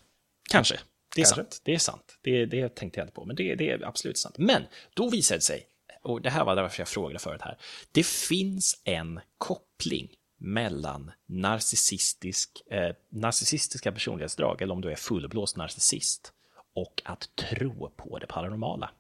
[0.51, 0.75] Kanske.
[1.15, 1.35] Det är Kanske.
[1.35, 1.61] sant.
[1.65, 2.19] Det är sant.
[2.23, 4.39] Det, det tänkte jag inte på, men det, det är absolut sant.
[4.39, 4.63] Men
[4.95, 5.67] då visade det sig,
[6.03, 7.59] och det här var därför jag frågade förut här,
[7.93, 10.09] det finns en koppling
[10.41, 16.33] mellan narcissistisk, eh, narcissistiska personlighetsdrag, eller om du är fullblåst narcissist,
[16.75, 18.91] och att tro på det paranormala.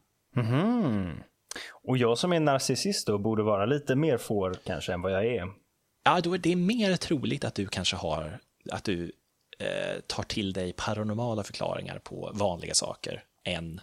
[1.72, 5.26] Och jag som är narcissist då borde vara lite mer får kanske än vad jag
[5.26, 5.48] är.
[6.04, 8.38] Ja, då är det mer troligt att du kanske har,
[8.70, 9.12] att du
[9.58, 13.80] eh, tar till dig paranormala förklaringar på vanliga saker än,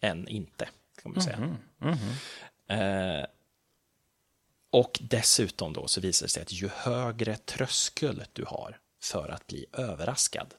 [0.00, 0.68] än inte,
[1.02, 1.56] kan man säga.
[2.68, 3.26] Eh,
[4.72, 9.46] och dessutom då så visar det sig att ju högre tröskel du har för att
[9.46, 10.54] bli överraskad,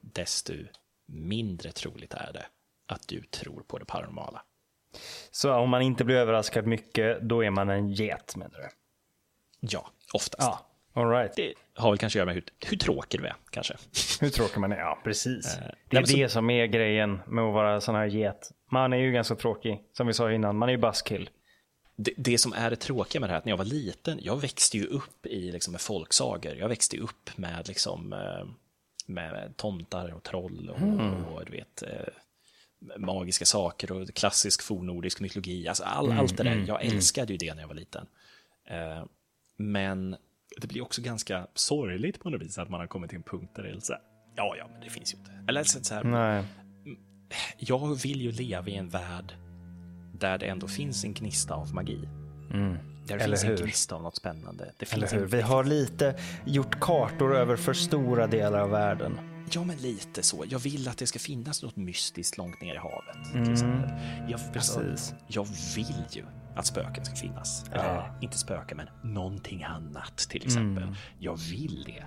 [0.00, 0.52] desto
[1.06, 2.46] mindre troligt är det
[2.88, 4.42] att du tror på det paranormala.
[5.30, 8.68] Så om man inte blir överraskad mycket, då är man en get menar du?
[9.60, 10.48] Ja, oftast.
[10.48, 10.66] Ja,
[11.02, 11.36] all right.
[11.36, 13.76] Det har väl kanske att göra med hur, hur tråkig du är, kanske.
[14.20, 14.76] Hur tråkig man är?
[14.78, 15.56] Ja, precis.
[15.60, 18.50] nej, det är så- det som är grejen med att vara sån här get.
[18.70, 20.56] Man är ju ganska tråkig, som vi sa innan.
[20.58, 21.30] Man är ju buskill.
[22.02, 24.40] Det, det som är det tråkiga med det här, att när jag var liten, jag
[24.40, 26.54] växte ju upp i liksom, med folksagor.
[26.54, 28.46] Jag växte upp med, liksom, eh,
[29.06, 32.12] med tomtar och troll och, och du vet, eh,
[32.98, 35.68] magiska saker och klassisk fornnordisk mytologi.
[35.68, 36.64] Alltså all, allt det där.
[36.68, 38.06] Jag älskade ju det när jag var liten.
[38.68, 39.04] Eh,
[39.56, 40.16] men
[40.60, 43.52] det blir också ganska sorgligt på något vis att man har kommit till en punkt
[43.54, 44.02] där det är så här,
[44.36, 45.44] ja, ja, men det finns ju inte.
[45.48, 46.44] Eller så här, Nej.
[47.58, 49.34] jag vill ju leva i en värld
[50.22, 52.08] där det ändå finns en gnista av magi.
[52.50, 53.50] Där det Eller finns hur?
[53.50, 54.72] en gnista av något spännande.
[54.78, 55.22] Det Eller finns hur?
[55.22, 55.28] en...
[55.28, 59.18] Vi har lite gjort kartor över för stora delar av världen.
[59.54, 60.44] Ja, men lite så.
[60.48, 63.32] Jag vill att det ska finnas något mystiskt långt ner i havet.
[63.32, 63.90] Till exempel.
[64.28, 64.52] Jag, Mm.
[64.52, 65.14] Precis.
[65.26, 65.46] jag
[65.76, 66.24] vill ju
[66.56, 67.64] att spöken ska finnas.
[67.72, 70.82] Eller inte spöken, men någonting annat till exempel.
[70.82, 70.94] Mm.
[71.18, 72.04] Jag vill det.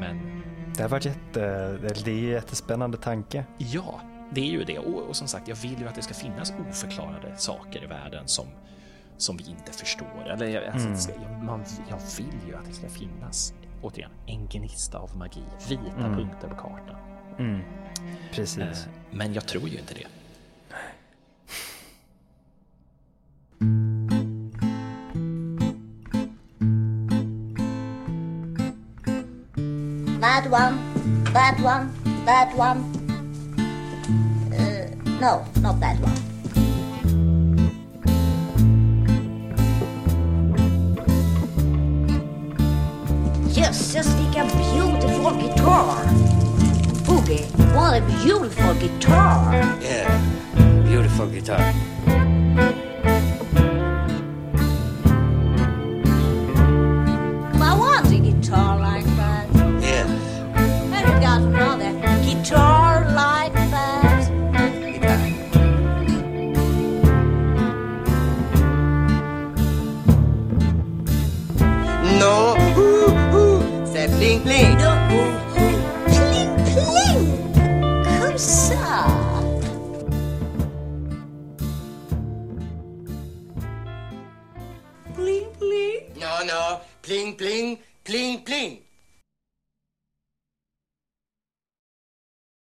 [0.00, 0.42] Men
[0.76, 1.72] Det har varit jätte,
[2.04, 3.44] det är en jättespännande tanke.
[3.58, 4.00] Ja,
[4.30, 4.78] det är ju det.
[4.78, 8.28] Och, och som sagt, jag vill ju att det ska finnas oförklarade saker i världen
[8.28, 8.46] som,
[9.16, 10.28] som vi inte förstår.
[10.32, 14.46] Eller jag- alltså, ska, jag, man, jag vill ju att det ska finnas, återigen, en
[14.48, 15.42] gnista av magi.
[15.68, 16.96] Vita punkter på kartan.
[18.32, 18.58] Precis.
[18.58, 20.06] Eh, men jag tror ju inte det.
[30.20, 30.78] That one,
[31.32, 31.90] that one,
[32.26, 33.05] that one.
[35.20, 36.12] No, not that one.
[43.48, 44.06] Jösses
[44.36, 46.04] a beautiful guitar!
[47.06, 49.54] Boogie, what a beautiful guitar!
[49.80, 50.20] Yeah,
[50.84, 51.72] beautiful guitar.